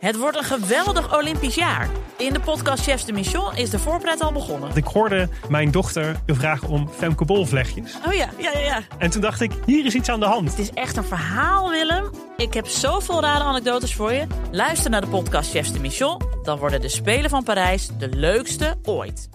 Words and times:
Het 0.00 0.18
wordt 0.18 0.36
een 0.36 0.44
geweldig 0.44 1.16
Olympisch 1.16 1.54
jaar. 1.54 1.88
In 2.16 2.32
de 2.32 2.40
podcast 2.40 2.82
Chefs 2.82 3.04
de 3.04 3.12
Mission 3.12 3.56
is 3.56 3.70
de 3.70 3.78
voorpret 3.78 4.20
al 4.20 4.32
begonnen. 4.32 4.70
Ik 4.74 4.84
hoorde 4.84 5.28
mijn 5.48 5.70
dochter 5.70 6.20
je 6.26 6.34
vragen 6.34 6.68
om 6.68 6.88
Femke. 6.88 7.24
Oh 7.32 7.46
ja, 7.52 8.28
ja, 8.38 8.50
ja, 8.52 8.58
ja. 8.58 8.82
En 8.98 9.10
toen 9.10 9.20
dacht 9.20 9.40
ik, 9.40 9.52
hier 9.66 9.86
is 9.86 9.94
iets 9.94 10.08
aan 10.08 10.20
de 10.20 10.26
hand. 10.26 10.50
Het 10.50 10.58
is 10.58 10.70
echt 10.70 10.96
een 10.96 11.04
verhaal, 11.04 11.70
Willem. 11.70 12.10
Ik 12.36 12.54
heb 12.54 12.66
zoveel 12.66 13.20
rare 13.20 13.44
anekdotes 13.44 13.94
voor 13.94 14.12
je. 14.12 14.26
Luister 14.50 14.90
naar 14.90 15.00
de 15.00 15.06
podcast 15.06 15.50
Chefs 15.50 15.72
de 15.72 15.80
Mission. 15.80 16.22
Dan 16.42 16.58
worden 16.58 16.80
de 16.80 16.88
Spelen 16.88 17.30
van 17.30 17.44
Parijs 17.44 17.88
de 17.98 18.08
leukste 18.08 18.76
ooit. 18.82 19.28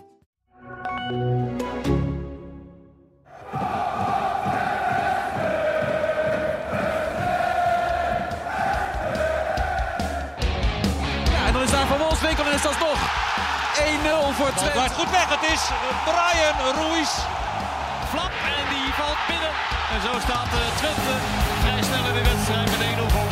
Voor 14.10 14.46
Het 14.46 14.56
Twente. 14.58 14.72
blijft 14.72 14.94
goed 14.94 15.10
weg. 15.10 15.30
Het 15.30 15.52
is 15.54 15.62
Brian 16.06 16.58
Ruiz. 16.76 17.10
Flap 18.10 18.32
en 18.58 18.66
die 18.74 18.94
valt 18.94 19.18
binnen. 19.28 19.54
En 19.94 20.02
zo 20.02 20.20
staat 20.20 20.46
eh, 20.46 20.78
Twente 20.78 21.14
vrij 21.62 21.84
snel 21.84 22.06
in 22.08 22.14
de 22.14 22.24
wedstrijd 22.30 22.70
met 22.70 23.10
1-0 23.10 23.12
voor. 23.14 23.30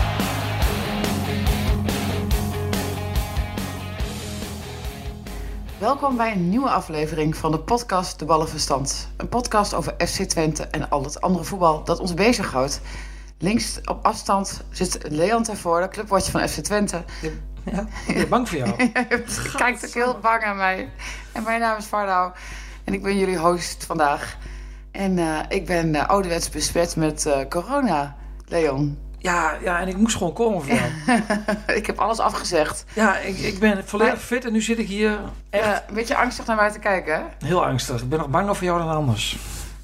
Welkom 5.79 6.17
bij 6.17 6.31
een 6.31 6.49
nieuwe 6.49 6.69
aflevering 6.69 7.35
van 7.35 7.51
de 7.51 7.59
podcast 7.59 8.19
De 8.19 8.25
Ballenverstand. 8.25 9.07
Een 9.17 9.29
podcast 9.29 9.73
over 9.73 9.93
FC 10.07 10.21
Twente 10.21 10.63
en 10.63 10.89
al 10.89 11.03
het 11.03 11.21
andere 11.21 11.43
voetbal 11.43 11.83
dat 11.83 11.99
ons 11.99 12.13
bezighoudt. 12.13 12.81
Links 13.37 13.79
op 13.85 14.05
afstand 14.05 14.61
zit 14.71 14.99
Leon 15.09 15.43
Tervoorde, 15.43 15.87
clubwatcher 15.87 16.31
van 16.31 16.47
FC 16.47 16.59
Twente. 16.59 17.03
Ja, 17.63 17.85
ik 18.07 18.15
ben 18.15 18.29
bang 18.29 18.49
voor 18.49 18.57
jou. 18.57 18.73
Je 18.83 19.53
kijkt 19.57 19.85
ook 19.85 19.93
heel 19.93 20.19
bang 20.21 20.43
aan 20.43 20.57
mij. 20.57 20.89
En 21.31 21.43
mijn 21.43 21.59
naam 21.59 21.77
is 21.77 21.85
Vardau 21.85 22.31
en 22.83 22.93
ik 22.93 23.03
ben 23.03 23.17
jullie 23.17 23.37
host 23.37 23.85
vandaag. 23.85 24.37
En 24.91 25.17
eh, 25.17 25.39
ik 25.49 25.65
ben 25.65 25.93
uh, 25.93 26.07
ouderwets 26.07 26.49
besmet 26.49 26.95
met 26.95 27.25
eh, 27.25 27.39
corona, 27.49 28.15
Leon. 28.47 28.97
Ja, 29.17 29.57
ja, 29.61 29.79
en 29.79 29.87
ik 29.87 29.97
moest 29.97 30.15
gewoon 30.17 30.33
komen 30.33 30.61
voor 30.63 30.73
jou. 30.73 31.21
ik 31.79 31.85
heb 31.85 31.99
alles 31.99 32.19
afgezegd. 32.19 32.85
Ja, 32.93 33.17
ik, 33.17 33.37
ik 33.37 33.59
ben 33.59 33.87
volledig 33.87 34.21
fit 34.21 34.45
en 34.45 34.51
nu 34.51 34.61
zit 34.61 34.79
ik 34.79 34.87
hier 34.87 35.19
echt 35.49 35.65
Ja, 35.65 35.83
een 35.87 35.93
beetje 35.93 36.15
angstig 36.15 36.45
naar 36.45 36.55
mij 36.55 36.71
te 36.71 36.79
kijken, 36.79 37.13
hè? 37.13 37.47
heel 37.47 37.65
angstig. 37.65 38.01
Ik 38.01 38.09
ben 38.09 38.19
nog 38.19 38.29
banger 38.29 38.55
voor 38.55 38.65
jou 38.65 38.79
dan 38.79 38.89
anders. 38.89 39.37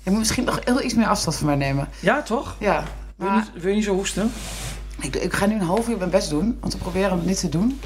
Je 0.04 0.10
moet 0.10 0.20
misschien 0.20 0.44
nog 0.44 0.60
heel 0.64 0.82
iets 0.82 0.94
meer 0.94 1.08
afstand 1.08 1.36
van 1.36 1.46
mij 1.46 1.56
nemen. 1.56 1.88
Ja, 2.00 2.22
toch? 2.22 2.56
Ja, 2.60 2.84
Wil 3.16 3.28
je, 3.28 3.34
maar 3.34 3.44
niet, 3.54 3.62
wil 3.62 3.70
je 3.70 3.76
niet 3.76 3.86
zo 3.86 3.94
hoesten? 3.94 4.32
Ik, 5.02 5.16
ik 5.16 5.34
ga 5.34 5.46
nu 5.46 5.54
een 5.56 5.62
half 5.62 5.90
uur 5.90 5.98
mijn 5.98 6.10
best 6.10 6.30
doen 6.30 6.58
om 6.62 6.70
te 6.70 6.78
proberen 6.78 7.12
het 7.18 7.26
niet 7.26 7.40
te 7.40 7.50
doen. 7.50 7.80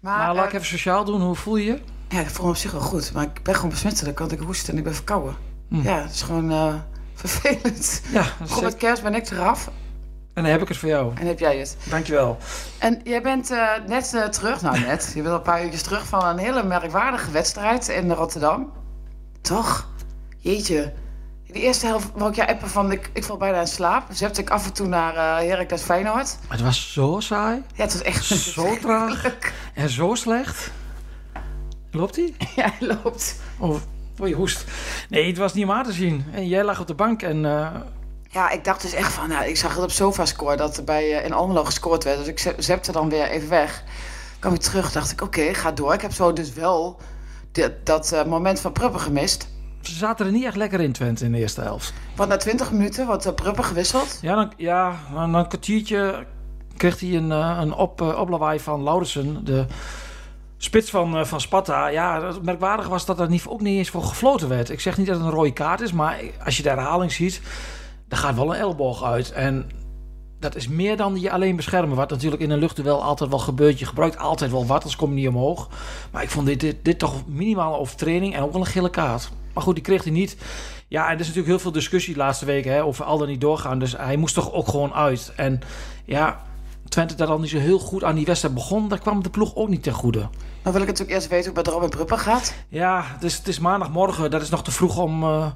Maar, 0.00 0.16
Maar 0.18 0.34
laat 0.34 0.44
ik 0.44 0.50
eh, 0.50 0.56
even 0.56 0.66
sociaal 0.66 1.04
doen. 1.04 1.20
Hoe 1.20 1.34
voel 1.34 1.56
je 1.56 1.64
je? 1.64 1.78
ja, 2.08 2.20
ik 2.20 2.28
voel 2.30 2.44
me 2.44 2.50
op 2.50 2.56
zich 2.56 2.72
wel 2.72 2.80
goed, 2.80 3.12
maar 3.12 3.22
ik 3.22 3.42
ben 3.42 3.54
gewoon 3.54 3.70
besmettelijk, 3.70 4.18
want 4.18 4.32
ik 4.32 4.38
hoest 4.40 4.68
en 4.68 4.76
ik 4.76 4.84
ben 4.84 4.94
verkouden. 4.94 5.36
Hm. 5.68 5.82
Ja, 5.82 6.02
het 6.02 6.12
is 6.14 6.22
gewoon 6.22 6.50
eh, 6.50 6.74
vervelend. 7.14 8.02
Ja, 8.12 8.22
Goed, 8.48 8.62
met 8.62 8.76
kerst 8.76 9.02
ben 9.02 9.14
ik 9.14 9.30
eraf 9.30 9.70
en 10.34 10.42
dan 10.42 10.52
heb 10.52 10.62
ik 10.62 10.68
het 10.68 10.76
voor 10.76 10.88
jou. 10.88 11.12
en 11.14 11.26
heb 11.26 11.38
jij 11.38 11.58
het. 11.58 11.76
Dankjewel. 11.90 12.38
En 12.78 13.00
jij 13.04 13.22
bent 13.22 13.50
eh, 13.50 13.68
net 13.86 14.32
terug, 14.32 14.62
nou 14.62 14.78
net, 14.80 15.06
je 15.14 15.22
bent 15.22 15.26
al 15.28 15.34
een 15.34 15.42
paar 15.42 15.64
uurtjes 15.64 15.82
terug 15.82 16.06
van 16.06 16.24
een 16.24 16.38
hele 16.38 16.62
merkwaardige 16.62 17.30
wedstrijd 17.30 17.88
in 17.88 18.10
Rotterdam. 18.10 18.72
Toch? 19.40 19.88
Jeetje. 20.38 20.92
De 21.52 21.60
eerste 21.60 21.86
helft 21.86 22.08
wou 22.14 22.30
ik 22.30 22.36
jou 22.36 22.48
appen 22.50 22.68
van, 22.68 22.92
ik, 22.92 23.10
ik 23.12 23.24
val 23.24 23.36
bijna 23.36 23.60
in 23.60 23.66
slaap. 23.66 24.08
Dus 24.08 24.20
heb 24.20 24.36
ik 24.38 24.50
af 24.50 24.66
en 24.66 24.72
toe 24.72 24.86
naar 24.86 25.14
eh 25.14 25.48
Heracles 25.48 25.82
Feyenoord. 25.82 26.36
Het 26.48 26.60
was 26.60 26.92
zo 26.92 27.20
saai, 27.20 27.62
Ja, 27.74 27.82
het 27.82 27.92
was 27.92 28.02
echt 28.02 28.24
zo 28.24 28.76
traag 28.80 29.24
en 29.74 29.88
zo 29.90 30.14
slecht. 30.14 30.70
Loopt 31.90 32.16
hij? 32.16 32.34
Ja, 32.56 32.72
hij 32.78 32.88
loopt. 32.88 33.36
Oh, 33.58 33.76
oh, 34.20 34.28
je 34.28 34.34
hoest. 34.34 34.64
Nee, 35.08 35.26
het 35.26 35.36
was 35.38 35.54
niet 35.54 35.64
om 35.64 35.70
aan 35.72 35.84
te 35.84 35.92
zien. 35.92 36.24
En 36.32 36.48
jij 36.48 36.64
lag 36.64 36.80
op 36.80 36.86
de 36.86 36.94
bank 36.94 37.22
en... 37.22 37.44
eh, 37.44 37.68
Ja, 38.28 38.50
ik 38.50 38.64
dacht 38.64 38.82
dus 38.82 38.92
echt 38.92 39.12
van, 39.12 39.28
nou, 39.28 39.44
ik 39.44 39.56
zag 39.56 39.74
het 39.74 39.82
op 39.84 39.90
SofaScore 39.90 40.56
dat 40.56 40.76
er 40.76 40.84
bij, 40.84 41.18
eh, 41.18 41.24
in 41.24 41.32
Almelo 41.32 41.64
gescoord 41.64 42.04
werd. 42.04 42.18
Dus 42.18 42.26
ik 42.26 42.38
zep- 42.38 42.62
zepte 42.62 42.92
dan 42.92 43.08
weer 43.08 43.28
even 43.28 43.48
weg. 43.48 43.82
Kwam 44.38 44.54
ik 44.54 44.60
terug, 44.60 44.92
dacht 44.92 45.10
ik, 45.12 45.20
oké, 45.22 45.54
ga 45.54 45.72
door. 45.72 45.92
Ik 45.94 46.00
heb 46.00 46.12
zo 46.12 46.32
dus 46.32 46.52
wel 46.52 47.00
dat 47.84 48.24
moment 48.26 48.60
van 48.60 48.72
Pruppen 48.72 49.00
gemist. 49.00 49.48
Ze 49.82 49.94
zaten 49.94 50.26
er 50.26 50.32
niet 50.32 50.44
echt 50.44 50.56
lekker 50.56 50.80
in, 50.80 50.92
Twente, 50.92 51.24
in 51.24 51.32
de 51.32 51.38
eerste 51.38 51.60
helft. 51.60 51.92
Want 52.16 52.28
na 52.28 52.36
20 52.36 52.72
minuten 52.72 53.06
wordt 53.06 53.26
uh, 53.26 53.32
gewisseld. 53.54 54.18
Ja, 54.22 54.34
dan, 54.34 54.52
ja, 54.56 54.96
na 55.12 55.26
na 55.26 55.38
een 55.38 55.48
kwartiertje 55.48 56.26
kreeg 56.76 57.00
hij 57.00 57.14
een, 57.16 57.32
eh, 57.32 57.58
een 57.60 57.74
op, 57.74 58.00
eh, 58.00 58.18
oplawaai 58.18 58.60
van 58.60 58.82
Laurensen, 58.82 59.44
de 59.44 59.66
spits 60.56 60.90
van, 60.90 61.16
eh, 61.16 61.24
van 61.24 61.40
Sparta. 61.40 61.86
Ja, 61.86 62.26
het 62.26 62.42
merkwaardig 62.42 62.88
was 62.88 63.06
dat 63.06 63.20
er 63.20 63.28
niet, 63.28 63.46
ook 63.46 63.60
niet 63.60 63.78
eens 63.78 63.90
voor 63.90 64.02
gefloten 64.02 64.48
werd. 64.48 64.70
Ik 64.70 64.80
zeg 64.80 64.98
niet 64.98 65.06
dat 65.06 65.16
het 65.16 65.24
een 65.24 65.32
rode 65.32 65.52
kaart 65.52 65.80
is, 65.80 65.92
maar 65.92 66.20
als 66.44 66.56
je 66.56 66.62
de 66.62 66.68
herhaling 66.68 67.12
ziet, 67.12 67.40
dan 68.08 68.18
gaat 68.18 68.34
wel 68.34 68.54
een 68.54 68.60
elleboog 68.60 69.04
uit. 69.04 69.32
En 69.32 69.70
dat 70.38 70.56
is 70.56 70.68
meer 70.68 70.96
dan 70.96 71.20
je 71.20 71.30
alleen 71.30 71.56
beschermen. 71.56 71.96
Wat 71.96 72.10
natuurlijk 72.10 72.42
in 72.42 72.50
een 72.50 72.58
luchtduel 72.58 73.02
altijd 73.02 73.30
wel 73.30 73.38
gebeurt. 73.38 73.78
Je 73.78 73.86
gebruikt 73.86 74.18
altijd 74.18 74.50
wel 74.50 74.66
wat, 74.66 74.76
anders 74.76 74.96
kom 74.96 75.08
je 75.10 75.14
niet 75.14 75.28
omhoog. 75.28 75.68
Maar 76.10 76.22
ik 76.22 76.30
vond 76.30 76.46
dit, 76.46 76.60
dit, 76.60 76.84
dit 76.84 76.98
toch 76.98 77.26
minimale 77.26 77.76
overtreding 77.76 78.34
en 78.34 78.42
ook 78.42 78.52
wel 78.52 78.60
een 78.60 78.66
gele 78.66 78.90
kaart. 78.90 79.30
Maar 79.54 79.62
goed, 79.62 79.74
die 79.74 79.84
kreeg 79.84 80.02
hij 80.02 80.12
niet. 80.12 80.36
Ja, 80.88 81.04
en 81.04 81.12
er 81.12 81.20
is 81.20 81.26
natuurlijk 81.26 81.46
heel 81.46 81.58
veel 81.58 81.72
discussie 81.72 82.14
de 82.14 82.20
laatste 82.20 82.44
weken 82.44 82.72
hè, 82.72 82.84
over 82.84 83.04
al 83.04 83.18
dan 83.18 83.28
niet 83.28 83.40
doorgaan. 83.40 83.78
Dus 83.78 83.96
hij 83.96 84.16
moest 84.16 84.34
toch 84.34 84.52
ook 84.52 84.68
gewoon 84.68 84.94
uit. 84.94 85.32
En 85.36 85.60
ja, 86.04 86.40
Twente 86.92 87.14
dat 87.14 87.28
al 87.28 87.40
niet 87.40 87.50
zo 87.50 87.58
heel 87.58 87.78
goed 87.78 88.04
aan 88.04 88.14
die 88.14 88.26
wedstrijd 88.26 88.54
begon, 88.54 88.88
daar 88.88 88.98
kwam 88.98 89.22
de 89.22 89.30
ploeg 89.30 89.54
ook 89.54 89.68
niet 89.68 89.82
ten 89.82 89.92
goede. 89.92 90.28
Dan 90.62 90.72
wil 90.72 90.80
ik 90.80 90.88
natuurlijk 90.88 91.16
eerst 91.16 91.28
weten 91.28 91.46
hoe 91.46 91.56
het 91.56 91.66
met 91.66 91.74
Robin 91.74 91.90
Pruppen 91.90 92.18
gaat. 92.18 92.54
Ja, 92.68 93.02
het 93.04 93.22
is, 93.22 93.36
het 93.36 93.48
is 93.48 93.58
maandagmorgen. 93.58 94.30
Dat 94.30 94.42
is 94.42 94.48
nog 94.48 94.64
te 94.64 94.70
vroeg 94.70 94.98
om, 94.98 95.22
eh, 95.22 95.46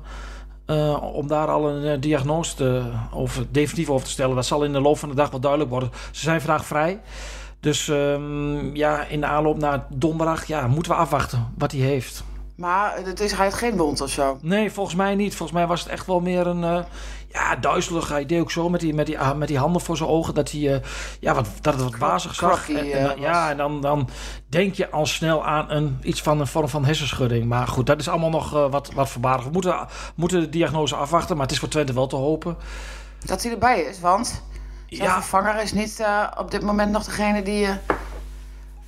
eh, 0.66 1.02
om 1.02 1.26
daar 1.26 1.48
al 1.48 1.68
een 1.68 1.84
eh, 1.92 2.00
diagnose 2.00 2.54
te, 2.54 2.82
of 3.12 3.44
definitief 3.50 3.90
over 3.90 4.06
te 4.06 4.12
stellen. 4.12 4.34
Dat 4.34 4.46
zal 4.46 4.64
in 4.64 4.72
de 4.72 4.80
loop 4.80 4.98
van 4.98 5.08
de 5.08 5.14
dag 5.14 5.30
wel 5.30 5.40
duidelijk 5.40 5.70
worden. 5.70 5.90
Ze 6.10 6.20
zijn 6.20 6.40
vandaag 6.40 6.66
vrij. 6.66 7.00
Dus 7.60 7.88
ehm, 7.88 8.74
ja, 8.76 9.04
in 9.04 9.20
de 9.20 9.26
aanloop 9.26 9.58
naar 9.58 9.86
donderdag 9.88 10.46
ja, 10.46 10.66
moeten 10.66 10.92
we 10.92 10.98
afwachten 10.98 11.52
wat 11.58 11.72
hij 11.72 11.80
heeft. 11.80 12.24
Maar 12.56 12.96
het 13.04 13.20
is, 13.20 13.32
hij 13.32 13.52
geen 13.52 13.76
wond 13.76 14.00
of 14.00 14.10
zo. 14.10 14.38
Nee, 14.42 14.70
volgens 14.72 14.96
mij 14.96 15.14
niet. 15.14 15.34
Volgens 15.34 15.58
mij 15.58 15.66
was 15.66 15.80
het 15.80 15.88
echt 15.88 16.06
wel 16.06 16.20
meer 16.20 16.46
een 16.46 16.64
eh, 16.64 16.78
ja, 17.32 17.56
duizelig. 17.56 18.08
Hij 18.08 18.26
deed 18.26 18.40
ook 18.40 18.50
zo 18.50 18.68
met 18.68 18.80
die, 18.80 18.94
met 18.94 19.06
die, 19.06 19.18
ah, 19.18 19.36
met 19.36 19.48
die 19.48 19.58
handen 19.58 19.80
voor 19.82 19.96
zijn 19.96 20.08
ogen 20.08 20.34
dat, 20.34 20.50
hij, 20.50 20.74
eh, 20.74 20.80
ja, 21.20 21.34
wat, 21.34 21.48
dat 21.60 21.74
het 21.74 21.82
wat 21.82 21.96
wazig 21.96 22.34
zag. 22.34 22.64
Crocky, 22.64 22.80
En- 22.80 22.92
en, 23.10 23.14
eh, 23.16 23.20
ja, 23.20 23.50
en 23.50 23.56
dan, 23.56 23.80
dan 23.80 24.08
denk 24.48 24.74
je 24.74 24.90
al 24.90 25.06
snel 25.06 25.44
aan 25.46 25.70
een, 25.70 25.98
iets 26.02 26.22
van 26.22 26.40
een 26.40 26.46
vorm 26.46 26.68
van 26.68 26.84
hersenschudding. 26.84 27.44
Maar 27.44 27.66
goed, 27.68 27.86
dat 27.86 28.00
is 28.00 28.08
allemaal 28.08 28.30
nog 28.30 28.50
wat, 28.50 28.90
wat. 28.94 29.12
We 29.42 29.48
moeten, 29.52 29.86
moeten 30.14 30.40
de 30.40 30.48
diagnose 30.48 30.96
afwachten, 30.96 31.36
maar 31.36 31.44
het 31.44 31.54
is 31.54 31.60
voor 31.60 31.68
Twente 31.68 31.92
wel 31.92 32.06
te 32.06 32.16
hopen. 32.16 32.56
Dat 33.24 33.42
hij 33.42 33.52
erbij 33.52 33.80
is, 33.80 34.00
want 34.00 34.26
zijn 34.26 35.08
Ja, 35.08 35.12
vervanger 35.22 35.62
is 35.62 35.72
niet 35.72 36.04
op 36.38 36.50
dit 36.50 36.62
moment 36.62 36.92
nog 36.92 37.04
degene 37.04 37.42
die 37.42 37.58
je 37.58 37.74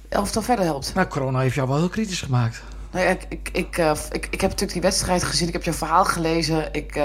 elftal 0.09 0.43
verder 0.43 0.65
helpt. 0.65 0.95
nou, 0.95 1.07
corona 1.07 1.39
heeft 1.39 1.55
jou 1.55 1.69
wel 1.69 1.77
heel 1.77 1.89
kritisch 1.89 2.23
gemaakt. 2.23 2.63
Nou 2.91 3.05
ja, 3.05 3.11
ik, 3.11 3.27
ik, 3.29 3.49
ik, 3.53 3.79
eh, 3.79 3.91
ik, 3.91 4.27
ik 4.31 4.41
heb 4.41 4.51
natuurlijk 4.51 4.73
die 4.73 4.83
wedstrijd 4.83 5.23
gezien. 5.23 5.47
Ik 5.47 5.53
heb 5.53 5.63
je 5.63 5.73
verhaal 5.73 6.05
gelezen. 6.05 6.69
Ik, 6.73 6.97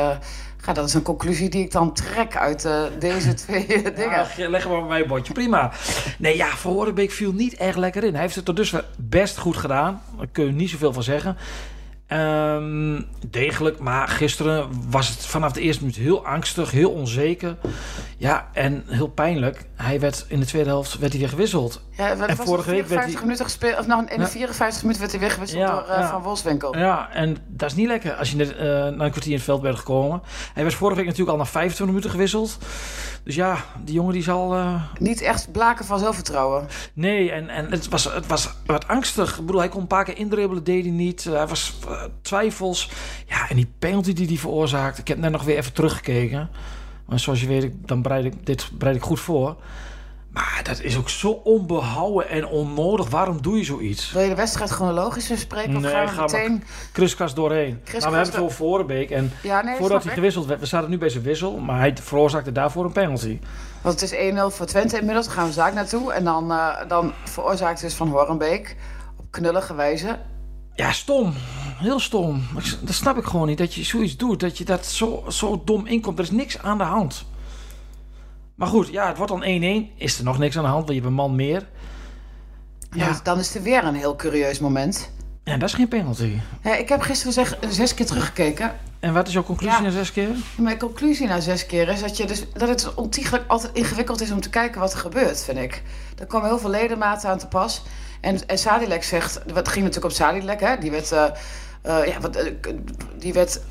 ga, 0.63 0.73
dat 0.73 0.87
is 0.87 0.93
een 0.93 1.01
conclusie 1.01 1.49
die 1.49 1.63
ik 1.63 1.71
dan 1.71 1.93
trek 1.93 2.35
uit 2.35 2.65
eh, 2.65 2.83
deze 2.99 3.33
twee 3.43 3.65
eh, 3.65 3.95
dingen. 3.95 4.27
Ja, 4.37 4.49
leg 4.49 4.67
maar 4.67 4.79
bij 4.79 4.87
mijn 4.87 5.07
bordje. 5.07 5.33
Prima. 5.33 5.71
Nee, 6.17 6.37
ja, 6.37 6.47
Van 6.47 6.71
Horenbeek 6.73 7.11
viel 7.11 7.31
niet 7.31 7.53
erg 7.53 7.75
lekker 7.75 8.03
in. 8.03 8.13
Hij 8.13 8.21
heeft 8.21 8.35
het 8.35 8.45
tot 8.45 8.55
dusver 8.55 8.85
best 8.97 9.37
goed 9.37 9.57
gedaan. 9.57 10.01
Daar 10.17 10.27
kun 10.31 10.45
je 10.45 10.51
niet 10.51 10.69
zoveel 10.69 10.93
van 10.93 11.03
zeggen. 11.03 11.37
Ehm, 12.17 13.01
degelijk, 13.29 13.79
maar 13.79 14.07
gisteren 14.07 14.67
was 14.89 15.09
het 15.09 15.25
vanaf 15.25 15.51
de 15.51 15.61
eerste 15.61 15.81
minuut 15.83 15.97
heel 15.97 16.25
angstig, 16.25 16.71
heel 16.71 16.91
onzeker. 16.91 17.55
Ja, 18.17 18.47
en 18.53 18.83
heel 18.87 19.07
pijnlijk. 19.07 19.65
Hij 19.75 19.99
werd 19.99 20.25
in 20.27 20.39
de 20.39 20.45
tweede 20.45 20.69
helft 20.69 20.97
werd 20.97 21.11
hij 21.11 21.21
weer 21.21 21.29
gewisseld. 21.29 21.81
Ja, 21.91 22.09
En 22.09 22.35
vorige 22.37 22.69
week 22.69 22.87
werd 22.87 22.87
54 22.87 23.13
hij- 23.13 23.21
minuten 23.21 23.45
gespeeld. 23.45 23.79
Of 23.79 23.87
nou, 23.87 24.01
in 24.01 24.17
de 24.17 24.23
Ja. 24.23 24.29
54 24.29 24.81
minuten 24.81 25.01
werd 25.01 25.11
hij 25.13 25.21
weggewisseld 25.21 25.61
Ja, 25.61 25.71
door 25.71 25.81
eh, 25.87 25.99
ja. 25.99 26.09
Van 26.09 26.21
Wolfswinkel. 26.21 26.77
Ja, 26.77 27.09
en 27.13 27.37
dat 27.47 27.69
is 27.69 27.75
niet 27.75 27.87
lekker 27.87 28.13
als 28.13 28.31
je 28.31 28.35
net 28.37 28.59
na 28.59 28.65
een 28.85 28.97
kwartier 29.11 29.25
in 29.31 29.33
het 29.33 29.43
veld 29.43 29.61
bent 29.61 29.77
gekomen. 29.77 30.21
Hij 30.53 30.63
werd 30.63 30.75
vorige 30.75 30.97
week 30.97 31.05
natuurlijk 31.05 31.31
al 31.37 31.43
na 31.43 31.49
25 31.49 31.85
minuten 31.87 32.09
gewisseld. 32.09 32.57
Dus 33.23 33.35
ja, 33.35 33.57
die 33.83 33.93
jongen 33.93 34.13
die 34.13 34.23
zal... 34.23 34.53
eh, 34.55 34.81
Niet 34.99 35.21
echt 35.21 35.51
blaken 35.51 35.85
van 35.85 35.99
zelfvertrouwen. 35.99 36.67
Nee, 36.93 37.31
en, 37.31 37.49
en 37.49 37.71
het, 37.71 37.87
was, 37.89 38.03
het 38.03 38.27
was 38.27 38.53
wat 38.65 38.87
angstig. 38.87 39.39
Ik 39.39 39.45
bedoel, 39.45 39.59
hij 39.59 39.69
kon 39.69 39.81
een 39.81 39.87
paar 39.87 40.03
keer 40.03 40.17
indribbelen, 40.17 40.63
deed 40.63 40.83
hij 40.83 40.93
niet. 40.93 41.23
Hij 41.23 41.47
was 41.47 41.75
eh, 41.87 42.03
twijfels. 42.21 42.89
Ja, 43.27 43.49
en 43.49 43.55
die 43.55 43.71
penalty 43.79 44.13
die 44.13 44.27
hij 44.27 44.37
veroorzaakt. 44.37 44.97
Ik 44.97 45.07
heb 45.07 45.17
net 45.17 45.31
nog 45.31 45.43
weer 45.43 45.57
even 45.57 45.73
teruggekeken. 45.73 46.49
Maar 47.05 47.19
zoals 47.19 47.41
je 47.41 47.47
weet, 47.47 47.71
dan 47.85 48.01
bereid 48.01 48.25
ik 48.25 48.45
dit 48.45 48.69
bereid 48.73 48.95
ik 48.95 49.01
goed 49.03 49.19
voor. 49.19 49.55
Maar 50.33 50.61
dat 50.63 50.81
is 50.81 50.97
ook 50.97 51.09
zo 51.09 51.29
onbehouden 51.31 52.29
en 52.29 52.45
onnodig. 52.47 53.09
Waarom 53.09 53.41
doe 53.41 53.57
je 53.57 53.63
zoiets? 53.63 54.11
Wil 54.11 54.21
je 54.21 54.29
de 54.29 54.35
wedstrijd 54.35 54.69
chronologisch 54.69 55.27
bespreken? 55.27 55.75
Of 55.75 55.81
Nee, 55.81 55.91
gaan 55.91 56.07
we 56.07 56.13
maar. 56.15 56.23
meteen... 56.23 56.63
Kriskast 56.91 57.35
doorheen. 57.35 57.69
Nou, 57.69 57.81
we 57.85 57.99
hebben 57.99 58.19
het 58.19 58.37
over 58.37 58.55
Vorenbeek. 58.55 59.09
En 59.09 59.31
Ja, 59.43 59.61
nee, 59.61 59.75
voordat 59.77 60.03
hij 60.03 60.13
gewisseld 60.13 60.45
werd, 60.45 60.59
we 60.59 60.65
zaten 60.65 60.89
nu 60.89 60.97
bij 60.97 61.09
zijn 61.09 61.23
wissel. 61.23 61.57
Maar 61.57 61.77
hij 61.79 61.97
veroorzaakte 62.01 62.51
daarvoor 62.51 62.85
een 62.85 62.91
penalty. 62.91 63.39
Want 63.81 63.99
het 64.01 64.11
is 64.11 64.33
1-0 64.33 64.55
voor 64.55 64.65
Twente 64.65 64.97
inmiddels. 64.99 65.25
Daar 65.25 65.35
gaan 65.35 65.45
we 65.47 65.53
zaak 65.53 65.73
naartoe. 65.73 66.13
En 66.13 66.23
dan, 66.23 66.51
eh, 66.51 66.87
dan 66.87 67.13
veroorzaakt 67.23 67.81
dus 67.81 67.93
Van 67.93 68.07
Horenbeek 68.07 68.75
op 69.19 69.25
knullige 69.29 69.75
wijze. 69.75 70.19
Ja, 70.75 70.91
stom. 70.91 71.33
Heel 71.77 71.99
stom. 71.99 72.43
Dat 72.81 72.95
snap 72.95 73.17
ik 73.17 73.23
gewoon 73.25 73.47
niet. 73.47 73.57
Dat 73.57 73.73
je 73.73 73.83
zoiets 73.83 74.17
doet. 74.17 74.39
Dat 74.39 74.57
je 74.57 74.65
dat 74.65 74.85
zo, 74.85 75.23
zo 75.29 75.61
dom 75.65 75.85
inkomt. 75.85 76.17
Er 76.17 76.23
is 76.23 76.31
niks 76.31 76.59
aan 76.61 76.77
de 76.77 76.83
hand. 76.83 77.25
Maar 78.55 78.67
goed, 78.67 78.87
ja, 78.87 79.07
het 79.07 79.17
wordt 79.17 79.31
dan 79.31 79.43
1-1. 79.43 79.97
Is 79.97 80.17
er 80.17 80.23
nog 80.23 80.37
niks 80.37 80.57
aan 80.57 80.63
de 80.63 80.69
hand, 80.69 80.85
want 80.85 80.95
je 80.95 81.01
hebt 81.01 81.07
een 81.07 81.13
man 81.13 81.35
meer. 81.35 81.67
Ja. 82.91 83.05
Dan, 83.05 83.19
dan 83.23 83.39
is 83.39 83.55
er 83.55 83.61
weer 83.61 83.83
een 83.83 83.95
heel 83.95 84.15
curieus 84.15 84.59
moment. 84.59 85.11
En 85.43 85.59
dat 85.59 85.69
is 85.69 85.75
geen 85.75 85.87
penalty. 85.87 86.37
Ja, 86.63 86.75
ik 86.75 86.89
heb 86.89 87.01
gisteren 87.01 87.33
zeg, 87.33 87.57
zes 87.69 87.93
keer 87.93 88.05
teruggekeken. 88.05 88.71
En 88.99 89.13
wat 89.13 89.27
is 89.27 89.33
jouw 89.33 89.43
conclusie 89.43 89.77
Ja. 89.77 89.83
na 89.83 89.89
zes 89.89 90.11
keer? 90.11 90.29
Mijn 90.57 90.77
conclusie 90.77 91.27
na 91.27 91.39
zes 91.39 91.65
keer 91.65 91.87
is 91.89 91.99
dat, 92.01 92.17
je 92.17 92.25
dus, 92.25 92.45
dat 92.53 92.69
het 92.69 92.93
ontiegelijk 92.93 93.43
altijd 93.47 93.73
ingewikkeld 93.75 94.21
is 94.21 94.31
om 94.31 94.41
te 94.41 94.49
kijken 94.49 94.79
wat 94.81 94.93
er 94.93 94.99
gebeurt, 94.99 95.43
vind 95.43 95.57
ik. 95.57 95.83
Er 96.19 96.25
komen 96.25 96.47
heel 96.47 96.59
veel 96.59 96.69
ledematen 96.69 97.29
aan 97.29 97.37
te 97.37 97.47
pas. 97.47 97.83
En, 98.21 98.47
en 98.47 98.57
Sadilek 98.57 99.03
zegt, 99.03 99.41
wat 99.53 99.67
ging 99.67 99.85
natuurlijk 99.85 100.13
op 100.13 100.19
Sadilek, 100.19 100.59
hè? 100.59 100.77
Die 100.77 100.91
werd, 100.91 101.11
eh, 101.11 101.23
eh, 101.81 102.07
ja, 102.07 102.19
wat, 102.19 102.35
eh, 102.35 102.53
die 103.17 103.33
werd, 103.33 103.61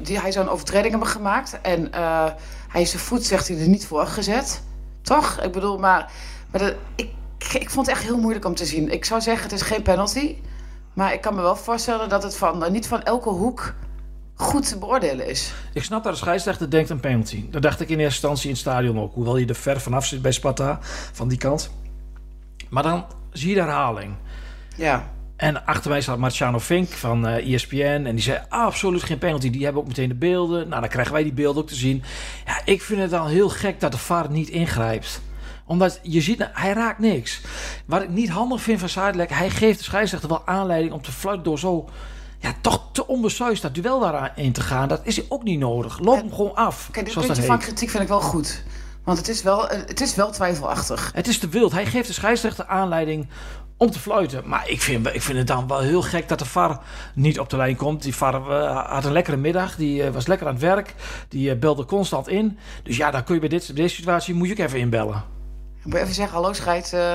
die, 0.00 0.20
hij 0.20 0.32
zou 0.32 0.46
een 0.46 0.52
overtreding 0.52 0.90
hebben 0.90 1.08
gemaakt. 1.08 1.60
En 1.60 1.92
eh, 1.92 2.30
hij 2.68 2.82
is 2.82 2.90
zijn 2.90 3.02
voet, 3.02 3.24
zegt 3.24 3.48
hij, 3.48 3.58
er 3.58 3.68
niet 3.68 3.86
voor 3.86 4.06
gezet. 4.06 4.62
Toch? 5.02 5.40
Ik 5.40 5.52
bedoel, 5.52 5.78
maar, 5.78 6.12
maar 6.50 6.60
dat, 6.60 6.74
ik, 6.94 7.10
ik 7.52 7.70
vond 7.70 7.86
het 7.86 7.96
echt 7.96 8.04
heel 8.04 8.18
moeilijk 8.18 8.44
om 8.44 8.54
te 8.54 8.66
zien. 8.66 8.92
Ik 8.92 9.04
zou 9.04 9.20
zeggen, 9.20 9.42
het 9.42 9.52
is 9.52 9.62
geen 9.62 9.82
penalty. 9.82 10.36
Maar 10.92 11.12
ik 11.12 11.20
kan 11.20 11.34
me 11.34 11.40
wel 11.40 11.56
voorstellen 11.56 12.08
dat 12.08 12.22
het 12.22 12.36
van, 12.36 12.72
niet 12.72 12.86
van 12.86 13.02
elke 13.02 13.28
hoek 13.28 13.74
goed 14.34 14.68
te 14.68 14.78
beoordelen 14.78 15.28
is. 15.28 15.52
Ik 15.72 15.82
snap 15.82 16.02
dat 16.04 16.12
de 16.12 16.18
scheidsrechter 16.18 16.70
denkt 16.70 16.90
een 16.90 17.00
penalty. 17.00 17.50
Dat 17.50 17.62
dacht 17.62 17.80
ik 17.80 17.88
in 17.88 17.98
eerste 17.98 18.14
instantie 18.14 18.44
in 18.44 18.50
het 18.50 18.60
stadion 18.60 19.00
ook. 19.00 19.14
Hoewel 19.14 19.36
je 19.36 19.46
er 19.46 19.54
ver 19.54 19.80
vanaf 19.80 20.06
zit 20.06 20.22
bij 20.22 20.32
Sparta, 20.32 20.78
van 21.12 21.28
die 21.28 21.38
kant. 21.38 21.70
Maar 22.68 22.82
dan 22.82 23.04
zie 23.32 23.48
je 23.48 23.54
de 23.54 23.60
herhaling. 23.60 24.14
Ja. 24.76 25.11
En 25.42 25.66
achter 25.66 25.90
mij 25.90 26.00
staat 26.00 26.18
Marciano 26.18 26.58
Fink 26.58 26.88
van 26.88 27.26
eh 27.26 27.54
ESPN. 27.54 28.02
En 28.06 28.14
die 28.14 28.20
zei 28.20 28.40
absoluut 28.48 29.02
geen 29.02 29.18
penalty. 29.18 29.50
Die 29.50 29.64
hebben 29.64 29.82
ook 29.82 29.88
meteen 29.88 30.08
de 30.08 30.14
beelden. 30.14 30.68
Nou, 30.68 30.80
dan 30.80 30.90
krijgen 30.90 31.12
wij 31.12 31.22
die 31.22 31.32
beelden 31.32 31.62
ook 31.62 31.68
te 31.68 31.74
zien. 31.74 32.02
Ja, 32.46 32.60
ik 32.64 32.82
vind 32.82 33.00
het 33.00 33.10
dan 33.10 33.26
heel 33.26 33.48
gek 33.48 33.80
dat 33.80 33.92
de 33.92 33.98
VAR 33.98 34.30
niet 34.30 34.48
ingrijpt. 34.48 35.20
Omdat 35.66 36.00
je 36.02 36.20
ziet, 36.20 36.38
nou, 36.38 36.50
hij 36.54 36.72
raakt 36.72 36.98
niks. 36.98 37.40
Wat 37.86 38.02
ik 38.02 38.08
niet 38.08 38.28
handig 38.28 38.60
vind 38.62 38.80
van 38.80 38.88
Zuidelijk, 38.88 39.30
hij 39.30 39.50
geeft 39.50 39.78
de 39.78 39.84
scheidsrechter 39.84 40.28
wel 40.28 40.46
aanleiding 40.46 40.92
om 40.92 41.02
te 41.02 41.12
fluiten 41.12 41.44
door 41.44 41.58
zo... 41.58 41.88
Ja, 42.38 42.54
toch 42.60 42.88
te 42.92 43.06
onbesuisd 43.06 43.62
dat 43.62 43.74
duel 43.74 44.00
daarin 44.00 44.52
te 44.52 44.60
gaan. 44.60 44.88
Dat 44.88 45.00
is 45.04 45.30
ook 45.30 45.42
niet 45.42 45.58
nodig. 45.58 45.98
Loop 45.98 46.20
hem 46.20 46.32
gewoon 46.32 46.54
af. 46.54 46.88
Kijk, 46.90 47.06
dit 47.06 47.14
puntje 47.14 47.42
van 47.42 47.58
kritiek 47.58 47.90
vind 47.90 48.02
ik 48.02 48.08
wel 48.08 48.20
goed. 48.20 48.62
Want 49.04 49.18
het 49.18 49.28
is 49.28 49.42
wel, 49.42 49.68
eh, 49.68 49.78
het 49.86 50.00
is 50.00 50.14
wel 50.14 50.30
twijfelachtig. 50.30 51.10
Het 51.14 51.28
is 51.28 51.38
te 51.38 51.48
wild. 51.48 51.72
Hij 51.72 51.86
geeft 51.86 52.06
de 52.06 52.12
scheidsrechter 52.12 52.66
aanleiding 52.66 53.28
om 53.82 53.90
te 53.90 53.98
fluiten. 53.98 54.42
Maar 54.46 54.68
ik 54.68 54.80
vind, 54.82 55.06
ik 55.06 55.22
vind 55.22 55.38
het 55.38 55.46
dan 55.46 55.68
wel 55.68 55.80
heel 55.80 56.02
gek 56.02 56.28
dat 56.28 56.38
de 56.38 56.44
VAR 56.44 56.78
niet 57.14 57.38
op 57.40 57.50
de 57.50 57.56
lijn 57.56 57.76
komt. 57.76 58.02
Die 58.02 58.14
VAR 58.14 58.34
eh, 58.34 58.92
had 58.92 59.04
een 59.04 59.12
lekkere 59.12 59.36
middag. 59.36 59.76
Die 59.76 60.02
eh, 60.02 60.10
was 60.12 60.26
lekker 60.26 60.46
aan 60.46 60.52
het 60.52 60.62
werk. 60.62 60.94
Die 61.28 61.50
eh, 61.50 61.58
belde 61.58 61.84
constant 61.84 62.28
in. 62.28 62.58
Dus 62.82 62.96
ja, 62.96 63.10
dan 63.10 63.24
kun 63.24 63.34
je 63.34 63.40
bij 63.40 63.48
dit, 63.48 63.76
deze 63.76 63.94
situatie 63.94 64.34
moet 64.34 64.46
je 64.46 64.52
ook 64.52 64.58
even 64.58 64.78
inbellen. 64.78 65.22
Ik 65.78 65.84
moet 65.84 65.94
even 65.94 66.14
zeggen, 66.14 66.34
hallo 66.34 66.52
scheid, 66.52 66.92
eh, 66.92 67.14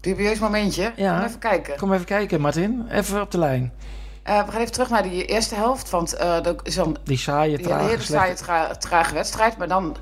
dubieus 0.00 0.38
momentje. 0.38 0.92
Ja. 0.96 1.16
Kom 1.16 1.26
even 1.26 1.38
kijken. 1.38 1.76
Kom 1.76 1.92
even 1.92 2.06
kijken, 2.06 2.40
Martin. 2.40 2.86
Even 2.90 3.20
op 3.20 3.30
de 3.30 3.38
lijn. 3.38 3.72
We 4.24 4.32
gaan 4.32 4.60
even 4.60 4.72
terug 4.72 4.90
naar 4.90 5.02
die 5.02 5.24
eerste 5.24 5.54
helft. 5.54 5.90
Want 5.90 6.12
eh 6.14 6.46
er 6.46 6.54
is 6.62 6.74
dan 6.74 6.96
Die 7.04 7.18
saaie, 7.18 7.58
trage, 7.60 7.84
hele 7.88 8.02
saaie, 8.02 8.34
tra- 8.34 8.74
trage 8.76 9.14
wedstrijd. 9.14 9.56
Maar 9.56 9.68
dan 9.68 9.96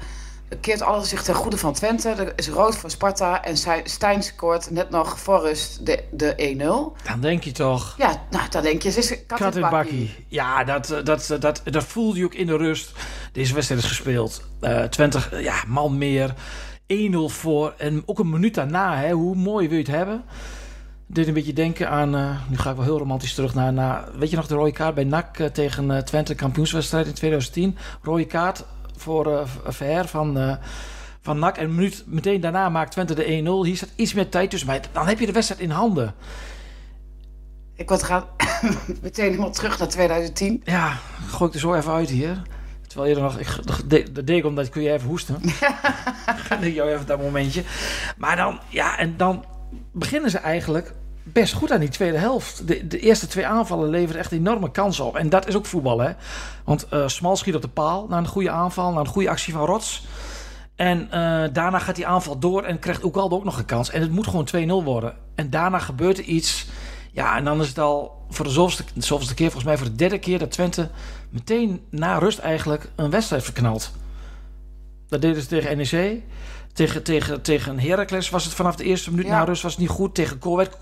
keert 0.60 0.82
alles 0.82 1.08
zich 1.08 1.22
ten 1.22 1.34
goede 1.34 1.58
van 1.58 1.72
Twente. 1.72 2.08
Er 2.08 2.32
is 2.36 2.48
rood 2.48 2.76
voor 2.76 2.90
Sparta. 2.90 3.44
En 3.44 3.56
Stijn- 3.84 4.22
scoort 4.22 4.70
net 4.70 4.90
nog 4.90 5.18
voor 5.18 5.40
rust 5.40 5.86
de, 5.86 6.04
de 6.10 6.54
1-0. 6.96 7.04
Dan 7.08 7.20
denk 7.20 7.44
je 7.44 7.52
toch... 7.52 7.94
Ja, 7.98 8.26
nou, 8.30 8.48
dan 8.50 8.62
denk 8.62 8.82
je, 8.82 8.90
ze 8.90 8.98
is 8.98 9.26
kat, 9.26 9.56
in 9.56 9.60
bakkie. 9.60 10.14
Ja, 10.28 10.64
dat, 10.64 10.90
eh, 10.90 11.04
dat, 11.04 11.26
dat, 11.26 11.40
dat, 11.40 11.62
dat 11.64 11.84
voelde 11.84 12.18
je 12.18 12.24
ook 12.24 12.34
in 12.34 12.46
de 12.46 12.56
rust. 12.56 12.92
Deze 13.32 13.54
wedstrijd 13.54 13.82
is 13.82 13.88
gespeeld. 13.88 14.42
Eh 14.60 14.82
20, 14.82 15.32
eh, 15.32 15.42
ja, 15.42 15.54
man 15.66 15.98
meer. 15.98 16.34
1-0 16.86 17.16
voor. 17.26 17.74
En 17.78 18.02
ook 18.06 18.18
een 18.18 18.30
minuut 18.30 18.54
daarna, 18.54 18.96
hè, 18.96 19.10
hoe 19.10 19.34
mooi 19.34 19.68
wil 19.68 19.76
je 19.78 19.84
het 19.84 19.92
hebben? 19.94 20.24
Dit 21.06 21.26
een 21.28 21.34
beetje 21.34 21.52
denken 21.52 21.90
aan, 21.90 22.14
eh, 22.14 22.30
nu 22.48 22.56
ga 22.56 22.70
ik 22.70 22.76
wel 22.76 22.84
heel 22.84 22.98
romantisch 22.98 23.34
terug 23.34 23.54
naar, 23.54 23.72
naar 23.72 24.08
weet 24.18 24.30
je 24.30 24.36
nog 24.36 24.46
de 24.46 24.54
rode 24.54 24.72
kaart 24.72 24.94
bij 24.94 25.04
NAC 25.04 25.38
eh, 25.38 25.46
tegen 25.46 25.90
eh, 25.90 26.02
Twente, 26.02 26.34
kampioenswedstrijd 26.34 27.06
in 27.06 27.14
2010. 27.14 27.76
Rode 28.02 28.24
kaart 28.24 28.64
voor 28.96 29.38
eh 29.38 29.46
Verher 29.66 30.08
van, 30.08 30.38
eh, 30.38 30.56
van 31.20 31.38
NAC. 31.38 31.56
En 31.56 31.64
een 31.64 31.74
minuut 31.74 32.04
meteen 32.06 32.40
daarna 32.40 32.68
maakt 32.68 32.90
Twente 32.92 33.14
de 33.14 33.24
1-0. 33.24 33.64
Hier 33.64 33.76
staat 33.76 33.92
iets 33.96 34.14
meer 34.14 34.28
tijd 34.28 34.50
tussen, 34.50 34.68
maar 34.68 34.80
dan 34.92 35.06
heb 35.06 35.18
je 35.18 35.26
de 35.26 35.32
wedstrijd 35.32 35.60
in 35.60 35.70
handen. 35.70 36.14
Ik 37.74 37.88
word 37.88 38.02
gaan 38.02 38.24
meteen 39.02 39.24
helemaal 39.24 39.50
terug 39.50 39.78
naar 39.78 39.88
2010. 39.88 40.62
Ja, 40.64 40.98
gooi 41.26 41.48
ik 41.48 41.54
er 41.54 41.60
zo 41.60 41.74
even 41.74 41.92
uit 41.92 42.10
hier. 42.10 42.42
Terwijl 42.86 43.10
je 43.10 43.16
er 43.16 43.22
nog... 43.22 43.38
Ik, 43.38 43.66
dat 43.66 43.82
deed- 43.86 44.14
dat 44.14 44.26
deed 44.26 44.38
ik 44.38 44.44
omdat 44.44 44.66
ik 44.66 44.70
kun 44.70 44.82
je 44.82 44.92
even 44.92 45.08
hoesten. 45.08 45.40
Dan 46.48 46.60
deed 46.60 46.74
jou 46.74 46.90
even 46.90 47.06
dat 47.06 47.20
momentje. 47.20 47.62
Maar 48.16 48.36
dan... 48.36 48.60
Ja, 48.68 48.98
en 48.98 49.16
dan 49.16 49.44
beginnen 49.92 50.30
ze 50.30 50.38
eigenlijk 50.38 50.94
best 51.24 51.52
goed 51.52 51.72
aan 51.72 51.80
die 51.80 51.88
tweede 51.88 52.18
helft. 52.18 52.68
De, 52.68 52.86
de 52.86 52.98
eerste 52.98 53.26
twee 53.26 53.46
aanvallen 53.46 53.88
leveren 53.88 54.20
echt 54.20 54.32
enorme 54.32 54.70
kansen 54.70 55.04
op. 55.04 55.16
En 55.16 55.28
dat 55.28 55.48
is 55.48 55.56
ook 55.56 55.66
voetbal, 55.66 55.98
hè. 55.98 56.12
Want 56.64 56.88
eh 56.88 57.08
Smal 57.08 57.36
schiet 57.36 57.54
op 57.54 57.62
de 57.62 57.68
paal 57.68 58.06
na 58.08 58.18
een 58.18 58.26
goede 58.26 58.50
aanval. 58.50 58.92
Na 58.92 59.00
een 59.00 59.06
goede 59.06 59.30
actie 59.30 59.52
van 59.52 59.66
Rots. 59.66 60.06
En 60.76 61.10
eh, 61.10 61.44
daarna 61.52 61.78
gaat 61.78 61.96
die 61.96 62.06
aanval 62.06 62.38
door 62.38 62.62
en 62.62 62.78
krijgt 62.78 63.04
Oegalde 63.04 63.34
ook 63.34 63.44
nog 63.44 63.58
een 63.58 63.64
kans. 63.64 63.90
En 63.90 64.00
het 64.00 64.10
moet 64.10 64.26
gewoon 64.26 64.82
2-0 64.82 64.84
worden. 64.84 65.14
En 65.34 65.50
daarna 65.50 65.78
gebeurt 65.78 66.18
er 66.18 66.24
iets. 66.24 66.66
Ja, 67.12 67.36
en 67.36 67.44
dan 67.44 67.60
is 67.60 67.68
het 67.68 67.78
al 67.78 68.24
voor 68.28 68.44
de 68.44 68.50
zoveelste, 68.50 68.84
de 68.94 69.04
zoveelste 69.04 69.34
keer, 69.34 69.50
volgens 69.50 69.64
mij 69.64 69.78
voor 69.78 69.86
de 69.86 69.94
derde 69.94 70.18
keer, 70.18 70.38
dat 70.38 70.50
Twente 70.50 70.88
meteen 71.30 71.80
na 71.90 72.18
rust 72.18 72.38
eigenlijk 72.38 72.90
een 72.96 73.10
wedstrijd 73.10 73.42
verknalt. 73.42 73.92
Dat 75.14 75.22
deden 75.22 75.42
ze 75.42 75.48
tegen 75.48 75.76
NEC. 75.76 76.22
Tegen, 76.72 77.02
tegen, 77.02 77.42
tegen 77.42 77.78
Heracles 77.80 78.30
was 78.30 78.44
het 78.44 78.54
vanaf 78.54 78.76
de 78.76 78.84
eerste 78.84 79.10
minuut 79.10 79.26
Ja. 79.26 79.38
na 79.38 79.44
rust 79.44 79.62
was 79.62 79.72
het 79.72 79.80
niet 79.80 79.90
goed. 79.90 80.14
Tegen 80.14 80.38
Corwet 80.38 80.76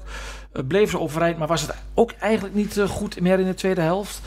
uh, 0.53 0.63
bleef 0.67 0.91
ze 0.91 0.99
overeind, 0.99 1.39
maar 1.39 1.49
was 1.49 1.61
het 1.63 1.75
ook 1.95 2.13
eigenlijk 2.13 2.55
niet 2.55 2.77
eh, 2.79 2.89
goed 2.89 3.21
meer 3.21 3.39
in 3.39 3.47
de 3.47 3.55
tweede 3.55 3.81
helft. 3.81 4.21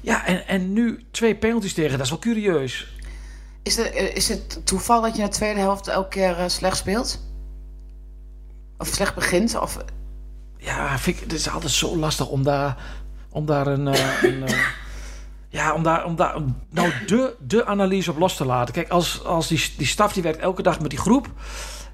Ja, 0.00 0.26
en, 0.26 0.46
en 0.46 0.72
nu 0.72 1.04
twee 1.10 1.34
penalties 1.34 1.74
tegen, 1.74 1.90
dat 1.96 2.00
is 2.00 2.10
wel 2.10 2.18
curieus. 2.18 2.96
Is 3.62 3.76
het, 3.76 3.90
eh, 3.90 4.14
is 4.16 4.28
het 4.28 4.60
toeval 4.66 5.02
dat 5.02 5.16
je 5.16 5.22
in 5.22 5.28
de 5.28 5.34
tweede 5.34 5.60
helft 5.60 5.88
elke 5.88 6.08
keer 6.08 6.36
eh, 6.38 6.48
slecht 6.48 6.76
speelt? 6.76 7.20
Of 8.78 8.86
slecht 8.86 9.14
begint? 9.14 9.58
Of, 9.60 9.78
Ja, 10.58 10.98
vind 10.98 11.16
ik, 11.16 11.22
het 11.22 11.32
is 11.32 11.50
altijd 11.50 11.72
zo 11.72 11.96
lastig 11.96 12.28
om 12.28 12.42
daar, 12.42 12.76
om 13.30 13.46
daar 13.46 13.66
een. 13.66 13.88
eh, 13.88 14.22
een 14.22 14.46
eh, 14.46 14.58
ja, 15.56 15.74
om 15.74 15.82
daar, 15.82 16.04
om 16.04 16.16
daar 16.16 16.34
nou 16.70 16.92
de, 17.06 17.36
de 17.40 17.66
analyse 17.66 18.10
op 18.10 18.18
los 18.18 18.36
te 18.36 18.44
laten. 18.44 18.74
Kijk, 18.74 18.88
als, 18.88 19.24
als 19.24 19.48
die, 19.48 19.72
die 19.76 19.86
staf 19.86 20.12
die 20.12 20.22
werkt 20.22 20.38
elke 20.38 20.62
dag 20.62 20.80
met 20.80 20.90
die 20.90 20.98
groep. 20.98 21.26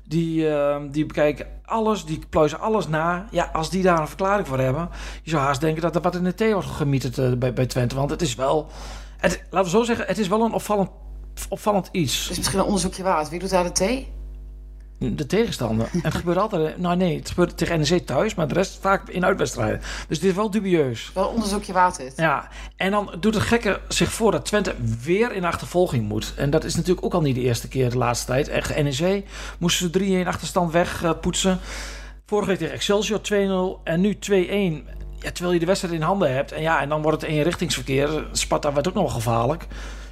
Die, 0.05 0.49
eh, 0.49 0.81
die 0.91 1.07
bekijken 1.07 1.47
alles, 1.65 2.05
die 2.05 2.19
pluizen 2.31 2.61
alles 2.61 2.89
na. 2.89 3.27
Ja, 3.31 3.51
als 3.53 3.71
die 3.71 3.83
daar 3.83 4.01
een 4.01 4.09
verklaring 4.09 4.47
voor 4.47 4.59
hebben. 4.59 4.89
Je 5.23 5.31
zou 5.31 5.43
haast 5.43 5.61
denken 5.61 5.83
dat 5.83 5.95
er 5.95 6.01
wat 6.01 6.15
in 6.15 6.25
de 6.25 6.35
thee 6.35 6.53
wordt 6.53 6.69
gemieterd 6.69 7.19
eh, 7.19 7.33
bij, 7.33 7.53
bij 7.53 7.67
Twente. 7.67 7.95
Want 7.95 8.11
het 8.11 8.23
is 8.23 8.35
wel. 8.35 8.71
Het, 9.17 9.43
laten 9.51 9.71
we 9.71 9.77
zo 9.77 9.85
zeggen, 9.85 10.07
het 10.07 10.19
is 10.19 10.29
wel 10.29 10.43
een 10.43 10.53
opvallend, 10.53 10.91
opvallend 11.49 11.89
iets. 11.93 12.23
het 12.23 12.31
is 12.31 12.37
misschien 12.37 12.59
een 12.59 12.65
onderzoekje 12.65 13.03
waard. 13.03 13.29
Wie 13.29 13.39
doet 13.39 13.51
daar 13.51 13.65
de 13.65 13.73
thee? 13.73 14.13
De 15.11 15.27
tegenstander. 15.27 15.89
En 15.93 16.01
het 16.03 16.15
gebeurt 16.15 16.39
altijd. 16.39 16.79
Nou 16.79 16.97
nee, 16.97 17.19
het 17.19 17.29
gebeurt 17.29 17.57
tegen 17.57 17.79
NEC 17.79 18.07
thuis, 18.07 18.35
maar 18.35 18.49
de 18.49 18.55
rest 18.55 18.79
vaak 18.81 19.09
in 19.09 19.25
uitwedstrijden. 19.25 19.81
Dus 20.09 20.21
dit 20.21 20.31
is 20.31 20.37
wel 20.37 20.51
dubieus. 20.51 21.11
Wel 21.15 21.27
onderzoekje 21.27 21.73
waard 21.73 21.97
dit. 21.97 22.13
Ja, 22.17 22.49
en 22.77 22.91
dan 22.91 23.15
doet 23.21 23.35
het 23.35 23.43
gekke 23.43 23.81
zich 23.89 24.13
voor 24.13 24.31
dat 24.31 24.45
Twente 24.45 24.75
weer 25.05 25.33
in 25.33 25.45
achtervolging 25.45 26.09
moet. 26.09 26.33
En 26.37 26.51
dat 26.51 26.65
is 26.65 26.75
natuurlijk 26.75 27.07
ook 27.07 27.15
al 27.15 27.21
niet 27.21 27.35
de 27.35 27.41
eerste 27.41 27.69
keer 27.69 27.91
de 27.91 27.99
laatste 27.99 28.27
tijd. 28.27 28.49
Echt, 28.49 28.83
NEC 28.83 29.25
moesten 29.59 29.91
ze 29.93 30.23
3-1 30.25 30.27
achterstand 30.27 30.73
wegpoetsen. 30.73 31.59
Vorige 32.27 32.49
week 32.49 32.59
tegen 32.59 32.75
Excelsior 32.75 33.21
2-0 33.81 33.83
en 33.85 34.01
nu 34.01 34.15
2-1. 34.15 34.19
Ja, 35.19 35.31
terwijl 35.33 35.53
je 35.53 35.61
de 35.61 35.67
wedstrijd 35.67 35.95
in 35.95 36.03
handen 36.03 36.35
hebt. 36.35 36.53
En 36.53 36.63
ja, 36.63 36.81
en 36.81 36.89
dan 36.89 37.03
wordt 37.03 37.23
het 37.23 37.31
eenrichtingsverkeer. 37.31 38.25
Sparta 38.33 38.73
werd 38.73 38.89
ook 38.89 38.95
nog 38.95 39.03
wel 39.03 39.13
gevaarlijk 39.13 39.67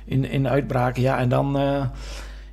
in, 0.04 0.24
in 0.24 0.48
uitbraken. 0.48 1.02
Ja, 1.02 1.18
en 1.18 1.28
dan... 1.28 1.58
eh, 1.58 1.84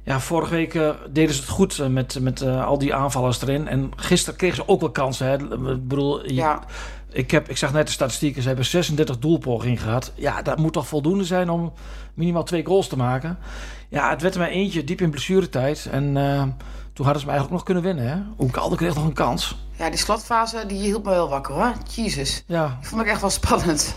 ja, 0.07 0.19
vorige 0.19 0.51
week 0.53 0.73
eh, 0.75 0.89
deden 1.09 1.33
ze 1.35 1.41
het 1.41 1.49
goed 1.49 1.79
eh, 1.79 1.87
met, 1.87 2.17
met 2.21 2.41
eh, 2.41 2.65
al 2.65 2.77
die 2.77 2.95
aanvallers 2.95 3.41
erin. 3.41 3.67
En 3.67 3.91
gisteren 3.95 4.37
kregen 4.39 4.55
ze 4.55 4.67
ook 4.67 4.79
wel 4.79 4.91
kansen. 4.91 5.27
Hè. 5.27 5.33
Ik 5.73 5.87
bedoel, 5.87 6.31
Ja. 6.31 6.59
ik, 7.11 7.31
heb, 7.31 7.49
ik 7.49 7.57
zag 7.57 7.73
net 7.73 7.85
de 7.87 7.91
statistieken. 7.93 8.41
Ze 8.41 8.47
hebben 8.47 8.65
36 8.65 9.19
doelpogingen 9.19 9.77
gehad. 9.77 10.11
Ja, 10.15 10.41
dat 10.41 10.57
moet 10.57 10.73
toch 10.73 10.87
voldoende 10.87 11.23
zijn 11.23 11.49
om 11.49 11.73
minimaal 12.13 12.43
twee 12.43 12.65
goals 12.65 12.87
te 12.87 12.97
maken. 12.97 13.37
Ja, 13.89 14.09
het 14.09 14.21
werd 14.21 14.33
er 14.33 14.39
maar 14.39 14.49
eentje 14.49 14.83
diep 14.83 15.01
in 15.01 15.09
blessuretijd. 15.09 15.87
En 15.91 16.13
Toen 16.93 17.05
hadden 17.05 17.21
ze 17.21 17.27
me 17.29 17.33
eigenlijk 17.33 17.51
nog 17.51 17.63
kunnen 17.63 17.83
winnen. 17.83 18.07
Hè? 18.07 18.43
Oekalde 18.43 18.75
kreeg 18.75 18.95
nog 18.95 19.03
een 19.05 19.13
kans. 19.13 19.55
Ja, 19.77 19.89
die 19.89 19.99
slotfase 19.99 20.63
die 20.67 20.81
hield 20.81 21.03
me 21.03 21.09
wel 21.09 21.29
wakker 21.29 21.53
hoor. 21.53 21.73
Jezus. 21.95 22.43
Ja, 22.45 22.77
Die 22.79 22.89
vond 22.89 23.01
ik 23.01 23.07
echt 23.07 23.21
wel 23.21 23.29
spannend. 23.29 23.95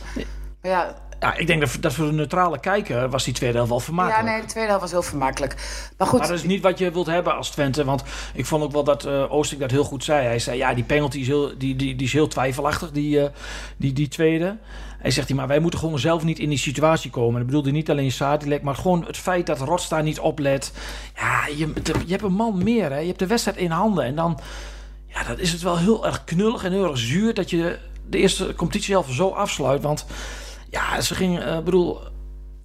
Maar 0.63 0.71
ja, 0.71 0.95
ja 1.21 1.37
ik 1.37 1.47
denk 1.47 1.61
dat, 1.61 1.77
dat 1.81 1.95
voor 1.95 2.07
de 2.07 2.13
neutrale 2.13 2.61
kijker 2.61 3.11
was 3.11 3.25
die 3.25 3.35
tweede 3.35 3.57
helft 3.57 3.71
wel 3.71 3.81
vermakelijk. 3.81 4.27
ja, 4.27 4.33
nee, 4.33 4.41
de 4.41 4.47
tweede 4.47 4.69
helft 4.69 4.83
was 4.83 4.93
heel 4.93 5.03
vermakelijk. 5.03 5.55
Maar 5.99 6.07
goed, 6.07 6.19
Maar 6.19 6.29
dat 6.29 6.39
is 6.39 6.45
niet 6.45 6.63
wat 6.63 6.79
je 6.79 6.91
wilt 6.91 7.07
hebben 7.07 7.37
als 7.37 7.51
Twente. 7.51 7.85
Want 7.85 8.03
ik 8.35 8.47
vond 8.47 8.63
ook 8.63 8.73
wel 8.73 8.85
dat 8.85 9.07
Oosting 9.07 9.61
dat 9.61 9.71
heel 9.71 9.85
goed 9.85 10.05
zei. 10.05 10.27
Hij 10.27 10.39
zei, 10.39 10.57
ja, 10.57 10.75
die 10.75 10.85
penalty 10.85 11.19
is 11.19 11.27
heel, 11.27 11.59
die, 11.59 11.77
die, 11.77 11.97
die 11.97 12.07
is 12.07 12.13
heel 12.13 12.29
twijfelachtig, 12.29 12.91
die, 12.91 13.21
eh, 13.21 13.31
die, 13.77 13.93
die 13.93 14.09
tweede. 14.09 14.57
Hij 14.99 15.11
zegt, 15.11 15.35
maar 15.35 15.47
wij 15.47 15.59
moeten 15.59 15.79
gewoon 15.81 15.99
zelf 15.99 16.25
niet 16.25 16.39
in 16.39 16.49
die 16.49 16.59
situatie 16.59 17.11
komen. 17.11 17.33
En 17.33 17.39
dat 17.39 17.47
bedoelde 17.47 17.71
niet 17.71 17.91
alleen 17.91 18.13
Sadilek, 18.13 18.63
maar 18.63 18.75
gewoon 18.75 19.05
het 19.07 19.17
feit 19.17 19.47
dat 19.47 19.61
Rotstar 19.61 20.03
niet 20.03 20.21
oplet. 20.21 20.73
Ja, 21.17 21.47
je, 21.47 21.73
je 22.07 22.11
hebt 22.11 22.23
een 22.23 22.33
man 22.33 22.63
meer, 22.65 22.91
hè. 22.91 22.99
Je 22.99 23.07
hebt 23.07 23.19
de 23.19 23.27
wedstrijd 23.27 23.57
in 23.57 23.71
handen. 23.71 24.05
En 24.05 24.15
dan, 24.15 24.41
ja, 25.07 25.25
dan 25.25 25.39
is 25.39 25.53
het 25.53 25.63
wel 25.63 25.79
heel 25.79 26.07
erg 26.07 26.25
knullig 26.25 26.65
en 26.65 26.73
heel 26.73 26.89
erg 26.89 26.99
zuur... 26.99 27.35
dat 27.35 27.51
je 27.51 27.79
de 28.09 28.19
eerste 28.19 28.55
competitiehelft 28.55 29.13
zo 29.13 29.29
afsluit. 29.29 29.83
Want 29.83 30.07
ja, 30.71 31.01
ze 31.01 31.15
ging, 31.15 31.39
eh 31.41 31.59
bedoel, 31.59 32.01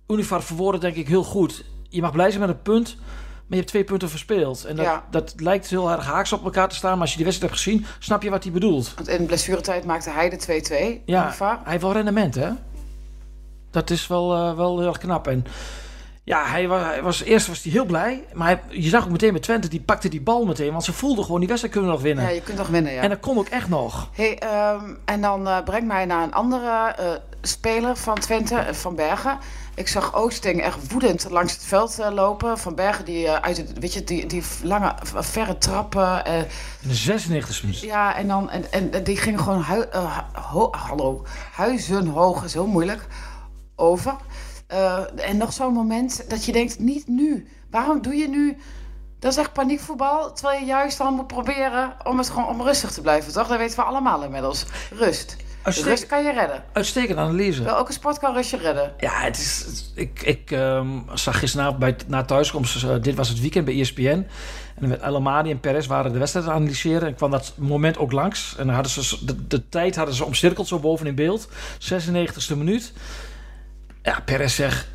Univar 0.08 0.44
verwoorden 0.44 0.82
denk 0.82 0.96
ik 0.96 1.08
heel 1.08 1.24
goed. 1.24 1.64
Je 1.90 2.02
mag 2.02 2.12
blij 2.12 2.30
zijn 2.30 2.42
met 2.42 2.50
een 2.50 2.62
punt, 2.62 2.96
maar 2.98 3.46
je 3.48 3.56
hebt 3.56 3.68
twee 3.68 3.84
punten 3.84 4.10
verspeeld. 4.10 4.66
En 4.66 4.76
dat, 4.76 4.86
Ja. 4.86 5.06
dat 5.12 5.34
lijkt 5.38 5.68
heel 5.70 5.92
erg 5.92 6.06
haaks 6.06 6.34
op 6.34 6.44
elkaar 6.44 6.70
te 6.70 6.76
staan. 6.76 6.92
Maar 6.92 7.02
als 7.02 7.10
je 7.10 7.16
die 7.16 7.26
wedstrijd 7.26 7.52
hebt 7.54 7.64
gezien, 7.64 7.86
snap 8.00 8.22
je 8.24 8.30
wat 8.30 8.44
hij 8.44 8.52
bedoelt. 8.52 8.94
want 8.96 9.08
in 9.08 9.26
blessuretijd 9.26 9.86
maakte 9.86 10.10
hij 10.10 10.30
de 10.30 10.38
2-2. 10.38 11.02
Ja, 11.06 11.24
Univar. 11.26 11.60
hij 11.64 11.72
heeft 11.72 11.84
wel 11.84 11.94
rendement, 11.94 12.36
hè? 12.36 12.50
Dat 13.72 13.90
is 13.90 14.08
wel, 14.08 14.36
eh, 14.36 14.56
wel 14.56 14.78
heel 14.80 14.88
erg 14.88 14.98
knap. 14.98 15.28
En 15.28 15.46
ja, 16.26 16.46
hij 16.46 16.68
was, 16.68 16.82
hij 16.82 17.02
was, 17.02 17.24
eerst 17.24 17.48
was 17.48 17.64
hij 17.64 17.72
heel 17.72 17.86
blij. 17.86 18.24
Maar 18.34 18.48
hij- 18.48 18.62
je 18.82 18.90
zag 18.90 19.04
ook 19.04 19.10
meteen 19.12 19.34
met 19.34 19.42
Twente, 19.42 19.68
die 19.68 19.82
pakte 19.82 20.10
die 20.10 20.22
bal 20.22 20.46
meteen. 20.46 20.72
Want 20.72 20.84
ze 20.84 20.94
voelden 20.94 21.24
gewoon, 21.24 21.40
die 21.40 21.48
wedstrijd 21.50 21.74
kunnen 21.76 21.92
we 21.92 21.98
nog 21.98 22.06
winnen. 22.08 22.24
Ja, 22.24 22.30
je 22.30 22.42
kunt 22.42 22.58
nog 22.58 22.68
winnen, 22.68 22.94
ja. 22.94 23.02
En 23.02 23.10
dat 23.10 23.20
kon 23.20 23.38
ook 23.38 23.48
echt 23.48 23.68
nog. 23.70 24.10
Hey, 24.14 24.38
ehm, 24.40 24.84
en 25.06 25.22
dan 25.22 25.48
eh, 25.48 25.64
brengt 25.64 25.88
mij 25.88 26.06
naar 26.06 26.24
een 26.24 26.34
andere 26.34 26.94
eh, 26.98 27.06
speler 27.42 27.96
van 27.98 28.20
Twente, 28.20 28.56
eh, 28.56 28.74
Van 28.74 28.96
Bergen. 28.96 29.38
Ik 29.76 29.88
zag 29.88 30.16
Oosting 30.16 30.62
echt 30.62 30.92
woedend 30.92 31.28
langs 31.30 31.54
het 31.54 31.64
veld 31.64 31.98
lopen. 32.12 32.58
Van 32.58 32.76
Bergen 32.76 33.06
die 33.06 33.30
uit 33.32 33.58
het, 33.58 33.80
weet 33.80 33.94
je, 33.94 34.04
die, 34.04 34.26
die 34.26 34.44
lange, 34.64 34.96
verre 35.04 35.58
trappen. 35.58 36.26
In 36.82 36.90
de 36.90 36.96
96e 36.96 37.62
minuut. 37.62 37.80
ja, 37.80 38.16
en 38.16 38.28
dan, 38.28 38.50
en, 38.50 38.72
en 38.72 39.04
die 39.04 39.18
gingen 39.18 39.40
gewoon 39.40 39.62
hui, 39.62 39.86
hallo, 40.72 41.26
huizenhoog, 41.52 42.44
is 42.44 42.54
heel 42.54 42.68
moeilijk, 42.68 43.08
over. 43.76 44.16
Eh, 44.68 45.00
en 45.16 45.38
nog 45.38 45.54
zo'n 45.54 45.74
moment 45.74 46.30
dat 46.30 46.46
je 46.46 46.52
denkt, 46.52 46.80
niet 46.80 47.08
nu. 47.08 47.48
Waarom 47.70 48.02
doe 48.02 48.16
je 48.16 48.28
nu... 48.30 48.58
Dat 49.20 49.32
is 49.34 49.40
echt 49.40 49.54
paniekvoetbal, 49.54 50.34
terwijl 50.34 50.60
je 50.60 50.66
juist 50.66 50.98
dan 50.98 51.14
moet 51.14 51.28
proberen 51.28 51.94
om 52.04 52.18
het 52.18 52.30
gewoon 52.30 52.48
om 52.48 52.62
rustig 52.62 52.92
te 52.92 53.02
blijven, 53.02 53.34
toch? 53.34 53.48
Dat 53.48 53.58
weten 53.58 53.76
we 53.78 53.84
allemaal 53.84 54.24
inmiddels. 54.24 54.66
Rust. 54.92 55.36
Uitstek- 55.62 55.88
Rust 55.88 56.06
kan 56.06 56.24
je 56.24 56.32
redden. 56.32 56.64
Uitstekende 56.74 57.22
analyse. 57.22 57.64
Wel, 57.64 57.78
ook 57.78 57.88
een 57.88 57.94
sport 57.94 58.20
kan 58.20 58.34
rust 58.34 58.50
je 58.50 58.58
redden. 58.58 58.94
Ja, 59.00 59.20
het 59.22 59.38
is, 59.38 59.64
het- 59.66 59.92
ik, 59.96 60.22
ik 60.22 60.52
ehm, 60.52 60.88
zag 61.14 61.40
gisteravond 61.40 61.80
bij, 61.80 61.96
na 62.08 62.24
thuiskomst, 62.24 62.84
eh, 62.84 62.96
dit 63.02 63.16
was 63.16 63.30
het 63.30 63.40
weekend 63.42 63.66
bij 63.66 63.80
ESPN. 63.80 64.28
En 64.76 64.88
met 64.88 65.00
El 65.02 65.16
Amadi 65.16 65.52
en 65.52 65.60
Perez 65.60 65.88
waren 65.88 66.14
de 66.14 66.20
wedstrijd 66.20 66.46
aan 66.46 66.52
het 66.52 66.62
analyseren. 66.62 67.08
En 67.08 67.16
kwam 67.16 67.32
dat 67.32 67.54
moment 67.58 67.98
ook 67.98 68.12
langs. 68.12 68.56
En 68.58 68.66
dan 68.66 68.76
hadden 68.76 68.92
ze, 68.92 69.26
de, 69.26 69.48
de 69.48 69.70
tijd 69.70 69.96
hadden 69.96 70.16
ze 70.16 70.26
omcirkeld 70.26 70.68
zo 70.68 70.80
boven 70.80 71.08
in 71.08 71.16
beeld. 71.16 71.48
96e 71.80 72.56
minuut. 72.58 72.94
Ja, 74.06 74.20
Perez 74.26 74.56
zegt, 74.56 74.88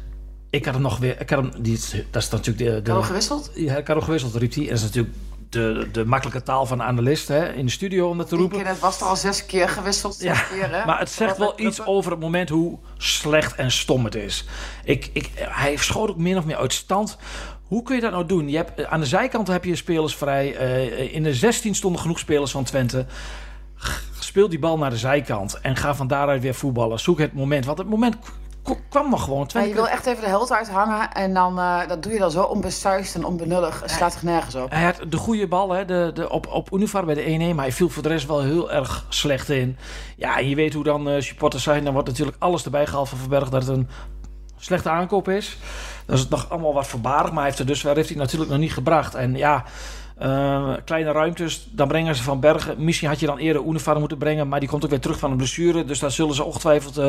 ik 0.50 0.64
had 0.64 0.74
hem 0.74 0.82
nog 0.82 0.98
weer, 0.98 1.20
ik 1.20 1.30
had 1.30 1.38
hem, 1.42 1.62
die, 1.62 1.80
dat 2.10 2.22
is 2.22 2.28
natuurlijk 2.28 2.74
de... 2.74 2.82
de 2.82 2.92
ook 2.92 3.04
gewisseld? 3.04 3.50
ja, 3.54 3.82
hem 3.84 4.00
gewisseld, 4.00 4.34
riep 4.34 4.54
hij. 4.54 4.62
En 4.62 4.68
dat 4.68 4.78
is 4.78 4.82
natuurlijk 4.82 5.14
de, 5.48 5.88
de 5.92 6.04
makkelijke 6.04 6.42
taal 6.42 6.66
van 6.66 6.82
analist 6.82 7.28
hè, 7.28 7.52
in 7.52 7.64
de 7.64 7.70
studio 7.70 8.08
om 8.08 8.18
dat 8.18 8.28
te 8.28 8.36
roepen. 8.36 8.66
Het 8.66 8.78
was 8.78 9.00
er 9.00 9.06
al 9.06 9.16
zes 9.16 9.46
keer 9.46 9.68
gewisseld. 9.68 10.14
Zes 10.14 10.24
Ja, 10.24 10.42
keer, 10.42 10.70
hè? 10.70 10.84
maar 10.84 10.98
het 10.98 11.10
zegt 11.10 11.38
wel 11.38 11.60
iets 11.60 11.84
over 11.84 12.10
het 12.10 12.20
moment 12.20 12.48
hoe 12.48 12.78
slecht 12.96 13.54
en 13.54 13.70
stom 13.70 14.04
het 14.04 14.14
is. 14.14 14.44
Ik, 14.84 15.10
ik, 15.12 15.30
hij 15.34 15.76
schoot 15.76 16.10
ook 16.10 16.16
min 16.16 16.36
of 16.36 16.44
meer 16.44 16.56
uit 16.56 16.72
stand. 16.72 17.16
Hoe 17.62 17.82
kun 17.82 17.94
je 17.94 18.00
dat 18.00 18.10
nou 18.12 18.26
doen? 18.26 18.48
Je 18.48 18.56
hebt, 18.56 18.86
aan 18.86 19.00
de 19.00 19.06
zijkant 19.06 19.48
heb 19.48 19.64
je 19.64 19.76
spelers 19.76 20.16
vrij. 20.16 20.56
Eh, 20.56 21.14
in 21.14 21.22
de 21.22 21.34
16 21.34 21.74
stonden 21.74 22.00
genoeg 22.00 22.18
spelers 22.18 22.50
van 22.50 22.64
Twente. 22.64 23.06
Speel 24.18 24.48
die 24.48 24.58
bal 24.58 24.78
naar 24.78 24.90
de 24.90 24.96
zijkant 24.96 25.60
en 25.60 25.76
ga 25.76 25.94
van 25.94 26.06
daaruit 26.06 26.42
weer 26.42 26.54
voetballen. 26.54 27.00
Zoek 27.00 27.18
het 27.18 27.32
moment. 27.32 27.64
Want 27.64 27.78
het 27.78 27.88
moment 27.88 28.16
kwam 28.88 29.10
nog 29.10 29.24
gewoon. 29.24 29.40
Ja, 29.40 29.46
Twente 29.46 29.68
je 29.68 29.74
wil 29.74 29.88
echt 29.88 30.06
even 30.06 30.22
de 30.22 30.28
held 30.28 30.52
uithangen 30.52 31.12
en 31.12 31.34
dan, 31.34 31.58
eh, 31.58 31.88
dat 31.88 32.02
doe 32.02 32.12
je 32.12 32.18
dan 32.18 32.30
zo 32.30 32.42
onbesuist 32.42 33.14
en 33.14 33.24
onbenullig. 33.24 33.80
Het 33.80 33.90
slaat 33.90 34.14
er 34.14 34.24
nergens 34.24 34.54
op. 34.54 34.70
Hij 34.70 34.84
had 34.84 35.00
de 35.08 35.16
goede 35.16 35.48
bal 35.48 35.70
hè, 35.70 35.84
de, 35.84 36.10
de, 36.14 36.30
op, 36.30 36.46
op 36.46 36.72
Univar 36.72 37.04
bij 37.04 37.14
de 37.14 37.52
1-1, 37.52 37.54
maar 37.54 37.64
hij 37.64 37.72
viel 37.72 37.88
voor 37.88 38.02
de 38.02 38.08
rest 38.08 38.26
wel 38.26 38.42
heel 38.42 38.72
erg 38.72 39.06
slecht 39.08 39.48
in. 39.48 39.76
Ja, 40.16 40.38
je 40.38 40.54
weet 40.54 40.74
hoe 40.74 40.84
dan 40.84 41.08
eh, 41.08 41.20
supporters 41.20 41.62
zijn. 41.62 41.84
Dan 41.84 41.92
wordt 41.92 42.08
natuurlijk 42.08 42.36
alles 42.38 42.64
erbij 42.64 42.86
gehaald 42.86 43.08
van 43.08 43.18
Verberg 43.18 43.48
dat 43.48 43.66
het 43.66 43.76
een 43.76 43.88
slechte 44.56 44.90
aankoop 44.90 45.28
is. 45.28 45.58
Dat 46.06 46.14
is 46.14 46.20
het 46.20 46.30
nog 46.30 46.50
allemaal 46.50 46.74
wat 46.74 46.86
verbarig, 46.86 47.28
maar 47.28 47.38
hij 47.38 47.44
heeft 47.44 47.58
er 47.58 47.66
dus 47.66 47.82
wel 47.82 47.94
heeft 47.94 48.08
hij 48.08 48.18
natuurlijk 48.18 48.50
nog 48.50 48.60
niet 48.60 48.72
gebracht. 48.72 49.14
En 49.14 49.36
ja, 49.36 49.64
eh, 50.20 50.72
kleine 50.84 51.12
ruimtes, 51.12 51.68
dan 51.70 51.88
brengen 51.88 52.14
ze 52.14 52.22
Van 52.22 52.40
Bergen. 52.40 52.84
Misschien 52.84 53.08
had 53.08 53.20
je 53.20 53.26
dan 53.26 53.38
eerder 53.38 53.62
Univar 53.66 53.98
moeten 53.98 54.18
brengen, 54.18 54.48
maar 54.48 54.60
die 54.60 54.68
komt 54.68 54.84
ook 54.84 54.90
weer 54.90 55.00
terug 55.00 55.18
van 55.18 55.30
een 55.30 55.36
blessure. 55.36 55.84
Dus 55.84 55.98
daar 55.98 56.10
zullen 56.10 56.34
ze 56.34 56.44
ongetwijfeld 56.44 56.96
eh, 56.96 57.08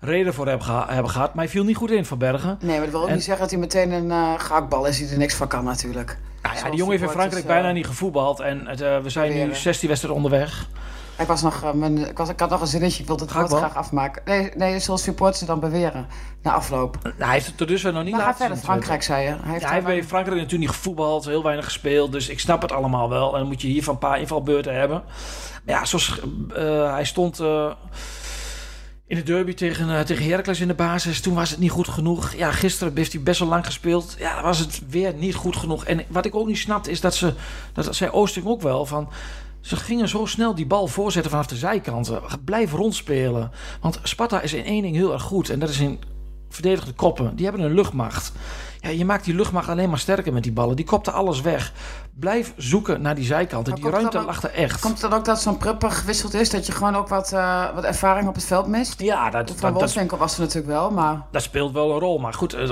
reden 0.00 0.34
voor 0.34 0.46
hebben, 0.46 0.66
geha- 0.66 0.86
hebben 0.88 1.10
gehad. 1.10 1.34
Maar 1.34 1.44
hij 1.44 1.52
viel 1.52 1.64
niet 1.64 1.76
goed 1.76 1.90
in, 1.90 2.04
Van 2.04 2.18
Bergen. 2.18 2.58
Nee, 2.60 2.70
maar 2.76 2.80
dat 2.80 2.90
wil 2.90 3.02
ook 3.02 3.08
En- 3.08 3.14
niet 3.14 3.24
zeggen 3.24 3.42
dat 3.42 3.50
hij 3.50 3.60
meteen 3.60 3.90
een 3.92 4.10
eh 4.10 4.32
gehaktbal 4.36 4.86
is 4.86 4.98
die 4.98 5.08
er 5.08 5.18
niks 5.18 5.34
van 5.34 5.48
kan 5.48 5.64
natuurlijk. 5.64 6.18
Nou 6.42 6.56
ja, 6.56 6.62
die 6.64 6.74
jongen 6.74 6.90
heeft 6.90 7.02
in 7.02 7.08
Frankrijk 7.18 7.46
bijna 7.46 7.70
niet 7.72 7.86
gevoetbald. 7.86 8.40
En 8.40 8.66
het, 8.66 8.78
we 8.78 9.02
zijn 9.10 9.28
nu 9.28 9.34
Proberen. 9.36 9.56
16 9.60 9.88
wedstrijden 9.88 10.22
onderweg. 10.22 10.66
Ik, 11.18 11.26
was 11.26 11.42
nog, 11.42 11.74
mijn, 11.74 12.08
ik, 12.08 12.18
was, 12.18 12.28
ik 12.28 12.40
had 12.40 12.50
nog 12.50 12.60
een 12.60 12.66
zinnetje, 12.66 13.00
ik 13.02 13.06
wilde 13.08 13.24
het 13.24 13.32
graag 13.32 13.76
afmaken. 13.76 14.22
Nee, 14.24 14.50
nee, 14.56 14.78
zoals 14.78 15.02
supporters 15.02 15.40
dan 15.46 15.60
beweren 15.60 16.06
na 16.42 16.52
afloop. 16.52 16.98
Nou, 17.02 17.14
hij 17.18 17.32
heeft 17.32 17.46
het 17.46 17.56
tot 17.56 17.68
dusver 17.68 17.92
nog 17.92 18.02
niet 18.02 18.12
Maar 18.12 18.20
laten 18.20 18.36
verder, 18.36 18.56
zien, 18.56 18.64
Frankrijk 18.64 19.02
zei 19.02 19.22
je. 19.22 19.28
Hij 19.28 19.50
heeft, 19.50 19.60
Ja, 19.60 19.66
hij 19.66 19.74
heeft 19.74 19.86
bij 19.86 20.04
Frankrijk 20.04 20.40
natuurlijk 20.40 20.68
niet 20.68 20.78
gevoetbald, 20.78 21.24
heel 21.24 21.42
weinig 21.42 21.64
gespeeld. 21.64 22.12
Dus 22.12 22.28
ik 22.28 22.40
snap 22.40 22.62
het 22.62 22.72
allemaal 22.72 23.08
wel. 23.08 23.32
En 23.32 23.38
dan 23.38 23.48
moet 23.48 23.62
je 23.62 23.68
hier 23.68 23.82
van 23.84 23.94
een 23.94 24.00
paar 24.00 24.20
invalbeurten 24.20 24.74
hebben. 24.74 25.02
Maar 25.64 25.74
ja, 25.74 25.84
zoals, 25.84 26.20
eh, 26.54 26.92
hij 26.92 27.04
stond 27.04 27.40
eh, 27.40 27.72
in 29.06 29.16
de 29.16 29.22
derby 29.22 29.54
tegen, 29.54 29.90
eh, 29.90 30.00
tegen 30.00 30.24
Heracles 30.24 30.60
in 30.60 30.68
de 30.68 30.74
basis. 30.74 31.20
Toen 31.20 31.34
was 31.34 31.50
het 31.50 31.58
niet 31.58 31.70
goed 31.70 31.88
genoeg. 31.88 32.34
Ja, 32.34 32.52
gisteren 32.52 32.96
heeft 32.96 33.12
hij 33.12 33.22
best 33.22 33.38
wel 33.38 33.48
lang 33.48 33.64
gespeeld. 33.64 34.16
Ja, 34.18 34.42
was 34.42 34.58
het 34.58 34.82
weer 34.88 35.14
niet 35.14 35.34
goed 35.34 35.56
genoeg. 35.56 35.84
En 35.84 36.04
wat 36.08 36.26
ik 36.26 36.34
ook 36.34 36.46
niet 36.46 36.58
snapte 36.58 36.90
is 36.90 37.00
dat 37.00 37.14
ze, 37.14 37.34
dat 37.72 37.94
zei 37.94 38.10
Oosting 38.10 38.46
ook 38.46 38.62
wel, 38.62 38.86
van... 38.86 39.08
Ze 39.60 39.76
gingen 39.76 40.08
zo 40.08 40.26
snel 40.26 40.54
die 40.54 40.66
bal 40.66 40.86
voorzetten 40.86 41.30
vanaf 41.30 41.46
de 41.46 41.56
zijkanten. 41.56 42.20
Blijf 42.44 42.72
rondspelen. 42.72 43.50
Want 43.80 44.00
Sparta 44.02 44.40
is 44.40 44.52
in 44.52 44.64
één 44.64 44.82
ding 44.82 44.96
heel 44.96 45.12
erg 45.12 45.22
goed. 45.22 45.50
En 45.50 45.58
dat 45.58 45.68
is 45.68 45.78
in 45.78 46.00
verdedigde 46.50 46.92
koppen. 46.92 47.36
Die 47.36 47.46
hebben 47.46 47.64
een 47.64 47.74
luchtmacht. 47.74 48.32
Ja, 48.80 48.88
je 48.88 49.04
maakt 49.04 49.24
die 49.24 49.34
luchtmacht 49.34 49.68
alleen 49.68 49.88
maar 49.88 49.98
sterker 49.98 50.32
met 50.32 50.42
die 50.42 50.52
ballen. 50.52 50.76
Die 50.76 50.84
kopte 50.84 51.10
alles 51.10 51.40
weg. 51.40 51.72
Blijf 52.14 52.52
zoeken 52.56 53.02
naar 53.02 53.14
die 53.14 53.24
zijkanten. 53.24 53.72
Maar 53.72 53.82
Die 53.82 53.90
ruimte 53.90 54.18
ook- 54.18 54.26
lag 54.26 54.42
er 54.42 54.50
echt. 54.54 54.80
Komt 54.80 55.00
dan 55.00 55.12
ook 55.12 55.24
dat 55.24 55.40
zo'n 55.42 55.56
prupper 55.56 55.90
gewisseld 55.90 56.34
is? 56.34 56.50
Dat 56.50 56.66
je 56.66 56.72
gewoon 56.72 56.96
ook 56.96 57.08
wat, 57.08 57.32
eh, 57.32 57.74
wat 57.74 57.84
ervaring 57.84 58.28
op 58.28 58.34
het 58.34 58.44
veld 58.44 58.66
mist? 58.66 59.00
Ja, 59.00 59.30
dat, 59.30 59.48
Van 59.50 59.72
dat, 59.72 59.94
dat, 59.94 60.18
was 60.18 60.34
er 60.34 60.40
natuurlijk 60.40 60.66
wel, 60.72 60.90
maar... 60.90 61.22
dat 61.30 61.42
speelt 61.42 61.72
wel 61.72 61.92
een 61.92 61.98
rol. 61.98 62.18
Maar 62.18 62.34
goed, 62.34 62.54
eh, 62.54 62.68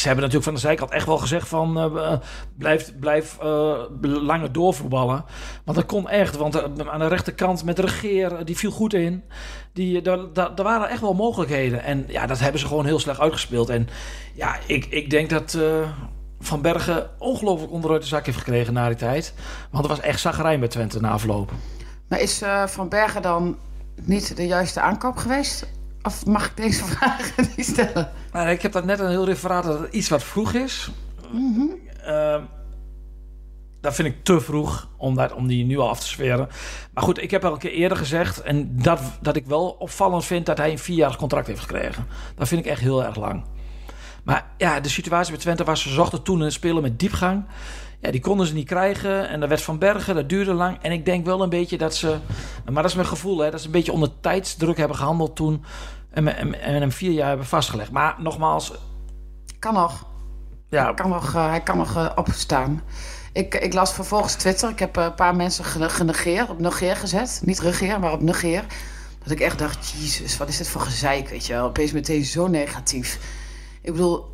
ze 0.00 0.06
hebben 0.06 0.24
natuurlijk 0.24 0.44
van 0.44 0.54
de 0.54 0.60
zijkant 0.60 0.90
echt 0.90 1.06
wel 1.06 1.18
gezegd 1.18 1.48
van... 1.48 1.78
eh, 1.78 2.12
blijf, 2.58 2.92
blijf 3.00 3.38
eh, 3.38 3.78
langer 4.00 4.52
doorvoetballen. 4.52 5.24
Want 5.64 5.76
dat 5.76 5.86
kon 5.86 6.08
echt. 6.08 6.36
Want 6.36 6.62
aan 6.88 6.98
de 6.98 7.06
rechterkant 7.06 7.64
met 7.64 7.78
Regeer, 7.78 8.36
eh, 8.36 8.44
die 8.44 8.56
viel 8.56 8.70
goed 8.70 8.94
in. 8.94 9.24
Die, 9.72 10.02
daar, 10.02 10.32
daar, 10.32 10.62
waren 10.62 10.88
echt 10.88 11.00
wel 11.00 11.14
mogelijkheden. 11.14 11.82
En 11.82 12.04
ja, 12.08 12.26
dat 12.26 12.38
hebben 12.38 12.60
ze 12.60 12.66
gewoon 12.66 12.86
heel 12.86 12.98
slecht 12.98 13.20
uitgespeeld. 13.20 13.68
En 13.68 13.88
ja, 14.34 14.56
ik, 14.66 14.84
ik 14.84 15.10
denk 15.10 15.30
dat... 15.30 15.58
van 16.40 16.62
Bergen 16.62 17.10
ongelooflijk 17.18 17.72
onderuit 17.72 18.02
de 18.02 18.08
zak 18.08 18.26
heeft 18.26 18.38
gekregen 18.38 18.72
na 18.72 18.86
die 18.86 18.96
tijd. 18.96 19.34
Want 19.70 19.84
er 19.84 19.90
was 19.90 20.00
echt 20.00 20.20
zagrijn 20.20 20.60
bij 20.60 20.68
Twente 20.68 21.00
na 21.00 21.10
afloop. 21.10 21.52
Maar 22.08 22.20
is 22.20 22.42
Van 22.66 22.88
Bergen 22.88 23.22
dan 23.22 23.56
niet 24.02 24.36
de 24.36 24.46
juiste 24.46 24.80
aankoop 24.80 25.16
geweest? 25.16 25.66
Of 26.06 26.26
mag 26.26 26.46
ik 26.46 26.56
deze 26.56 26.84
vragen 26.94 27.48
niet 27.56 27.66
stellen? 27.66 28.10
Nou, 28.32 28.48
ik 28.48 28.62
heb 28.62 28.72
dat 28.72 28.84
net 28.84 28.98
een 28.98 29.08
heel 29.08 29.24
referaat 29.24 29.64
dat 29.64 29.78
het 29.80 29.92
iets 29.92 30.08
wat 30.08 30.22
vroeg 30.22 30.52
is. 30.52 30.90
Ehm, 32.04 32.42
dat 33.80 33.94
vind 33.94 34.08
ik 34.08 34.24
te 34.24 34.40
vroeg 34.40 34.88
om, 34.96 35.14
dat, 35.14 35.32
om 35.32 35.46
die 35.46 35.64
nu 35.64 35.78
al 35.78 35.88
af 35.88 36.00
te 36.00 36.06
sferen. 36.06 36.48
Maar 36.94 37.04
goed, 37.04 37.22
ik 37.22 37.30
heb 37.30 37.44
al 37.44 37.52
een 37.52 37.58
keer 37.58 37.70
eerder 37.70 37.98
gezegd... 37.98 38.42
en 38.42 38.82
dat, 38.82 39.00
dat 39.20 39.36
ik 39.36 39.46
wel 39.46 39.68
opvallend 39.68 40.24
vind 40.24 40.46
dat 40.46 40.58
hij 40.58 40.70
een 40.70 40.78
vierjarig 40.78 41.16
contract 41.16 41.46
heeft 41.46 41.60
gekregen. 41.60 42.06
Dat 42.34 42.48
vind 42.48 42.64
ik 42.64 42.70
echt 42.70 42.80
heel 42.80 43.04
erg 43.04 43.16
lang. 43.16 43.44
Maar 44.24 44.46
ja, 44.56 44.80
de 44.80 44.88
situatie 44.88 45.32
bij 45.32 45.40
Twente 45.40 45.64
was... 45.64 45.82
ze 45.82 45.90
zochten 45.90 46.22
toen 46.22 46.40
een 46.40 46.52
speler 46.52 46.82
met 46.82 46.98
diepgang. 46.98 47.44
Ja, 48.00 48.10
die 48.10 48.20
konden 48.20 48.46
ze 48.46 48.54
niet 48.54 48.66
krijgen. 48.66 49.28
En 49.28 49.40
dat 49.40 49.48
werd 49.48 49.62
Van 49.62 49.78
Bergen, 49.78 50.14
dat 50.14 50.28
duurde 50.28 50.52
lang. 50.52 50.78
En 50.82 50.92
ik 50.92 51.04
denk 51.04 51.24
wel 51.24 51.42
een 51.42 51.48
beetje 51.48 51.78
dat 51.78 51.94
ze... 51.94 52.16
maar 52.64 52.82
dat 52.82 52.90
is 52.90 52.96
mijn 52.96 53.08
gevoel, 53.08 53.38
hè, 53.38 53.50
dat 53.50 53.60
ze 53.60 53.66
een 53.66 53.72
beetje 53.72 53.92
onder 53.92 54.10
tijdsdruk 54.20 54.76
hebben 54.76 54.96
gehandeld 54.96 55.36
toen... 55.36 55.64
en, 56.16 56.36
en, 56.36 56.60
en 56.60 56.74
hem 56.74 56.92
vier 56.92 57.12
jaar 57.12 57.28
hebben 57.28 57.46
vastgelegd. 57.46 57.90
Maar 57.90 58.14
nogmaals, 58.18 58.72
Kan 59.58 59.74
nog. 59.74 60.06
ja, 60.68 60.84
Hij 60.84 60.94
kan 60.94 61.08
nog, 61.10 61.34
eh, 61.34 61.48
hij 61.48 61.60
kan 61.60 61.76
nog 61.76 61.96
eh, 61.96 62.10
opstaan. 62.14 62.82
Ik, 63.32 63.54
ik 63.54 63.72
las 63.72 63.92
vervolgens 63.92 64.34
Twitter. 64.34 64.68
Ik 64.70 64.78
heb 64.78 64.96
eh, 64.96 65.04
een 65.04 65.14
paar 65.14 65.36
mensen 65.36 65.64
gene- 65.64 65.88
genegeerd, 65.88 66.48
op 66.50 66.58
negeer 66.60 66.96
gezet. 66.96 67.40
Niet 67.44 67.60
regeer, 67.60 68.00
maar 68.00 68.12
op 68.12 68.20
negeer. 68.20 68.64
Dat 69.22 69.30
ik 69.30 69.40
echt 69.40 69.58
dacht, 69.58 69.90
jezus, 69.90 70.36
wat 70.36 70.48
is 70.48 70.56
dit 70.56 70.68
voor 70.68 70.80
gezeik, 70.80 71.28
weet 71.28 71.46
je 71.46 71.52
wel. 71.52 71.64
Opeens 71.66 71.92
meteen 71.92 72.24
zo 72.24 72.46
negatief. 72.46 73.18
Ik 73.82 73.92
bedoel, 73.92 74.30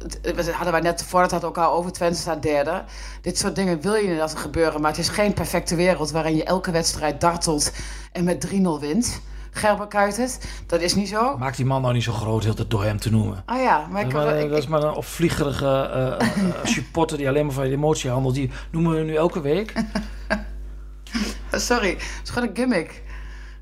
hadden 0.52 0.72
wij 0.72 0.80
net 0.80 1.04
voor 1.04 1.22
het 1.22 1.30
had 1.30 1.44
ook 1.44 1.58
al 1.58 1.72
over 1.72 1.92
Twente 1.92 2.18
staat 2.18 2.42
derde. 2.42 2.84
Dit 3.20 3.38
soort 3.38 3.56
dingen 3.56 3.80
wil 3.80 3.94
je 3.94 4.08
niet 4.08 4.18
dat 4.18 4.32
er 4.32 4.38
gebeuren. 4.38 4.80
Maar 4.80 4.90
het 4.90 5.00
is 5.00 5.08
geen 5.08 5.32
perfecte 5.34 5.74
wereld 5.74 6.10
waarin 6.10 6.36
je 6.36 6.44
elke 6.44 6.70
wedstrijd 6.70 7.20
dartelt 7.20 7.72
en 8.12 8.24
met 8.24 8.46
3-0 8.46 8.50
wint. 8.80 9.20
Gerber 9.54 9.86
Kuitert, 9.86 10.38
dat 10.66 10.80
is 10.80 10.94
niet 10.94 11.08
zo. 11.08 11.36
Maak 11.38 11.56
die 11.56 11.64
man 11.66 11.82
nou 11.82 11.94
niet 11.94 12.02
zo 12.02 12.12
groot, 12.12 12.44
heel 12.44 12.54
het 12.56 12.70
door 12.70 12.84
hem 12.84 12.98
te 12.98 13.10
noemen. 13.10 13.42
Ah 13.46 13.60
ja, 13.62 13.86
maar 13.90 14.02
ik, 14.02 14.10
dat, 14.10 14.22
is 14.24 14.30
maar, 14.30 14.38
ik- 14.42 14.48
dat 14.50 14.58
is 14.58 14.66
maar 14.66 14.82
een 14.82 14.94
opvliegerige 14.94 15.66
eh, 15.66 16.12
eh, 16.20 16.38
eh, 16.48 16.64
supporter 16.64 17.16
die 17.16 17.28
alleen 17.28 17.44
maar 17.46 17.54
van 17.54 17.66
je 17.68 17.72
emotie 17.72 18.10
handelt. 18.10 18.34
Die 18.34 18.50
noemen 18.70 18.94
we 18.96 19.02
nu 19.02 19.14
elke 19.14 19.40
week. 19.40 19.72
Sorry, 21.52 21.88
het 21.90 22.20
is 22.24 22.30
gewoon 22.30 22.48
een 22.48 22.56
gimmick. 22.56 23.02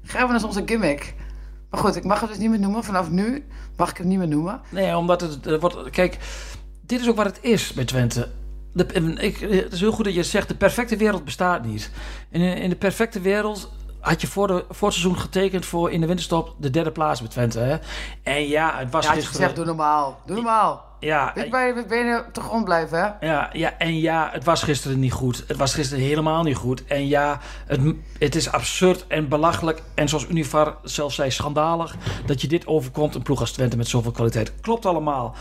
Gerben 0.05 0.37
is 0.37 0.45
onze 0.45 0.63
gimmick. 0.67 1.15
Maar 1.71 1.81
goed, 1.81 1.97
ik 1.97 2.05
mag 2.05 2.21
het 2.21 2.29
dus 2.29 2.39
niet 2.39 2.51
meer 2.51 2.59
noemen. 2.61 2.85
Vanaf 2.85 3.11
nu 3.11 3.45
mag 3.77 3.91
ik 3.91 3.97
het 3.97 4.07
niet 4.07 4.19
meer 4.19 4.29
noemen. 4.29 4.61
Nee, 4.69 4.97
omdat 4.97 5.21
het 5.21 5.61
wordt. 5.61 5.91
Kijk, 5.91 6.19
dit 6.81 7.01
is 7.01 7.09
ook 7.09 7.17
wat 7.17 7.27
het 7.27 7.39
is 7.43 7.73
bij 7.73 7.85
Twente. 7.85 8.29
De, 8.73 8.87
ik, 9.15 9.37
het 9.39 9.73
is 9.73 9.81
heel 9.81 9.93
goed 9.93 10.05
dat 10.05 10.15
je 10.15 10.23
zegt: 10.23 10.49
de 10.49 10.55
perfecte 10.55 10.97
wereld 10.97 11.25
bestaat 11.25 11.65
niet. 11.65 11.91
En 12.31 12.41
in, 12.41 12.57
in 12.57 12.71
de 12.71 12.77
perfecte 12.77 13.21
wereld 13.21 13.73
had 14.01 14.21
je 14.21 14.27
voor, 14.27 14.47
de, 14.47 14.65
voor 14.71 14.89
het 14.89 14.97
seizoen 14.97 15.19
getekend 15.21 15.67
voor 15.67 15.91
in 15.91 16.01
de 16.01 16.07
winterstop 16.07 16.55
de 16.59 16.71
derde 16.71 16.91
plaats 16.93 17.21
bij 17.21 17.29
Twente. 17.31 17.59
Hè? 17.59 17.77
En 18.23 18.49
ja, 18.49 18.79
het 18.79 18.91
was 18.91 19.05
Ja, 19.05 19.13
gisteren. 19.13 19.37
gezegd, 19.37 19.57
doe 19.57 19.65
normaal. 19.65 20.21
Doe 20.27 20.35
normaal. 20.37 20.85
ja, 21.01 21.33
je, 21.35 21.49
ben 21.49 21.67
je, 21.67 21.85
ben 21.89 22.07
je 22.07 22.25
toch 22.33 22.45
grond 22.45 22.65
blijven, 22.65 22.99
hè? 22.99 23.27
Ja, 23.27 23.51
ja, 23.53 23.79
en 23.79 23.99
ja, 23.99 24.29
het 24.33 24.45
was 24.45 24.63
gisteren 24.63 24.99
niet 24.99 25.13
goed. 25.13 25.45
Het 25.47 25.57
was 25.57 25.75
gisteren 25.75 26.05
helemaal 26.05 26.43
niet 26.43 26.57
goed. 26.57 26.85
En 26.85 27.09
ja, 27.09 27.41
het, 27.67 27.81
het 28.19 28.35
is 28.35 28.53
absurd 28.53 29.07
en 29.07 29.29
belachelijk. 29.29 29.83
En 29.95 30.09
zoals 30.09 30.27
Univar 30.29 30.77
zelf 30.83 31.13
zei, 31.13 31.31
schandalig... 31.31 31.97
dat 32.27 32.41
je 32.41 32.49
dit 32.49 32.67
overkomt, 32.67 33.15
een 33.15 33.23
ploeg 33.23 33.41
als 33.41 33.53
Twente 33.53 33.77
met 33.77 33.89
zoveel 33.89 34.11
kwaliteit. 34.13 34.53
Klopt 34.61 34.87
allemaal. 34.87 35.35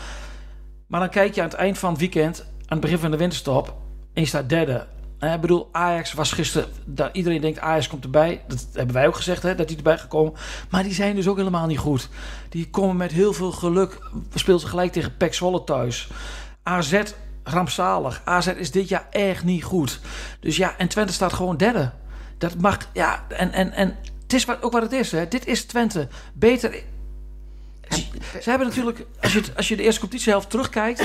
Maar 0.86 1.00
dan 1.00 1.08
kijk 1.10 1.34
je 1.34 1.40
aan 1.42 1.48
het 1.48 1.56
eind 1.56 1.78
van 1.78 1.90
het 1.90 2.00
weekend... 2.00 2.40
aan 2.40 2.66
het 2.68 2.80
begin 2.80 2.98
van 2.98 3.10
de 3.10 3.16
winterstop... 3.16 3.74
en 4.14 4.22
je 4.22 4.28
staat 4.28 4.48
derde. 4.48 4.86
Ik 5.20 5.40
bedoel, 5.40 5.68
Ajax 5.72 6.12
was 6.12 6.32
gisteren... 6.32 6.68
Dat 6.84 7.10
iedereen 7.12 7.40
denkt, 7.40 7.58
Ajax 7.58 7.88
komt 7.88 8.04
erbij. 8.04 8.42
Dat 8.48 8.66
hebben 8.72 8.94
wij 8.94 9.06
ook 9.06 9.16
gezegd, 9.16 9.42
hè, 9.42 9.54
dat 9.54 9.68
die 9.68 9.76
erbij 9.76 9.98
gekomen. 9.98 10.32
Maar 10.70 10.82
die 10.82 10.94
zijn 10.94 11.14
dus 11.14 11.28
ook 11.28 11.36
helemaal 11.36 11.66
niet 11.66 11.78
goed. 11.78 12.08
Die 12.48 12.70
komen 12.70 12.96
met 12.96 13.12
heel 13.12 13.32
veel 13.32 13.52
geluk. 13.52 13.98
We 14.30 14.38
speelden 14.38 14.62
ze 14.62 14.68
gelijk 14.68 14.92
tegen 14.92 15.16
PEC 15.16 15.34
Zwolle 15.34 15.64
thuis. 15.64 16.08
AZ 16.62 17.02
rampzalig. 17.44 18.22
AZ 18.24 18.46
is 18.46 18.70
dit 18.70 18.88
jaar 18.88 19.06
echt 19.10 19.44
niet 19.44 19.64
goed. 19.64 20.00
Dus 20.40 20.56
ja, 20.56 20.74
en 20.78 20.88
Twente 20.88 21.12
staat 21.12 21.32
gewoon 21.32 21.56
derde. 21.56 21.90
Dat 22.38 22.60
mag, 22.60 22.78
ja, 22.92 23.24
en, 23.28 23.52
en, 23.52 23.72
en 23.72 23.96
het 24.22 24.32
is 24.32 24.44
wat, 24.44 24.62
ook 24.62 24.72
wat 24.72 24.82
het 24.82 24.92
is, 24.92 25.12
hè. 25.12 25.28
Dit 25.28 25.46
is 25.46 25.64
Twente. 25.64 26.08
Beter... 26.32 26.82
Ze, 27.88 28.04
ze 28.42 28.50
hebben 28.50 28.68
natuurlijk, 28.68 29.06
als 29.20 29.32
je, 29.32 29.42
als 29.56 29.68
je 29.68 29.76
de 29.76 29.82
eerste 29.82 30.00
competitiehelft 30.00 30.50
terugkijkt... 30.50 31.04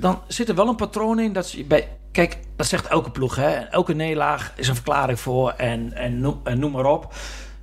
dan 0.00 0.22
zit 0.28 0.48
er 0.48 0.54
wel 0.54 0.68
een 0.68 0.76
patroon 0.76 1.18
in 1.18 1.32
dat 1.32 1.48
ze 1.48 1.64
bij... 1.64 1.88
Kijk, 2.16 2.38
dat 2.56 2.66
zegt 2.66 2.86
elke 2.86 3.10
ploeg, 3.10 3.36
hè. 3.36 3.50
Elke 3.50 3.94
nederlaag 3.94 4.52
is 4.56 4.68
een 4.68 4.74
verklaring 4.74 5.20
voor 5.20 5.50
en, 5.50 5.92
en, 5.92 6.20
noem, 6.20 6.40
en 6.44 6.58
noem 6.58 6.72
maar 6.72 6.84
op. 6.84 7.14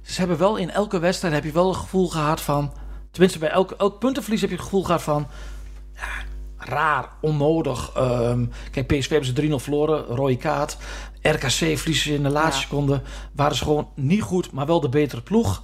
Ze 0.02 0.20
hebben 0.20 0.38
wel 0.38 0.56
in 0.56 0.72
elke 0.72 1.00
wedstrijd 1.00 1.34
heb 1.34 1.44
je 1.44 1.52
wel 1.52 1.68
een 1.68 1.76
gevoel 1.76 2.10
gehad 2.10 2.42
van... 2.42 2.74
Tenminste, 3.12 3.40
bij 3.40 3.50
elk, 3.50 3.72
elk 3.72 4.00
puntenverlies 4.00 4.42
heb 4.42 4.50
je 4.50 4.56
het 4.56 4.66
gevoel 4.66 4.84
gehad 4.84 5.02
van 5.02 5.28
raar, 6.58 7.10
onnodig. 7.22 7.92
Ehm, 7.96 8.46
kijk, 8.72 8.88
PSV 8.88 9.10
hebben 9.10 9.28
ze 9.28 9.34
3-0 9.34 9.60
verloren, 9.64 10.06
rode 10.06 10.38
kaart. 10.38 10.78
RKC 11.22 11.50
verliezen 11.50 11.94
ze 11.94 12.14
in 12.14 12.24
de 12.24 12.30
laatste 12.30 12.62
Ja. 12.62 12.68
seconde. 12.68 13.02
Waren 13.36 13.56
ze 13.58 13.64
gewoon 13.64 13.90
niet 13.96 14.22
goed, 14.22 14.52
maar 14.52 14.66
wel 14.66 14.80
de 14.80 14.90
betere 14.90 15.22
ploeg. 15.22 15.62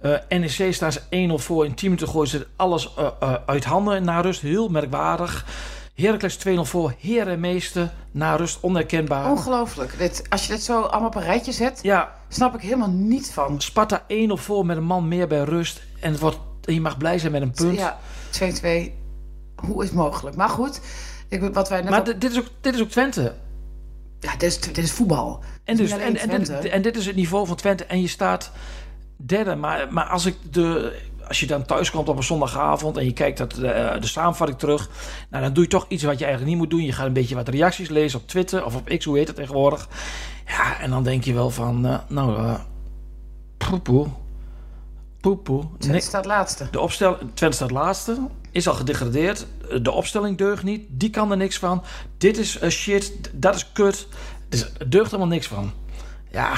Eh, 0.00 0.14
NEC 0.28 0.74
staan 0.74 0.92
ze 0.92 1.00
1-0 1.10 1.38
voor. 1.38 1.64
In 1.64 1.74
10 1.74 1.88
minuten 1.90 2.08
gooien 2.08 2.30
ze 2.30 2.46
alles 2.56 2.94
eh, 2.94 3.06
eh, 3.20 3.34
uit 3.46 3.64
handen 3.64 4.04
na 4.04 4.20
rust. 4.20 4.40
Heel 4.40 4.68
merkwaardig. 4.68 5.44
Heracles 6.00 6.38
2-0 6.38 6.40
voor. 6.60 6.94
Heer 6.98 7.28
en 7.28 7.40
meester 7.40 7.92
na 8.10 8.34
rust. 8.36 8.58
Onherkenbaar. 8.60 9.30
Ongelooflijk. 9.30 9.98
Dit, 9.98 10.22
als 10.28 10.46
je 10.46 10.52
dit 10.52 10.62
zo 10.62 10.80
allemaal 10.80 11.08
op 11.08 11.14
een 11.14 11.22
rijtje 11.22 11.52
zet, 11.52 11.78
Ja, 11.82 12.14
snap 12.28 12.54
ik 12.54 12.60
helemaal 12.60 12.90
niet 12.90 13.30
van. 13.32 13.60
Sparta 13.60 14.02
1-0 14.02 14.04
voor 14.32 14.66
met 14.66 14.76
een 14.76 14.84
man 14.84 15.08
meer 15.08 15.26
bij 15.28 15.42
rust. 15.44 15.82
En 16.00 16.10
het 16.10 16.20
wordt, 16.20 16.38
je 16.60 16.80
mag 16.80 16.96
blij 16.98 17.18
zijn 17.18 17.32
met 17.32 17.42
een 17.42 17.50
punt. 17.50 17.78
Ja, 17.78 17.98
2-2. 18.30 18.90
Hoe 19.56 19.84
is 19.84 19.90
mogelijk? 19.90 20.36
Maar 20.36 20.48
goed, 20.48 20.80
ik, 21.28 21.40
wat 21.54 21.68
wij 21.68 21.80
net 21.80 21.90
Maar 21.90 21.98
op- 21.98 22.20
dit- 22.20 22.24
is, 22.32 22.38
ook, 22.38 22.46
dit 22.60 22.74
is 22.74 22.80
ook 22.80 22.88
Twente. 22.90 23.34
Ja, 24.20 24.32
dit 24.32 24.42
is, 24.42 24.60
dit 24.60 24.78
is 24.78 24.92
voetbal. 24.92 25.42
En, 25.64 25.76
dus, 25.76 25.90
en, 25.90 26.16
en, 26.16 26.28
dit, 26.38 26.48
en 26.64 26.82
dit 26.82 26.96
is 26.96 27.06
het 27.06 27.16
niveau 27.16 27.46
van 27.46 27.56
Twente. 27.56 27.84
En 27.84 28.00
je 28.00 28.08
staat 28.08 28.50
derde. 29.16 29.54
Maar, 29.54 29.92
maar 29.92 30.04
als, 30.04 30.26
ik 30.26 30.36
de, 30.50 30.98
als 31.30 31.40
je 31.40 31.46
dan 31.46 31.64
thuis 31.64 31.90
komt 31.90 32.08
op 32.08 32.16
een 32.16 32.22
zondagavond 32.22 32.96
en 32.96 33.04
je 33.04 33.12
kijkt 33.12 33.38
dat, 33.38 33.50
de, 33.50 33.96
de 34.00 34.06
samenvatting 34.06 34.58
terug. 34.58 34.88
Nou, 35.30 35.44
dan 35.44 35.52
doe 35.52 35.62
je 35.62 35.70
toch 35.70 35.84
iets 35.88 36.02
wat 36.02 36.18
je 36.18 36.24
eigenlijk 36.24 36.52
niet 36.54 36.62
moet 36.62 36.70
doen. 36.70 36.84
Je 36.84 36.92
gaat 36.92 37.06
een 37.06 37.12
beetje 37.12 37.34
wat 37.34 37.48
reacties 37.48 37.88
lezen 37.88 38.20
op 38.20 38.28
Twitter 38.28 38.64
of 38.64 38.76
op 38.76 38.88
X, 38.98 39.04
hoe 39.04 39.18
heet 39.18 39.26
het 39.26 39.36
tegenwoordig. 39.36 39.88
Ja, 40.46 40.80
en 40.80 40.90
dan 40.90 41.02
denk 41.02 41.24
je 41.24 41.32
wel 41.32 41.50
van, 41.50 41.86
eh, 41.86 41.98
nou, 42.08 42.36
eh 42.36 42.54
poepoe. 43.56 44.06
Poepoe. 45.20 45.64
Twente 45.78 46.06
staat 46.06 46.24
laatste. 46.24 46.68
de 46.70 46.80
opstelling, 46.80 47.18
Twente 47.34 47.56
staat 47.56 47.70
laatste. 47.70 48.18
Is 48.50 48.68
al 48.68 48.74
gedegradeerd. 48.74 49.46
De 49.82 49.90
opstelling 49.90 50.38
deugt 50.38 50.62
niet. 50.62 50.82
Die 50.88 51.10
kan 51.10 51.30
er 51.30 51.36
niks 51.36 51.58
van. 51.58 51.82
Dit 52.18 52.38
is 52.38 52.58
eh, 52.58 52.70
shit. 52.70 53.30
Dat 53.32 53.54
is 53.54 53.72
kut. 53.72 54.06
Dus 54.48 54.72
er 54.78 54.90
deugt 54.90 55.10
helemaal 55.10 55.32
niks 55.32 55.46
van. 55.46 55.72
Ja, 56.30 56.54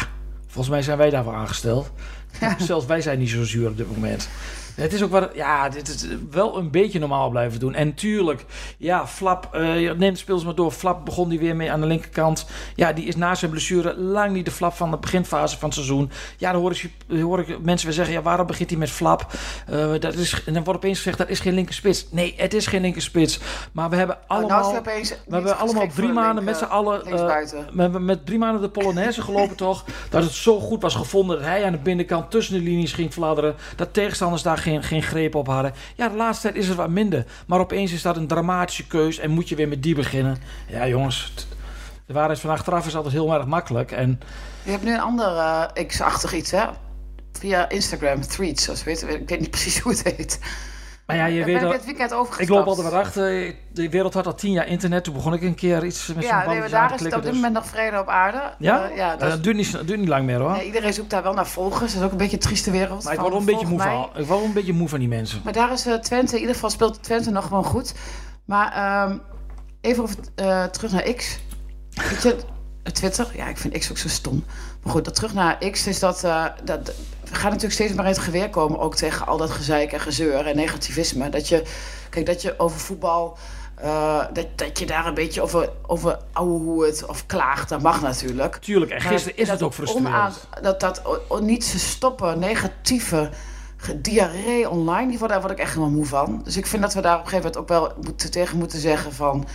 volgens 0.46 0.68
mij 0.68 0.82
zijn 0.82 0.98
wij 0.98 1.10
daarvoor 1.10 1.34
aangesteld. 1.34 1.90
Zelfs 2.58 2.86
wij 2.86 3.00
zijn 3.00 3.18
niet 3.18 3.30
zo 3.30 3.44
zuur 3.44 3.68
op 3.68 3.76
dit 3.76 3.90
moment. 3.94 4.28
Het 4.74 4.92
is 4.92 5.02
ook 5.02 5.10
wat, 5.10 5.30
ja, 5.34 5.68
dit 5.68 5.88
is 5.88 6.06
wel 6.30 6.58
een 6.58 6.70
beetje 6.70 6.98
normaal 6.98 7.30
blijven 7.30 7.60
doen. 7.60 7.74
En 7.74 7.94
tuurlijk, 7.94 8.44
ja, 8.78 9.06
Flap, 9.06 9.48
eh 9.54 9.92
neemt 9.92 10.18
speels 10.18 10.44
maar 10.44 10.54
door. 10.54 10.70
Flap 10.70 11.04
begon 11.04 11.28
die 11.28 11.38
weer 11.38 11.56
mee 11.56 11.72
aan 11.72 11.80
de 11.80 11.86
linkerkant. 11.86 12.46
Ja, 12.74 12.92
die 12.92 13.04
is 13.04 13.16
na 13.16 13.34
zijn 13.34 13.50
blessure 13.50 13.96
lang 13.96 14.32
niet 14.32 14.44
de 14.44 14.50
Flap 14.50 14.72
van 14.72 14.90
de 14.90 14.96
beginfase 14.96 15.58
van 15.58 15.68
het 15.68 15.74
seizoen. 15.74 16.10
Ja, 16.36 16.52
dan 16.52 16.60
hoor 16.60 16.70
ik, 16.70 16.90
hoor 17.20 17.40
ik 17.40 17.62
mensen 17.62 17.86
weer 17.86 17.96
zeggen, 17.96 18.14
ja, 18.14 18.22
waarom 18.22 18.46
begint 18.46 18.70
hij 18.70 18.78
met 18.78 18.90
Flap? 18.90 19.26
Eh, 19.66 19.92
dat 19.98 20.14
is, 20.14 20.42
en 20.46 20.52
dan 20.54 20.64
wordt 20.64 20.80
opeens 20.80 20.96
gezegd, 20.96 21.18
dat 21.18 21.28
is 21.28 21.40
geen 21.40 21.54
linkerspits. 21.54 22.06
Nee, 22.10 22.34
het 22.36 22.54
is 22.54 22.66
geen 22.66 22.80
linkerspits. 22.80 23.40
Maar 23.72 23.90
we 23.90 23.96
hebben 23.96 24.18
Nou, 24.28 24.40
allemaal... 24.40 24.72
nou 24.72 24.82
we 25.26 25.34
hebben 25.34 25.58
allemaal 25.58 25.88
drie 25.94 26.12
maanden 26.12 26.44
met 26.44 26.56
z'n 26.56 26.64
eh, 26.64 26.70
allen... 26.70 27.00
eh, 27.00 27.06
linksbuiten. 27.06 27.66
we 27.72 27.82
hebben 27.82 28.04
met 28.04 28.26
drie 28.26 28.38
maanden 28.38 28.62
de 28.62 28.68
Polonaise 28.68 29.22
gelopen 29.32 29.56
toch. 29.56 29.84
Dat 30.10 30.22
het 30.22 30.32
zo 30.32 30.60
goed 30.60 30.82
was 30.82 30.94
gevonden 30.94 31.36
dat 31.36 31.46
hij 31.46 31.64
aan 31.64 31.72
de 31.72 31.78
binnenkant 31.78 32.30
tussen 32.30 32.54
de 32.54 32.60
linies 32.60 32.92
ging 32.92 33.12
fladderen. 33.12 33.54
Dat 33.76 33.92
tegenstanders 33.92 34.42
daar 34.42 34.58
geen, 34.62 34.82
geen 34.82 35.02
greep 35.02 35.34
op 35.34 35.46
hadden. 35.46 35.72
Ja, 35.94 36.08
de 36.08 36.16
laatste 36.16 36.42
tijd 36.42 36.62
is 36.62 36.68
het 36.68 36.76
wat 36.76 36.90
minder. 36.90 37.24
Maar 37.46 37.60
opeens 37.60 37.92
is 37.92 38.02
dat 38.02 38.16
een 38.16 38.26
dramatische 38.26 38.86
keus 38.86 39.18
en 39.18 39.30
moet 39.30 39.48
je 39.48 39.56
weer 39.56 39.68
met 39.68 39.82
die 39.82 39.94
beginnen. 39.94 40.36
Ja 40.68 40.86
jongens, 40.88 41.32
de 42.06 42.12
waarheid 42.12 42.40
van 42.40 42.50
achteraf 42.50 42.86
is 42.86 42.96
altijd 42.96 43.14
heel 43.14 43.34
erg 43.34 43.46
makkelijk. 43.46 43.90
En 43.92 44.20
Je 44.62 44.70
hebt 44.70 44.84
nu 44.84 44.92
een 44.92 45.00
ander 45.00 45.36
eh, 45.36 45.86
X-achtig 45.86 46.34
iets, 46.34 46.50
hè? 46.50 46.64
Via 47.32 47.68
Instagram, 47.68 48.20
Threads, 48.20 48.64
zoals 48.64 48.84
weet, 48.84 49.02
ik 49.02 49.28
weet 49.28 49.40
niet 49.40 49.50
precies 49.50 49.78
hoe 49.78 49.92
het 49.92 50.02
heet. 50.16 50.38
Maar 51.06 51.16
ja, 51.16 51.24
je 51.26 51.36
Daar 51.36 51.46
weet 51.46 51.58
ben 51.60 51.66
ik 51.68 51.72
dit 51.76 51.84
weekend 51.84 52.12
overgestapt. 52.12 52.48
Ik 52.50 52.56
loop 52.56 52.66
altijd 52.66 52.90
wat 52.90 53.00
achter. 53.00 53.54
De 53.72 53.88
wereld 53.88 54.14
had 54.14 54.26
al 54.26 54.34
tien 54.34 54.52
jaar 54.52 54.66
internet. 54.66 55.04
Toen 55.04 55.14
begon 55.14 55.32
ik 55.34 55.42
een 55.42 55.54
keer 55.54 55.84
iets 55.84 56.06
met 56.06 56.16
zo'n 56.16 56.24
Ja, 56.24 56.46
nee, 56.46 56.68
daar 56.68 56.94
is 56.94 57.00
het 57.00 57.08
op 57.14 57.14
dit 57.14 57.22
dus- 57.22 57.34
moment 57.34 57.52
nog 57.52 57.66
vrede 57.66 57.98
op 58.00 58.08
aarde. 58.08 58.54
Ja? 58.58 58.88
Eh, 58.90 58.96
ja, 58.96 59.12
Eh, 59.12 59.18
dat 59.18 59.30
dat 59.30 59.42
duurt 59.42 59.56
niet, 59.56 59.86
duurt 59.86 59.98
niet 59.98 60.08
lang 60.08 60.24
meer 60.26 60.38
hoor. 60.40 60.50
nee, 60.50 60.66
iedereen 60.66 60.92
zoekt 60.92 61.10
daar 61.10 61.22
wel 61.22 61.32
naar 61.34 61.46
volgers. 61.46 61.92
Dat 61.92 62.00
is 62.00 62.06
ook 62.06 62.10
een 62.12 62.16
beetje 62.16 62.36
een 62.36 62.42
trieste 62.42 62.70
wereld. 62.70 63.04
maar 63.04 63.12
ik 63.12 63.18
word 63.18 63.30
wel 63.30 63.40
een 63.40 63.46
beetje 63.46 63.66
moe 63.66 63.76
mij. 63.78 63.86
van. 63.86 64.04
Ik 64.04 64.12
word 64.14 64.26
wel 64.28 64.42
een 64.44 64.52
beetje 64.52 64.72
moe 64.72 64.88
van 64.88 64.98
die 64.98 65.08
mensen. 65.08 65.40
Maar 65.44 65.52
daar 65.52 65.72
is 65.72 65.86
eh, 65.86 65.94
Twente, 65.94 66.34
in 66.34 66.40
ieder 66.40 66.54
geval 66.54 66.70
speelt 66.70 67.02
Twente 67.02 67.30
nog 67.30 67.44
gewoon 67.46 67.64
goed. 67.64 67.94
Maar 68.44 68.72
ehm, 68.72 69.18
even 69.80 70.02
over, 70.02 70.16
eh, 70.34 70.64
terug 70.64 70.92
naar 70.92 71.02
X. 71.02 71.38
Weet 72.10 72.22
je, 72.22 72.36
eh, 72.82 72.92
Twitter, 72.92 73.26
ja, 73.34 73.48
ik 73.48 73.58
vind 73.58 73.78
X 73.78 73.90
ook 73.90 73.98
zo 73.98 74.08
stom. 74.08 74.44
Maar 74.82 74.92
goed, 74.92 75.04
dat 75.04 75.14
terug 75.14 75.34
naar 75.34 75.58
X 75.70 75.86
is 75.86 75.98
dat, 75.98 76.24
eh, 76.24 76.44
dat 76.64 76.92
we 77.24 77.34
gaan 77.34 77.46
natuurlijk 77.48 77.74
steeds 77.74 77.92
maar 77.92 78.04
in 78.04 78.10
het 78.10 78.20
geweer 78.20 78.50
komen, 78.50 78.78
ook 78.78 78.94
tegen 78.94 79.26
al 79.26 79.36
dat 79.36 79.50
gezeik 79.50 79.92
en 79.92 80.00
gezeur 80.00 80.46
en 80.46 80.56
negativisme. 80.56 81.28
Dat 81.28 81.48
je, 81.48 81.62
kijk, 82.10 82.26
dat 82.26 82.42
je 82.42 82.58
over 82.58 82.80
voetbal, 82.80 83.36
eh, 83.74 84.24
dat, 84.32 84.46
dat 84.56 84.78
je 84.78 84.86
daar 84.86 85.06
een 85.06 85.14
beetje 85.14 85.42
over, 85.42 85.70
over 85.86 86.18
ouwe 86.32 86.86
het 86.86 87.06
of 87.06 87.26
klaagt, 87.26 87.68
dat 87.68 87.82
mag 87.82 88.00
natuurlijk. 88.00 88.56
Tuurlijk, 88.56 88.90
en 88.90 89.00
gisteren 89.00 89.36
is 89.36 89.48
het 89.48 89.58
dat 89.58 89.68
ook 89.68 89.74
frustrerend. 89.74 90.08
onaan- 90.08 90.32
dat 90.62 90.80
dat 90.80 91.02
niet 91.40 91.70
te 91.70 91.78
stoppen, 91.78 92.38
negatieve 92.38 93.30
diarree 93.96 94.68
online, 94.70 95.08
die 95.10 95.28
daar 95.28 95.40
word 95.40 95.52
ik 95.52 95.58
echt 95.58 95.74
helemaal 95.74 95.94
moe 95.94 96.06
van. 96.06 96.40
Dus 96.44 96.56
ik 96.56 96.66
vind 96.66 96.82
dat 96.82 96.94
we 96.94 97.00
daar 97.00 97.18
op 97.18 97.24
een 97.24 97.28
gegeven 97.28 97.50
moment 97.52 97.72
ook 97.72 97.78
wel 97.78 97.92
moeten, 98.04 98.30
tegen 98.30 98.58
moeten 98.58 98.78
zeggen 98.78 99.12
van... 99.12 99.46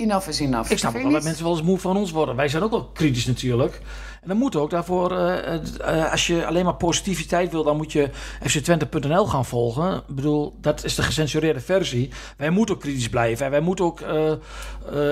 enough 0.00 0.28
is 0.28 0.40
enough. 0.40 0.70
Ik 0.70 0.78
snap 0.78 0.94
ook 0.94 1.02
wel 1.02 1.10
dat 1.10 1.22
mensen 1.22 1.44
wel 1.44 1.52
eens 1.52 1.62
moe 1.62 1.78
van 1.78 1.96
ons 1.96 2.10
worden. 2.10 2.36
Wij 2.36 2.48
zijn 2.48 2.62
ook 2.62 2.70
wel 2.70 2.84
kritisch 2.84 3.26
natuurlijk. 3.26 3.80
En 4.22 4.28
dan 4.28 4.36
moet 4.36 4.56
ook 4.56 4.70
daarvoor, 4.70 5.12
eh, 5.12 5.54
eh, 5.54 6.10
als 6.10 6.26
je 6.26 6.46
alleen 6.46 6.64
maar 6.64 6.74
positiviteit 6.74 7.50
wil, 7.50 7.64
dan 7.64 7.76
moet 7.76 7.92
je 7.92 8.10
fctwente.nl 8.42 9.26
gaan 9.26 9.44
volgen. 9.44 9.96
Ik 9.96 10.14
bedoel, 10.14 10.54
dat 10.60 10.84
is 10.84 10.94
de 10.94 11.02
gecensureerde 11.02 11.60
versie. 11.60 12.10
Wij 12.36 12.50
moeten 12.50 12.74
ook 12.74 12.80
kritisch 12.80 13.08
blijven. 13.08 13.44
En 13.44 13.50
wij 13.50 13.60
moeten 13.60 13.84
ook 13.84 14.00
eh, 14.00 14.32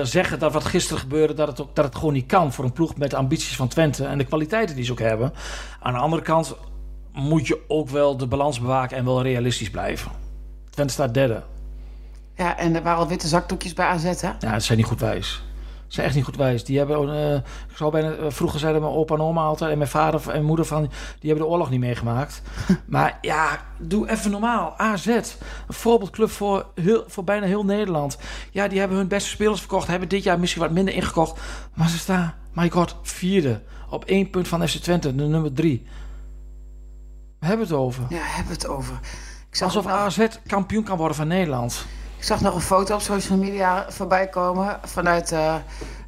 zeggen 0.03 0.39
dat 0.39 0.53
wat 0.53 0.65
gisteren 0.65 1.01
gebeurde, 1.01 1.33
dat 1.33 1.47
het, 1.47 1.61
ook, 1.61 1.75
dat 1.75 1.85
het 1.85 1.95
gewoon 1.95 2.13
niet 2.13 2.25
kan 2.25 2.53
voor 2.53 2.65
een 2.65 2.73
ploeg 2.73 2.97
met 2.97 3.09
de 3.09 3.17
ambities 3.17 3.55
van 3.55 3.67
Twente 3.67 4.05
en 4.05 4.17
de 4.17 4.25
kwaliteiten 4.25 4.75
die 4.75 4.85
ze 4.85 4.91
ook 4.91 4.99
hebben. 4.99 5.33
Aan 5.79 5.93
de 5.93 5.99
andere 5.99 6.21
kant 6.21 6.55
moet 7.13 7.47
je 7.47 7.59
ook 7.67 7.89
wel 7.89 8.17
de 8.17 8.27
balans 8.27 8.59
bewaken 8.59 8.97
en 8.97 9.05
wel 9.05 9.21
realistisch 9.21 9.69
blijven. 9.69 10.11
Twente 10.69 10.93
staat 10.93 11.13
derde. 11.13 11.43
Ja, 12.39 12.57
en 12.57 12.75
er 12.75 12.83
waren 12.83 12.99
al 12.99 13.07
witte 13.07 13.27
zakdoekjes 13.27 13.73
bij 13.73 13.85
AZ, 13.85 14.03
hè? 14.03 14.31
Ja, 14.39 14.51
dat 14.51 14.63
zijn 14.63 14.77
niet 14.77 14.87
goed 14.87 14.99
wijs. 14.99 15.43
Dat 15.83 15.93
zijn 15.93 16.05
echt 16.05 16.15
niet 16.15 16.23
goed 16.23 16.35
wijs. 16.35 16.63
Die 16.63 16.77
hebben, 16.77 17.13
eh, 17.13 17.35
ik 17.69 17.75
zou 17.77 17.91
bijna, 17.91 18.11
eh, 18.11 18.25
vroeger 18.29 18.59
zeiden 18.59 18.81
mijn 18.81 18.93
opa 18.93 19.15
en 19.15 19.21
oma 19.21 19.41
altijd 19.41 19.71
en 19.71 19.77
mijn 19.77 19.89
vader 19.89 20.29
en 20.29 20.43
moeder 20.43 20.65
van, 20.65 20.81
die 21.19 21.29
hebben 21.29 21.45
de 21.45 21.51
oorlog 21.51 21.69
niet 21.69 21.79
meegemaakt. 21.79 22.41
maar 22.85 23.17
ja, 23.21 23.65
doe 23.77 24.09
even 24.09 24.31
normaal. 24.31 24.77
AZ, 24.77 25.05
een 25.05 25.23
voorbeeldclub 25.67 26.29
voor, 26.29 26.65
heel, 26.75 27.03
voor 27.07 27.23
bijna 27.23 27.45
heel 27.45 27.65
Nederland. 27.65 28.17
Ja, 28.51 28.67
die 28.67 28.79
hebben 28.79 28.97
hun 28.97 29.07
beste 29.07 29.29
spelers 29.29 29.59
verkocht, 29.59 29.87
hebben 29.87 30.09
dit 30.09 30.23
jaar 30.23 30.39
misschien 30.39 30.61
wat 30.61 30.71
minder 30.71 30.93
ingekocht. 30.93 31.39
Maar 31.73 31.89
ze 31.89 31.97
staan, 31.97 32.33
my 32.53 32.69
god, 32.69 32.95
vierde. 33.01 33.61
Op 33.89 34.05
één 34.05 34.29
punt 34.29 34.47
van 34.47 34.67
FC 34.67 34.77
Twente, 34.77 35.15
de 35.15 35.23
nummer 35.23 35.53
drie. 35.53 35.87
We 37.39 37.45
hebben 37.45 37.65
het 37.65 37.75
over. 37.75 38.03
Ja, 38.09 38.21
hebben 38.21 38.53
we 38.53 38.59
het 38.61 38.67
over. 38.67 38.99
Ik 39.51 39.61
Alsof 39.61 39.87
AZ 39.87 40.27
kampioen 40.47 40.83
kan 40.83 40.97
worden 40.97 41.15
van 41.15 41.27
Nederland. 41.27 41.85
Ik 42.19 42.25
zag 42.25 42.41
nog 42.41 42.55
een 42.55 42.61
foto 42.61 42.93
op 42.95 43.01
social 43.01 43.37
media 43.37 43.85
voorbij 43.89 44.27
komen 44.27 44.79
vanuit 44.83 45.31
eh, 45.31 45.55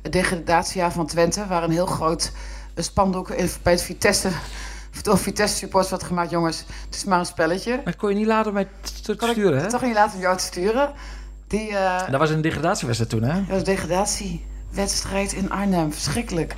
het 0.01 0.11
degradatiejaar 0.11 0.91
van 0.91 1.05
Twente, 1.07 1.47
waar 1.47 1.63
een 1.63 1.71
heel 1.71 1.85
groot 1.85 2.31
eh, 2.73 2.83
spandoek 2.83 3.29
in, 3.29 3.49
bij 3.63 3.73
het 3.73 3.81
Vitesse, 3.81 4.29
door 5.03 5.17
Vitesse 5.17 5.57
supporters 5.57 5.89
wordt 5.89 6.05
gemaakt. 6.05 6.29
Jongens, 6.29 6.65
het 6.85 6.95
is 6.95 7.03
maar 7.03 7.19
een 7.19 7.25
spelletje. 7.25 7.81
Dat 7.85 7.95
kon 7.95 8.09
je 8.09 8.15
niet 8.15 8.25
laten 8.25 8.53
mij 8.53 8.67
te 9.03 9.15
Kan 9.15 9.29
ik 9.29 9.35
sturen, 9.35 9.61
hè? 9.61 9.69
toch 9.69 9.81
niet 9.81 9.93
laten 9.93 10.15
om 10.15 10.21
jou 10.21 10.37
te 10.37 10.43
sturen? 10.43 10.91
Die 11.47 11.77
eh, 11.77 12.09
Dat 12.11 12.19
was 12.19 12.29
een 12.29 12.41
degradatiewedstrijd 12.41 13.11
toen, 13.11 13.23
hè? 13.23 13.33
dat 13.39 13.47
was 13.47 13.57
een 13.57 13.63
degradatiewedstrijd 13.63 15.33
in 15.33 15.51
Arnhem. 15.51 15.93
Verschrikkelijk. 15.93 16.55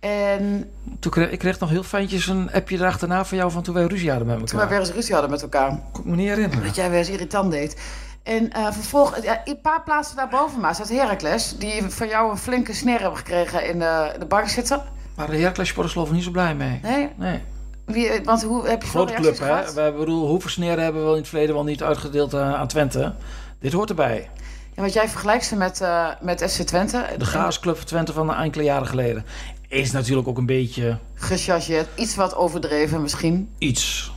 En 0.00 0.70
Toen 1.00 1.10
kreeg, 1.12 1.30
ik 1.30 1.38
kreeg 1.38 1.58
nog 1.58 1.70
heel 1.70 1.82
fijntjes 1.82 2.26
een 2.26 2.52
appje 2.52 2.76
erachterna 2.76 3.24
van 3.24 3.38
jou 3.38 3.50
van 3.50 3.62
toen 3.62 3.74
wij 3.74 3.84
ruzie 3.86 4.10
hadden 4.10 4.26
met 4.28 4.36
toen 4.36 4.46
elkaar. 4.46 4.64
we 4.68 4.74
weer 4.74 4.80
eens 4.80 4.94
ruzie 4.94 5.12
hadden 5.12 5.30
met 5.30 5.42
elkaar. 5.42 5.80
Kon 5.92 6.04
ik 6.04 6.10
me 6.10 6.16
niet 6.16 6.28
herinneren. 6.28 6.64
Dat 6.64 6.74
jij 6.74 6.90
weer 6.90 6.98
eens 6.98 7.08
irritant 7.08 7.50
deed. 7.50 7.76
En 8.26 8.52
eh 8.52 8.72
vervolgens, 8.72 9.24
ja, 9.24 9.40
een 9.44 9.60
paar 9.60 9.82
plaatsen 9.82 10.16
daarboven 10.16 10.60
maar 10.60 10.74
zat 10.74 10.88
Heracles. 10.88 11.56
Die 11.58 11.82
van 11.82 12.08
jou 12.08 12.30
een 12.30 12.38
flinke 12.38 12.72
sneer 12.74 13.00
hebben 13.00 13.18
gekregen 13.18 13.68
in 13.68 13.78
de, 13.78 14.14
de 14.18 14.26
bank 14.26 14.48
zitten. 14.48 14.82
Maar 15.16 15.30
de 15.30 15.36
Heracles 15.36 15.70
geloven 15.70 16.14
niet 16.14 16.24
zo 16.24 16.30
blij 16.30 16.54
mee. 16.54 16.80
Nee? 16.82 17.08
Nee. 17.16 17.42
Wie, 17.84 18.10
want 18.24 18.42
hoe 18.42 18.68
heb 18.68 18.82
je 18.82 18.88
Grote 18.88 19.12
club, 19.12 19.38
hè? 19.38 19.72
We 19.72 19.94
bedoel, 19.98 20.28
hoeveel 20.28 20.50
sneren 20.50 20.84
hebben 20.84 21.04
we 21.04 21.10
in 21.10 21.16
het 21.16 21.28
verleden 21.28 21.54
wel 21.54 21.64
niet 21.64 21.82
uitgedeeld 21.82 22.34
eh, 22.34 22.54
aan 22.54 22.66
Twente? 22.68 23.14
Dit 23.60 23.72
hoort 23.72 23.88
erbij. 23.88 24.30
Ja, 24.74 24.82
want 24.82 24.92
jij 24.92 25.08
vergelijkt 25.08 25.44
ze 25.44 25.56
met, 25.56 25.80
eh, 25.80 26.08
met 26.20 26.52
FC 26.52 26.62
Twente. 26.62 27.06
De 27.18 27.24
gaasclub 27.24 27.76
van 27.76 27.86
Twente 27.86 28.12
van 28.12 28.34
enkele 28.34 28.64
jaren 28.64 28.86
geleden. 28.86 29.24
Is 29.68 29.92
natuurlijk 29.92 30.28
ook 30.28 30.38
een 30.38 30.46
beetje 30.46 30.98
Gechargeerd. 31.14 31.88
Iets 31.94 32.14
wat 32.14 32.34
overdreven 32.34 33.02
misschien. 33.02 33.50
iets. 33.58 34.12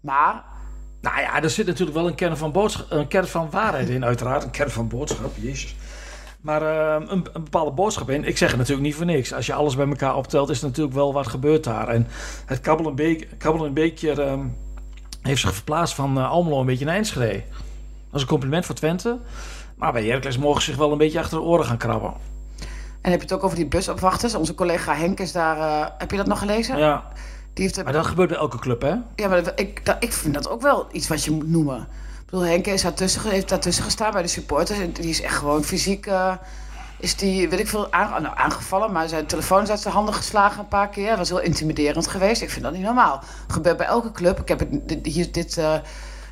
Maar 0.00 0.44
Nou 1.00 1.20
ja, 1.20 1.42
er 1.42 1.50
zit 1.50 1.66
natuurlijk 1.66 1.96
wel 1.96 2.06
een 2.06 2.14
kern 2.14 2.36
van, 2.36 2.52
boodschap, 2.52 2.90
een 2.90 3.08
kern 3.08 3.26
van 3.26 3.50
waarheid 3.50 3.88
in, 3.88 4.04
uiteraard. 4.04 4.44
Een 4.44 4.50
kern 4.50 4.70
van 4.70 4.88
boodschap, 4.88 5.32
jezus. 5.40 5.76
Maar 6.40 6.62
eh, 6.62 7.08
een, 7.08 7.26
een 7.32 7.44
bepaalde 7.44 7.70
boodschap 7.70 8.10
in. 8.10 8.24
Ik 8.24 8.36
zeg 8.38 8.48
het 8.48 8.58
natuurlijk 8.58 8.86
niet 8.86 8.94
voor 8.96 9.04
niks. 9.06 9.32
Als 9.32 9.46
je 9.46 9.52
alles 9.54 9.76
bij 9.76 9.86
elkaar 9.86 10.16
optelt, 10.16 10.50
is 10.50 10.60
er 10.60 10.66
natuurlijk 10.66 10.94
wel 10.94 11.12
wat 11.12 11.26
gebeurd 11.26 11.64
daar. 11.64 11.88
En 11.88 12.06
het 12.46 12.60
kabbel 12.60 12.86
een, 12.86 12.94
beek, 12.94 13.28
kabbel 13.38 13.66
een 13.66 13.72
beetje 13.74 14.22
ehm, 14.22 14.40
heeft 15.22 15.40
zich 15.40 15.54
verplaatst 15.54 15.94
van 15.94 16.18
eh, 16.18 16.30
Almelo 16.30 16.60
een 16.60 16.66
beetje 16.66 16.84
naar 16.84 16.96
Enschede. 16.96 17.42
Dat 18.10 18.14
is 18.16 18.20
een 18.20 18.26
compliment 18.28 18.66
voor 18.66 18.74
Twente. 18.74 19.18
Maar 19.76 19.92
bij 19.92 20.04
Heracles 20.04 20.38
mogen 20.38 20.62
ze 20.62 20.70
zich 20.70 20.78
wel 20.78 20.92
een 20.92 20.98
beetje 20.98 21.18
achter 21.18 21.38
de 21.38 21.44
oren 21.44 21.64
gaan 21.64 21.76
krabben. 21.76 22.12
En 23.00 23.10
heb 23.10 23.20
je 23.20 23.26
het 23.26 23.34
ook 23.34 23.44
over 23.44 23.56
die 23.56 23.66
busopwachters? 23.66 24.34
Onze 24.34 24.54
collega 24.54 24.94
Henk 24.94 25.20
is 25.20 25.32
daar. 25.32 25.56
eh, 25.58 25.90
heb 25.98 26.10
je 26.10 26.16
dat 26.16 26.26
nog 26.26 26.38
gelezen? 26.38 26.78
Ja, 26.78 27.08
Die 27.58 27.66
heeft, 27.66 27.84
maar 27.84 27.92
dat 27.92 28.06
gebeurt 28.06 28.28
bij 28.28 28.38
elke 28.38 28.58
club, 28.58 28.82
hè? 28.82 28.94
Ja, 29.16 29.28
maar 29.28 29.42
dat- 29.44 29.60
ik, 29.60 29.84
dat, 29.86 29.96
ik 30.00 30.12
vind 30.12 30.34
dat 30.34 30.48
ook 30.48 30.62
wel 30.62 30.86
iets 30.92 31.08
wat 31.08 31.24
je 31.24 31.30
moet 31.30 31.48
noemen. 31.48 31.80
Ik 31.80 32.24
bedoel, 32.24 32.40
Henke 32.46 32.70
is 32.70 32.82
daartussen, 32.82 33.22
heeft 33.30 33.48
daartussen 33.48 33.84
gestaan 33.84 34.12
bij 34.12 34.22
de 34.22 34.28
supporters. 34.28 34.78
Die 34.92 35.08
is 35.10 35.20
echt 35.22 35.36
gewoon 35.36 35.64
fysiek... 35.64 36.06
eh, 36.06 36.32
is 36.98 37.16
die, 37.16 37.48
weet 37.48 37.58
ik 37.60 37.68
veel, 37.68 37.88
nou, 37.90 38.26
aangevallen. 38.34 38.92
Maar 38.92 39.08
zijn 39.08 39.26
telefoon 39.26 39.62
is 39.62 39.70
uit 39.70 39.80
zijn 39.80 39.94
handen 39.94 40.14
geslagen 40.14 40.58
een 40.60 40.68
paar 40.68 40.88
keer. 40.88 41.08
Dat 41.08 41.18
was 41.18 41.28
heel 41.28 41.40
intimiderend 41.40 42.06
geweest. 42.06 42.42
Ik 42.42 42.50
vind 42.50 42.64
dat 42.64 42.72
niet 42.72 42.82
normaal. 42.82 43.22
Gebeurt 43.48 43.76
bij 43.76 43.86
elke 43.86 44.12
club. 44.12 44.40
Ik 44.40 44.48
heb 44.48 44.58
het, 44.58 44.88
dit, 44.88 45.06
hier, 45.06 45.32
dit, 45.32 45.56
eh, 45.58 45.74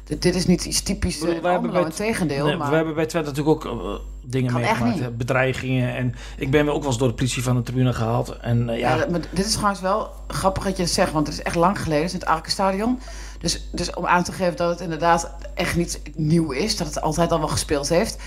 dit, 0.07 0.23
dit 0.23 0.35
is 0.35 0.47
niet 0.47 0.65
iets 0.65 0.83
typisch 0.83 1.23
uh, 1.23 1.41
wij 1.41 1.53
hebben 1.53 1.71
bij- 1.71 1.91
tegendeel. 1.91 2.47
Nee, 2.47 2.57
maar 2.57 2.71
We 2.71 2.77
hebben 2.77 2.95
bij 2.95 3.07
Twente 3.07 3.29
natuurlijk 3.31 3.67
ook 3.67 3.81
eh, 3.83 3.95
dingen 4.25 4.53
Kan 4.53 4.61
meegemaakt. 4.61 5.17
Bedreigingen. 5.17 5.95
En 5.97 6.15
ik 6.37 6.51
ben 6.51 6.69
ook 6.69 6.79
wel 6.81 6.87
eens 6.91 6.99
door 6.99 7.09
de 7.09 7.15
politie 7.15 7.43
van 7.43 7.57
de 7.57 7.63
tribune 7.63 7.93
gehaald. 7.93 8.37
En 8.41 8.69
eh, 8.69 8.79
Ja, 8.79 9.07
maar 9.11 9.21
dit 9.31 9.47
is 9.47 9.53
trouwens 9.53 9.81
wel 9.81 10.11
grappig 10.29 10.65
dat 10.65 10.77
je 10.77 10.83
het 10.83 10.93
zegt, 10.93 11.13
want 11.13 11.27
het 11.27 11.37
is 11.37 11.43
echt 11.43 11.57
lang 11.57 11.79
geleden, 11.81 12.03
het 12.03 12.13
is 12.13 12.15
in 12.15 12.21
het 12.21 12.29
Arkenstadion. 12.29 12.99
Dus, 13.41 13.69
dus 13.73 13.95
om 13.95 14.07
aan 14.07 14.23
te 14.25 14.33
geven 14.33 14.57
dat 14.57 14.71
het 14.71 14.81
inderdaad 14.81 15.35
echt 15.55 15.77
niet 15.77 16.01
nieuw 16.15 16.51
is, 16.51 16.77
dat 16.77 16.87
het 16.87 17.01
altijd 17.01 17.33
al 17.33 17.39
wel 17.39 17.49
gespeeld 17.49 17.89
heeft. 17.89 18.19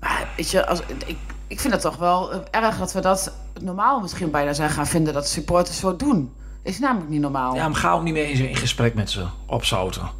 Maar 0.00 0.28
weet 0.36 0.50
je, 0.50 0.66
als, 0.66 0.80
ik, 1.06 1.16
ik 1.46 1.60
vind 1.60 1.72
het 1.72 1.82
toch 1.82 1.96
wel 1.96 2.32
eh, 2.32 2.38
erg 2.50 2.78
dat 2.78 2.92
we 2.92 3.00
dat 3.00 3.32
normaal 3.60 4.00
misschien 4.00 4.30
bijna 4.30 4.52
zijn 4.52 4.70
gaan 4.70 4.86
vinden 4.86 5.14
dat 5.14 5.28
supporters 5.28 5.78
zo 5.78 5.96
doen. 5.96 6.32
Is 6.62 6.78
namelijk 6.78 7.10
niet 7.10 7.20
normaal. 7.20 7.54
ja, 7.54 7.68
maar 7.68 7.76
ga 7.76 7.92
ook 7.92 8.02
niet 8.02 8.12
mee 8.12 8.30
in 8.32 8.48
in 8.48 8.56
gesprek 8.56 8.94
met 8.94 9.10
ze 9.10 9.24
opzouten. 9.46 10.10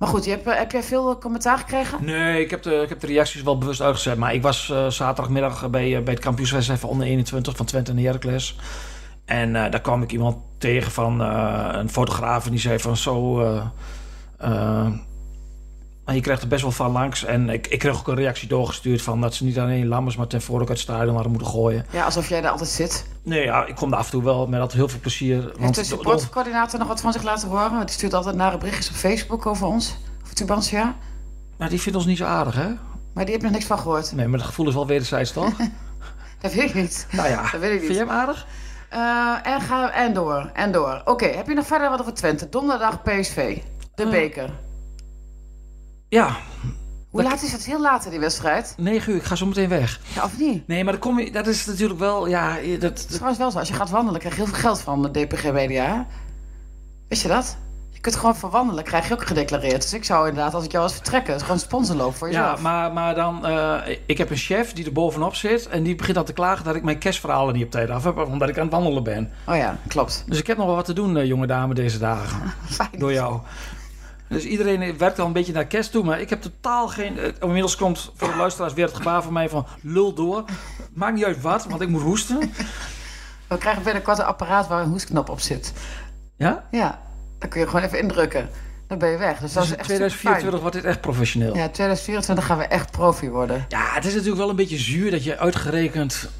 Maar 0.00 0.08
goed, 0.08 0.24
je 0.24 0.30
hebt, 0.30 0.46
eh, 0.46 0.56
heb 0.56 0.72
jij 0.72 0.82
veel 0.82 1.10
eh, 1.10 1.18
commentaar 1.18 1.58
gekregen? 1.58 2.04
Nee, 2.04 2.42
ik 2.42 2.50
heb, 2.50 2.62
de, 2.62 2.74
ik 2.74 2.88
heb 2.88 3.00
de 3.00 3.06
reacties 3.06 3.42
wel 3.42 3.58
bewust 3.58 3.80
uitgezet. 3.80 4.18
Maar 4.18 4.34
ik 4.34 4.42
was 4.42 4.70
eh, 4.70 4.86
zaterdagmiddag 4.86 5.70
bij, 5.70 6.02
bij 6.02 6.12
het 6.12 6.22
kampioenswedstrijd 6.22 6.80
van 6.80 6.88
onder 6.88 7.06
21 7.06 7.56
van 7.56 7.66
Twente 7.66 7.90
en 7.90 7.98
Heracles. 7.98 8.58
En 9.24 9.52
daar 9.52 9.80
kwam 9.80 10.02
ik 10.02 10.12
iemand 10.12 10.36
tegen 10.58 10.92
van 10.92 11.20
een 11.20 11.90
fotograaf 11.90 12.44
en 12.44 12.50
die 12.50 12.60
zei 12.60 12.78
van 12.78 12.96
zo... 12.96 13.42
maar 16.10 16.18
je 16.18 16.24
krijgt 16.24 16.42
er 16.42 16.48
best 16.48 16.62
wel 16.62 16.70
van 16.72 16.92
langs. 16.92 17.24
En 17.24 17.48
ik, 17.48 17.66
ik 17.66 17.78
kreeg 17.78 17.98
ook 17.98 18.08
een 18.08 18.14
reactie 18.14 18.48
doorgestuurd 18.48 19.02
van 19.02 19.20
dat 19.20 19.34
ze 19.34 19.44
niet 19.44 19.58
alleen 19.58 19.86
Lammers, 19.88 20.16
maar 20.16 20.26
ten 20.26 20.42
voorde 20.42 20.62
ook 20.62 20.68
uit 20.68 20.78
het 20.78 20.88
stadion 20.88 21.14
hadden 21.14 21.32
moeten 21.32 21.50
gooien. 21.50 21.86
Ja, 21.90 22.04
alsof 22.04 22.28
jij 22.28 22.40
daar 22.40 22.50
altijd 22.50 22.68
zit. 22.70 23.06
Nee, 23.22 23.44
ja, 23.44 23.66
ik 23.66 23.74
kom 23.74 23.92
er 23.92 23.98
af 23.98 24.04
en 24.04 24.10
toe 24.10 24.22
wel 24.22 24.46
met 24.46 24.60
altijd 24.60 24.78
heel 24.78 24.88
veel 24.88 25.00
plezier. 25.00 25.52
Heeft 25.58 25.74
de 25.74 25.84
supportcoördinator 25.84 26.78
nog 26.78 26.88
wat 26.88 27.00
van 27.00 27.12
zich 27.12 27.22
laten 27.22 27.48
horen? 27.48 27.70
Want 27.70 27.86
die 27.86 27.96
stuurt 27.96 28.14
altijd 28.14 28.36
nare 28.36 28.58
berichtjes 28.58 28.88
op 28.88 28.94
Facebook 28.94 29.46
over 29.46 29.66
ons. 29.66 29.96
Over 30.22 30.34
Tubantia. 30.34 30.94
nou, 31.58 31.70
die 31.70 31.80
vindt 31.80 31.98
ons 31.98 32.06
niet 32.06 32.18
zo 32.18 32.24
aardig, 32.24 32.54
hè? 32.54 32.68
Maar 33.14 33.24
die 33.24 33.34
heb 33.34 33.42
nog 33.42 33.52
niks 33.52 33.64
van 33.64 33.78
gehoord. 33.78 34.12
Nee, 34.12 34.26
maar 34.28 34.38
het 34.38 34.48
gevoel 34.48 34.68
is 34.68 34.74
wel 34.74 34.86
wederzijds, 34.86 35.32
toch? 35.32 35.50
Dat 36.40 36.52
weet 36.54 36.68
ik 36.68 36.74
niet. 36.74 37.06
nou 37.12 37.28
ja, 37.28 37.42
Dat 37.50 37.60
weet 37.60 37.72
ik 37.72 37.80
niet. 37.80 37.90
vind 37.96 37.98
je 37.98 38.04
hem 38.04 38.10
aardig? 38.10 38.46
Eh, 38.88 39.52
en, 39.52 39.60
ga, 39.60 39.90
en 39.92 40.14
door, 40.14 40.50
en 40.54 40.72
door. 40.72 41.02
Oké, 41.04 41.26
heb 41.26 41.46
je 41.46 41.54
nog 41.54 41.66
verder 41.66 41.90
wat 41.90 42.00
over 42.00 42.14
Twente? 42.14 42.48
Donderdag 42.48 43.02
PSV, 43.02 43.58
de 43.94 44.02
Eh, 44.02 44.10
beker. 44.10 44.50
Ja, 46.10 46.36
Hoe 47.10 47.22
dat- 47.22 47.30
laat 47.30 47.42
is 47.42 47.52
het? 47.52 47.64
Heel 47.64 47.80
laat 47.80 48.04
in 48.04 48.10
die 48.10 48.20
wedstrijd. 48.20 48.74
9 48.76 49.12
uur, 49.12 49.18
ik 49.18 49.24
ga 49.24 49.34
zo 49.34 49.46
meteen 49.46 49.68
weg. 49.68 50.00
Ja, 50.14 50.24
of 50.24 50.38
niet? 50.38 50.66
Nee, 50.66 50.84
maar 50.84 50.92
dan 50.92 51.02
kom 51.02 51.18
je, 51.20 51.30
dat 51.32 51.46
is 51.46 51.66
natuurlijk 51.66 51.98
wel, 51.98 52.26
ja, 52.28 52.56
je- 52.56 52.78
dat, 52.78 52.90
Het 52.90 52.98
is 52.98 53.04
dat- 53.04 53.12
trouwens 53.14 53.38
wel 53.38 53.50
zo. 53.50 53.58
Als 53.58 53.68
je 53.68 53.74
gaat 53.74 53.90
wandelen, 53.90 54.20
krijg 54.20 54.34
je 54.36 54.40
heel 54.42 54.50
veel 54.50 54.60
geld 54.60 54.80
van 54.80 55.02
de 55.02 55.10
DPG 55.10 55.52
Media. 55.52 55.84
hè? 55.84 56.00
Wist 57.08 57.22
je 57.22 57.28
dat? 57.28 57.56
Je 57.90 58.00
kunt 58.00 58.16
gewoon 58.16 58.36
voor 58.36 58.50
wandelen, 58.50 58.84
krijg 58.84 59.08
je 59.08 59.14
ook 59.14 59.26
gedeclareerd. 59.26 59.82
Dus 59.82 59.92
ik 59.92 60.04
zou 60.04 60.28
inderdaad, 60.28 60.54
als 60.54 60.64
ik 60.64 60.70
jou 60.72 60.84
was 60.84 60.92
vertrekken, 60.94 61.40
gewoon 61.40 61.58
sponsorloop 61.58 62.14
voor 62.16 62.30
ja, 62.30 62.40
jezelf. 62.40 62.60
maar, 62.60 62.92
maar 62.92 63.14
dan, 63.14 63.46
eh, 63.46 63.96
ik 64.06 64.18
heb 64.18 64.30
een 64.30 64.36
chef 64.36 64.72
die 64.72 64.84
er 64.84 64.92
bovenop 64.92 65.34
zit 65.34 65.68
en 65.68 65.82
die 65.82 65.94
begint 65.94 66.16
al 66.16 66.24
te 66.24 66.32
klagen 66.32 66.64
dat 66.64 66.74
ik 66.74 66.82
mijn 66.82 66.98
cashverhalen 66.98 67.54
niet 67.54 67.64
op 67.64 67.70
tijd 67.70 67.90
af 67.90 68.04
heb, 68.04 68.16
omdat 68.18 68.48
ik 68.48 68.56
aan 68.58 68.62
het 68.64 68.72
wandelen 68.72 69.02
ben. 69.02 69.30
Oh 69.46 69.56
ja, 69.56 69.78
klopt. 69.88 70.24
Dus 70.26 70.38
ik 70.38 70.46
heb 70.46 70.56
nog 70.56 70.66
wel 70.66 70.74
wat 70.74 70.84
te 70.84 70.92
doen, 70.92 71.16
eh, 71.16 71.26
jonge 71.26 71.46
dame, 71.46 71.74
deze 71.74 71.98
dagen, 71.98 72.52
Fijn. 72.70 72.88
door 72.98 73.12
jou. 73.12 73.40
Dus 74.30 74.44
iedereen 74.44 74.98
werkt 74.98 75.18
al 75.18 75.26
een 75.26 75.32
beetje 75.32 75.52
naar 75.52 75.66
kerst 75.66 75.90
toe, 75.92 76.04
maar 76.04 76.20
ik 76.20 76.30
heb 76.30 76.42
totaal 76.42 76.88
geen... 76.88 77.18
eh, 77.18 77.28
inmiddels 77.40 77.76
komt 77.76 78.12
voor 78.16 78.28
de 78.30 78.36
luisteraars 78.36 78.72
weer 78.72 78.86
het 78.86 78.94
gebaar 78.96 79.22
van 79.22 79.32
mij 79.32 79.48
van 79.48 79.66
lul 79.82 80.14
door. 80.14 80.44
Maakt 80.94 81.14
niet 81.14 81.24
uit 81.24 81.40
wat, 81.40 81.64
want 81.66 81.80
ik 81.80 81.88
moet 81.88 82.02
hoesten. 82.02 82.38
We 83.48 83.58
krijgen 83.58 83.82
binnenkort 83.82 84.18
een 84.18 84.24
apparaat 84.24 84.68
waar 84.68 84.82
een 84.82 84.88
hoesknop 84.88 85.28
op 85.28 85.40
zit. 85.40 85.72
Ja? 86.36 86.64
Ja, 86.70 87.00
dan 87.38 87.48
kun 87.48 87.60
je 87.60 87.66
gewoon 87.66 87.82
even 87.82 87.98
indrukken. 87.98 88.48
Dan 88.86 88.98
ben 88.98 89.10
je 89.10 89.16
weg. 89.16 89.38
Dus 89.38 89.52
dat 89.52 89.62
Dus 89.62 89.64
is 89.64 89.70
in 89.70 89.78
echt 89.78 89.86
2024 89.88 90.60
wordt 90.60 90.76
dit 90.76 90.84
echt 90.84 91.00
professioneel. 91.00 91.54
Ja, 91.56 91.68
2024 91.68 92.46
gaan 92.46 92.58
we 92.58 92.64
echt 92.64 92.90
profi 92.90 93.30
worden. 93.30 93.64
Ja, 93.68 93.92
het 93.94 94.04
is 94.04 94.12
natuurlijk 94.12 94.40
wel 94.40 94.50
een 94.50 94.56
beetje 94.56 94.78
zuur 94.78 95.10
dat 95.10 95.24
je 95.24 95.38
uitgerekend 95.38 96.30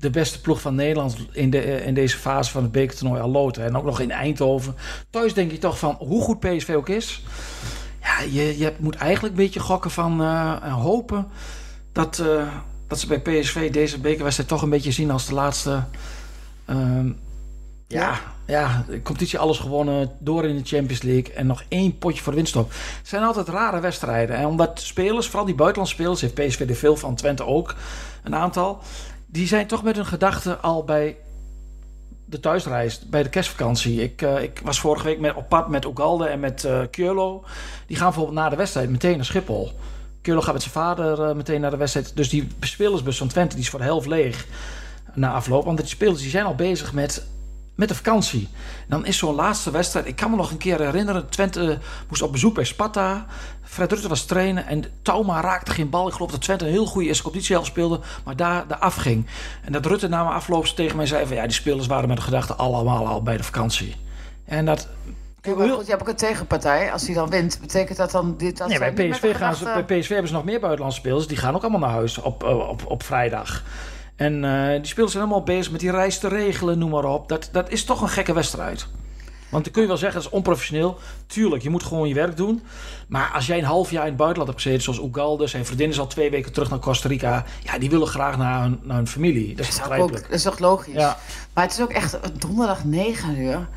de 0.00 0.10
beste 0.10 0.40
ploeg 0.40 0.60
van 0.60 0.74
Nederland 0.74 1.16
in, 1.32 1.50
de, 1.50 1.60
eh, 1.60 1.86
in 1.86 1.94
deze 1.94 2.16
fase 2.16 2.50
van 2.50 2.62
het 2.62 2.72
bekertoernooi 2.72 3.20
al 3.20 3.30
loopt. 3.30 3.58
En 3.58 3.76
ook 3.76 3.84
nog 3.84 4.00
in 4.00 4.10
Eindhoven. 4.10 4.74
Thuis 5.10 5.34
denk 5.34 5.50
je 5.50 5.58
toch 5.58 5.78
van 5.78 5.96
hoe 5.98 6.22
goed 6.22 6.40
PSV 6.40 6.74
ook 6.76 6.88
is. 6.88 7.22
Ja, 8.02 8.20
je, 8.30 8.58
je 8.58 8.72
moet 8.78 8.94
eigenlijk 8.94 9.36
een 9.36 9.42
beetje 9.44 9.60
gokken 9.60 9.90
van 9.90 10.22
eh, 10.22 10.56
en 10.62 10.70
hopen 10.70 11.28
dat, 11.92 12.18
eh, 12.18 12.48
dat 12.86 13.00
ze 13.00 13.06
bij 13.06 13.20
PSV 13.20 13.70
deze 13.70 14.00
bekerwedstrijd 14.00 14.48
toch 14.48 14.62
een 14.62 14.70
beetje 14.70 14.92
zien 14.92 15.10
als 15.10 15.26
de 15.26 15.34
laatste. 15.34 15.84
ehm, 16.64 17.12
ja, 17.86 18.20
ja, 18.46 18.84
de 18.88 19.02
competitie 19.02 19.38
alles 19.38 19.58
gewonnen, 19.58 20.10
door 20.18 20.44
in 20.44 20.56
de 20.56 20.64
Champions 20.64 21.02
League 21.02 21.34
en 21.34 21.46
nog 21.46 21.64
één 21.68 21.98
potje 21.98 22.22
voor 22.22 22.32
de 22.32 22.38
winststop. 22.38 22.70
Het 22.70 23.08
zijn 23.08 23.22
altijd 23.22 23.48
rare 23.48 23.80
wedstrijden. 23.80 24.36
En 24.36 24.46
omdat 24.46 24.80
spelers, 24.80 25.26
vooral 25.26 25.44
die 25.44 25.54
buitenlandse 25.54 25.94
spelers, 25.94 26.20
heeft 26.20 26.34
PSV 26.34 26.60
er 26.68 26.76
veel 26.76 26.96
van, 26.96 27.14
Twente 27.14 27.46
ook 27.46 27.74
een 28.22 28.34
aantal, 28.34 28.82
die 29.32 29.46
zijn 29.46 29.66
toch 29.66 29.82
met 29.82 29.96
hun 29.96 30.06
gedachten 30.06 30.62
al 30.62 30.84
bij 30.84 31.16
de 32.24 32.40
thuisreis, 32.40 32.98
bij 32.98 33.22
de 33.22 33.28
kerstvakantie. 33.28 34.02
Ik, 34.02 34.22
eh, 34.22 34.42
ik 34.42 34.60
was 34.64 34.80
vorige 34.80 35.04
week 35.04 35.20
met, 35.20 35.34
op 35.34 35.48
pad 35.48 35.68
met 35.68 35.86
Ogalde 35.86 36.26
en 36.26 36.40
met 36.40 36.68
Keulo. 36.90 37.44
Die 37.86 37.96
gaan 37.96 38.06
bijvoorbeeld 38.06 38.36
na 38.36 38.48
de 38.48 38.56
wedstrijd 38.56 38.90
meteen 38.90 39.16
naar 39.16 39.24
Schiphol. 39.24 39.72
Keulo 40.22 40.40
gaat 40.40 40.52
met 40.52 40.62
zijn 40.62 40.74
vader 40.74 41.22
eh, 41.22 41.34
meteen 41.34 41.60
naar 41.60 41.70
de 41.70 41.76
wedstrijd. 41.76 42.16
Dus 42.16 42.28
die 42.28 42.48
spelersbus 42.60 43.18
van 43.18 43.28
Twente 43.28 43.54
die 43.54 43.64
is 43.64 43.70
voor 43.70 43.78
de 43.78 43.84
helft 43.84 44.06
leeg 44.06 44.46
na 45.14 45.32
afloop. 45.32 45.64
Want 45.64 45.78
die 45.78 45.86
spelers 45.86 46.20
die 46.20 46.30
zijn 46.30 46.44
al 46.44 46.54
bezig 46.54 46.92
met, 46.92 47.26
met 47.80 47.88
de 47.88 47.94
vakantie. 47.94 48.48
Dan 48.88 49.06
is 49.06 49.18
zo'n 49.18 49.34
laatste 49.34 49.70
wedstrijd... 49.70 50.06
Ik 50.06 50.16
kan 50.16 50.30
me 50.30 50.36
nog 50.36 50.50
een 50.50 50.58
keer 50.58 50.80
herinneren. 50.80 51.28
Twente 51.28 51.78
moest 52.08 52.22
op 52.22 52.32
bezoek 52.32 52.54
bij 52.54 52.64
Sparta. 52.64 53.26
Fred 53.62 53.92
Rutte 53.92 54.08
was 54.08 54.24
trainen. 54.24 54.66
En 54.66 54.84
Tauma 55.02 55.40
raakte 55.40 55.70
geen 55.70 55.90
bal. 55.90 56.06
Ik 56.08 56.12
geloof 56.12 56.30
dat 56.30 56.40
Twente 56.40 56.64
een 56.64 56.70
heel 56.70 56.86
goede 56.86 57.06
eerste 57.06 57.22
competitie 57.22 57.64
speelde. 57.64 58.00
Maar 58.24 58.36
daar, 58.36 58.66
daar 58.66 58.78
afging. 58.78 59.26
En 59.64 59.72
dat 59.72 59.86
Rutte 59.86 60.08
na 60.08 60.22
mijn 60.22 60.34
afloop 60.34 60.66
tegen 60.66 60.96
mij 60.96 61.06
zei... 61.06 61.26
Van, 61.26 61.36
ja, 61.36 61.42
die 61.42 61.52
spelers 61.52 61.86
waren 61.86 62.08
met 62.08 62.16
de 62.16 62.22
gedachte 62.22 62.54
allemaal 62.54 63.06
al 63.06 63.22
bij 63.22 63.36
de 63.36 63.42
vakantie. 63.42 63.96
En 64.44 64.64
dat... 64.64 64.88
Ja, 65.42 65.54
maar 65.54 65.68
goed, 65.68 65.84
je 65.84 65.90
hebt 65.90 66.02
ook 66.02 66.08
een 66.08 66.16
tegenpartij. 66.16 66.92
Als 66.92 67.04
die 67.04 67.14
dan 67.14 67.30
wint, 67.30 67.58
betekent 67.60 67.98
dat 67.98 68.10
dan 68.10 68.36
dit... 68.36 68.56
Dat 68.56 68.68
Nee, 68.68 68.78
bij 68.78 68.92
PSV, 68.92 69.20
de 69.20 69.34
gaan 69.34 69.54
ze, 69.54 69.64
bij 69.64 69.98
PSV 69.98 70.08
hebben 70.08 70.28
ze 70.28 70.34
nog 70.34 70.44
meer 70.44 70.60
buitenlandse 70.60 70.98
spelers. 70.98 71.26
Die 71.26 71.36
gaan 71.36 71.54
ook 71.54 71.62
allemaal 71.62 71.80
naar 71.80 71.90
huis 71.90 72.18
op, 72.18 72.44
eh, 72.44 72.68
op, 72.68 72.82
op 72.86 73.02
vrijdag. 73.02 73.62
En 74.20 74.44
eh, 74.44 74.76
die 74.76 74.86
spelers 74.86 75.12
zijn 75.12 75.24
allemaal 75.24 75.42
bezig 75.42 75.72
met 75.72 75.80
die 75.80 75.90
reis 75.90 76.18
te 76.18 76.28
regelen, 76.28 76.78
noem 76.78 76.90
maar 76.90 77.04
op. 77.04 77.28
Dat, 77.28 77.48
dat 77.52 77.70
is 77.70 77.84
toch 77.84 78.00
een 78.00 78.08
gekke 78.08 78.32
wedstrijd. 78.32 78.86
Want 79.50 79.64
dan 79.64 79.72
kun 79.72 79.82
je 79.82 79.88
wel 79.88 79.96
zeggen, 79.96 80.20
dat 80.22 80.28
is 80.30 80.36
onprofessioneel. 80.36 80.98
Tuurlijk, 81.26 81.62
je 81.62 81.70
moet 81.70 81.82
gewoon 81.82 82.08
je 82.08 82.14
werk 82.14 82.36
doen. 82.36 82.62
Maar 83.08 83.30
als 83.34 83.46
jij 83.46 83.58
een 83.58 83.64
half 83.64 83.90
jaar 83.90 84.02
in 84.02 84.08
het 84.08 84.16
buitenland 84.16 84.50
hebt 84.50 84.62
gezeten, 84.62 84.82
zoals 84.94 85.10
Ugalde, 85.10 85.46
zijn 85.46 85.66
vriendin 85.66 85.88
is 85.88 85.98
al 86.00 86.06
twee 86.06 86.30
weken 86.30 86.52
terug 86.52 86.70
naar 86.70 86.78
Costa 86.78 87.08
Rica. 87.08 87.44
Ja, 87.62 87.78
die 87.78 87.90
willen 87.90 88.06
graag 88.06 88.36
naar 88.36 88.62
hun, 88.62 88.80
naar 88.82 88.96
hun 88.96 89.06
familie. 89.08 89.54
Dat 89.56 89.66
is 89.66 89.76
Dat 89.78 89.90
is, 89.92 89.98
ook, 90.00 90.12
dat 90.12 90.24
is 90.30 90.42
toch 90.42 90.58
logisch? 90.58 90.94
Ja. 90.94 91.16
Maar 91.54 91.64
het 91.64 91.72
is 91.72 91.80
ook 91.80 91.90
echt 91.92 92.18
donderdag 92.40 92.84
9 92.84 93.38
uur. 93.38 93.68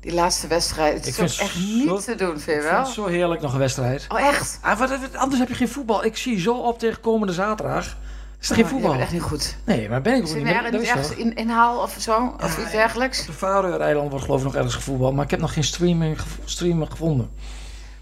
Die 0.00 0.14
laatste 0.14 0.46
wedstrijd. 0.46 0.92
Het 0.94 1.02
Ik 1.02 1.08
is 1.08 1.14
vind 1.16 1.32
ook 1.32 1.38
echt 1.46 1.58
niet 1.58 1.88
zo- 1.88 1.98
te 1.98 2.14
doen, 2.14 2.28
vind 2.40 2.44
je 2.44 2.52
Ik 2.52 2.60
vind 2.60 2.70
wel? 2.70 2.78
het 2.80 2.88
zo 2.88 3.06
heerlijk, 3.06 3.40
nog 3.40 3.52
een 3.52 3.58
wedstrijd. 3.58 4.06
Oh, 4.08 4.20
echt? 4.20 4.58
Ah, 4.62 4.78
wat, 4.78 4.88
wat- 4.90 5.14
anders 5.16 5.40
heb 5.40 5.48
je 5.48 5.54
geen 5.54 5.68
voetbal. 5.68 6.04
Ik 6.04 6.16
zie 6.16 6.40
zo 6.40 6.54
op 6.54 6.78
tegen 6.78 7.00
komende 7.00 7.32
zaterdag. 7.32 7.96
Is 8.40 8.50
Oh, 8.50 8.56
geen 8.56 8.66
voetbal? 8.66 8.90
Je 8.90 8.96
bent 8.96 9.02
echt 9.02 9.12
niet 9.12 9.22
goed. 9.28 9.56
Nee, 9.64 9.88
maar 9.88 10.02
ben 10.02 10.14
ik 10.14 10.20
ook 10.20 10.26
Zit 10.26 10.36
niet. 10.36 10.46
Dat 10.46 10.54
ergens, 10.64 10.82
is 10.82 10.88
ergens 10.88 11.08
zo. 11.08 11.14
in 11.14 11.34
inhaal 11.34 11.82
of 11.82 11.96
zo? 11.98 12.34
Of 12.42 12.58
iets 12.62 12.70
dergelijks? 12.70 13.20
Op 13.20 13.26
de 13.26 13.32
Faroe-eilanden 13.32 14.10
wordt 14.10 14.24
geloof 14.24 14.38
ik 14.40 14.46
nog 14.46 14.54
ergens 14.54 14.74
gevoetbald. 14.74 15.14
Maar 15.14 15.24
ik 15.24 15.30
heb 15.30 15.40
nog 15.40 15.52
geen 15.52 15.64
streaming, 15.64 16.18
streamer 16.44 16.86
gevonden. 16.90 17.30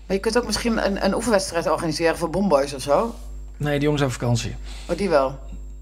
Maar 0.07 0.17
je 0.17 0.23
kunt 0.23 0.39
ook 0.39 0.47
misschien 0.47 0.87
een, 0.87 1.05
een 1.05 1.15
oefenwedstrijd 1.15 1.71
organiseren 1.71 2.17
voor 2.19 2.31
Bomboys 2.31 2.75
of 2.75 2.83
zo. 2.83 3.15
Nee, 3.57 3.73
die 3.73 3.83
jongens 3.83 4.01
hebben 4.03 4.19
vakantie. 4.21 4.57
Oh, 4.91 4.97
die 4.97 5.09
wel. 5.09 5.39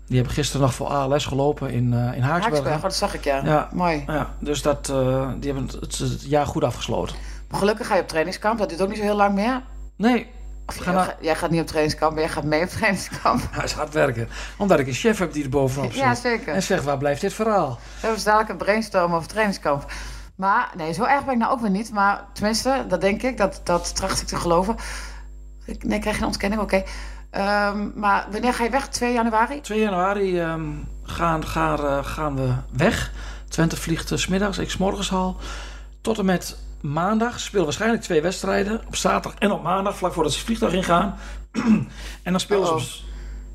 Die 0.07 0.17
hebben 0.17 0.35
gisteren 0.35 0.63
nog 0.67 0.75
voor 0.75 0.87
ALS 0.87 1.25
gelopen 1.27 1.71
in, 1.71 1.93
eh 1.93 1.99
in 1.99 1.99
Haaksbergen. 1.99 2.31
Haaksberg, 2.31 2.77
oh, 2.77 2.83
dat 2.83 2.95
zag 2.95 3.15
ik 3.15 3.25
ja. 3.25 3.41
Ja. 3.45 3.69
Mooi. 3.73 4.05
Ja, 4.07 4.35
dus 4.39 4.63
dat, 4.63 4.89
eh, 4.89 5.29
die 5.41 5.53
hebben 5.53 5.71
het, 5.81 5.99
het 5.99 6.23
jaar 6.23 6.47
goed 6.47 6.65
afgesloten. 6.65 7.17
Maar 7.51 7.59
gelukkig 7.59 7.87
ga 7.87 7.95
je 7.95 8.01
op 8.01 8.09
trainingskamp. 8.09 8.59
Dat 8.59 8.69
duurt 8.69 8.83
ook 8.83 8.89
niet 8.89 8.97
zo 8.99 9.03
heel 9.03 9.17
lang 9.17 9.35
meer. 9.35 9.63
Nee, 9.97 10.27
Of 10.67 10.75
jij, 10.75 10.85
gaan 10.85 10.95
naar- 10.95 11.17
jij 11.21 11.37
gaat 11.37 11.51
niet 11.51 11.61
op 11.61 11.67
trainingskamp, 11.67 12.13
maar 12.13 12.23
jij 12.23 12.33
gaat 12.33 12.45
mee 12.45 12.63
op 12.63 12.69
trainingskamp. 12.69 13.43
hij 13.51 13.65
is 13.65 13.73
hard 13.73 13.93
werken. 13.93 14.29
Omdat 14.57 14.79
ik 14.79 14.87
een 14.87 14.93
chef 14.93 15.19
heb 15.19 15.33
die 15.33 15.45
er 15.45 15.49
bovenop 15.51 15.93
zit. 15.93 16.01
Ja, 16.01 16.15
zeker. 16.15 16.55
En 16.55 16.63
zegt, 16.63 16.85
waar 16.85 16.99
blijft 16.99 17.21
dit 17.21 17.33
verhaal? 17.33 17.69
We 17.69 17.91
hebben 17.93 18.15
dus 18.15 18.25
dadelijk 18.25 18.51
een 18.51 18.57
brainstorm 18.57 19.15
over 19.15 19.29
trainingskamp. 19.29 19.93
Maar 20.37 20.71
nee, 20.77 20.93
zo 20.93 21.05
erg 21.05 21.25
ben 21.25 21.35
ik 21.35 21.41
nou 21.41 21.53
ook 21.53 21.61
weer 21.61 21.71
niet. 21.71 21.93
Maar 21.93 22.25
tenminste, 22.33 22.85
dat 22.89 23.01
denk 23.01 23.23
ik. 23.23 23.37
Dat, 23.37 23.61
dat 23.65 23.97
tracht 23.97 24.21
ik 24.21 24.27
te 24.27 24.37
geloven. 24.37 24.77
Ik, 25.65 25.85
nee, 25.85 25.95
ik 25.95 26.01
krijg 26.01 26.17
geen 26.17 26.27
ontkenning, 26.27 26.63
oké. 26.63 26.83
Ehm, 27.31 27.89
maar 27.95 28.27
wanneer 28.31 28.55
ga 28.55 28.65
je 28.65 28.71
weg? 28.71 28.89
2 28.89 29.13
januari? 29.13 29.61
2 29.61 29.81
januari 29.81 30.41
ehm, 30.41 30.63
gaan, 31.03 31.47
gaan, 31.47 31.79
eh, 31.79 32.05
gaan 32.05 32.37
we 32.37 32.53
weg. 32.73 33.13
Twente 33.49 33.77
vliegt 33.77 34.09
's 34.09 34.23
smiddags, 34.23 34.59
ik 34.59 34.71
's 34.71 34.77
morgens 34.77 35.13
al. 35.13 35.37
Tot 36.01 36.19
en 36.19 36.25
met 36.25 36.57
maandag 36.81 37.41
spelen 37.41 37.65
waarschijnlijk 37.65 38.03
twee 38.03 38.23
wedstrijden. 38.23 38.81
Op 38.87 38.97
zaterdag 38.97 39.39
en 39.41 39.51
op 39.53 39.63
maandag, 39.63 39.97
vlak 39.97 40.13
voordat 40.13 40.33
ze 40.33 40.39
het 40.39 40.47
vliegtuig 40.47 40.73
ingaan. 40.73 41.15
en 42.23 42.31
dan 42.31 42.41
spelen 42.41 42.67
ze 42.67 42.73
op, 42.73 42.79
Uh-oh. 42.79 42.95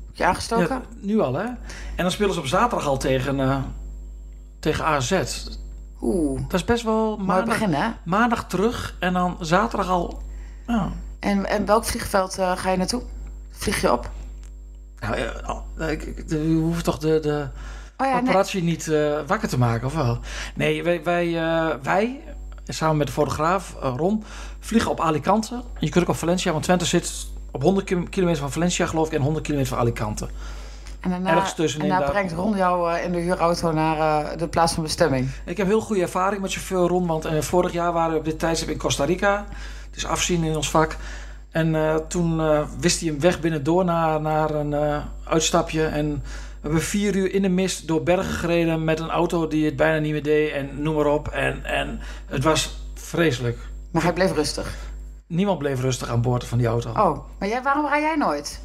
Heb 0.06 0.16
je 0.16 0.24
aangestoken? 0.24 0.68
ja, 0.68 0.82
nu 1.00 1.20
al, 1.20 1.34
hè? 1.34 1.44
En 1.44 1.56
dan 1.96 2.10
spelen 2.10 2.34
ze 2.34 2.40
op 2.40 2.46
zaterdag 2.46 2.86
al 2.86 2.98
tegen, 2.98 3.40
eh, 3.40 3.56
tegen 4.60 4.84
AZ. 4.84 5.22
Oeh, 6.00 6.40
Dat 6.48 6.60
is 6.60 6.64
best 6.64 6.82
wel 6.84 7.16
maandag, 7.16 7.58
begin 7.58 7.72
hè? 7.74 7.88
maandag 8.04 8.46
terug 8.46 8.96
en 9.00 9.12
dan 9.12 9.36
zaterdag 9.40 9.88
al. 9.88 10.22
Ja. 10.66 10.92
En, 11.20 11.46
en 11.46 11.66
welk 11.66 11.84
vliegveld 11.84 12.38
eh, 12.38 12.56
ga 12.56 12.70
je 12.70 12.76
naartoe? 12.76 13.02
Vlieg 13.50 13.80
je 13.80 13.92
op? 13.92 14.10
Nou, 15.00 15.16
de- 15.16 16.26
we 16.26 16.58
hoeven 16.60 16.82
toch 16.84 16.98
de, 16.98 17.20
de 17.20 17.46
Oh 17.96 18.06
ja, 18.06 18.12
nee. 18.14 18.22
paparazzi 18.22 18.62
niet 18.62 18.88
eh, 18.88 19.18
wakker 19.26 19.48
te 19.48 19.58
maken, 19.58 19.86
of 19.86 19.94
wel? 19.94 20.18
Nee, 20.54 20.82
wij, 20.82 21.02
wij, 21.02 21.38
eh, 21.42 21.74
wij 21.82 22.20
samen 22.74 22.96
met 22.96 23.06
de 23.06 23.12
fotograaf 23.12 23.74
eh, 23.82 23.94
Ron, 23.96 24.24
vliegen 24.60 24.90
op 24.90 25.00
Alicante. 25.00 25.62
Je 25.78 25.88
kunt 25.88 26.04
ook 26.04 26.10
op 26.10 26.16
Valencia, 26.16 26.52
want 26.52 26.64
Twente 26.64 26.84
zit 26.84 27.26
op 27.50 27.62
100 27.62 27.86
kim- 27.86 28.08
kilometer 28.08 28.40
van 28.40 28.52
Valencia, 28.52 28.86
geloof 28.86 29.06
ik, 29.06 29.12
en 29.12 29.20
100 29.22 29.44
kilometer 29.44 29.72
van 29.72 29.82
Alicante. 29.82 30.28
En 31.00 31.10
daarna, 31.10 31.30
ergens 31.30 31.54
tussenin 31.54 31.84
en 31.84 31.90
daarna 31.90 32.04
daar. 32.12 32.14
brengt 32.14 32.34
Ron 32.34 32.56
jou 32.56 32.92
eh, 32.92 33.04
in 33.04 33.12
de 33.12 33.18
huurauto 33.18 33.72
naar 33.72 33.98
eh, 34.32 34.38
de 34.38 34.48
plaats 34.48 34.72
van 34.72 34.82
bestemming. 34.82 35.28
Ik 35.44 35.56
heb 35.56 35.66
heel 35.66 35.80
goede 35.80 36.02
ervaring 36.02 36.42
met 36.42 36.52
chauffeur 36.52 36.88
Ron, 36.88 37.06
want 37.06 37.28
vorig 37.40 37.72
jaar 37.72 37.92
waren 37.92 38.12
we 38.12 38.18
op 38.18 38.24
dit 38.24 38.38
tijdstip 38.38 38.68
in 38.68 38.78
Costa 38.78 39.04
Rica. 39.04 39.46
Het 39.86 39.96
is 39.96 40.06
afzien 40.06 40.44
in 40.44 40.56
ons 40.56 40.70
vak. 40.70 40.96
En 41.50 42.00
toen 42.08 42.40
wist 42.80 43.00
hij 43.00 43.08
hem 43.08 43.20
weg 43.20 43.40
binnendoor 43.40 43.84
naar, 43.84 44.20
naar 44.20 44.50
een 44.50 45.02
uitstapje. 45.24 45.84
En 45.86 46.22
we 46.62 46.68
hebben 46.68 46.82
vier 46.82 47.16
uur 47.16 47.32
in 47.34 47.42
de 47.42 47.48
mist 47.48 47.86
door 47.86 48.02
bergen 48.02 48.34
gereden 48.34 48.84
met 48.84 49.00
een 49.00 49.10
auto 49.10 49.48
die 49.48 49.64
het 49.64 49.76
bijna 49.76 49.98
niet 49.98 50.12
meer 50.12 50.22
deed. 50.22 50.52
En 50.52 50.82
noem 50.82 50.94
maar 50.94 51.06
op. 51.06 51.28
En, 51.28 51.64
en 51.64 52.00
het 52.26 52.44
was 52.44 52.78
vreselijk. 52.94 53.58
Maar 53.90 54.02
hij 54.02 54.12
bleef 54.12 54.32
rustig. 54.32 54.74
Niemand 55.26 55.58
bleef 55.58 55.80
rustig 55.80 56.08
aan 56.08 56.22
boord 56.22 56.44
van 56.44 56.58
die 56.58 56.66
auto. 56.66 56.90
Oh, 56.90 57.18
maar 57.38 57.48
jij, 57.48 57.62
waarom 57.62 57.86
rij 57.86 58.00
jij 58.00 58.16
nooit? 58.16 58.60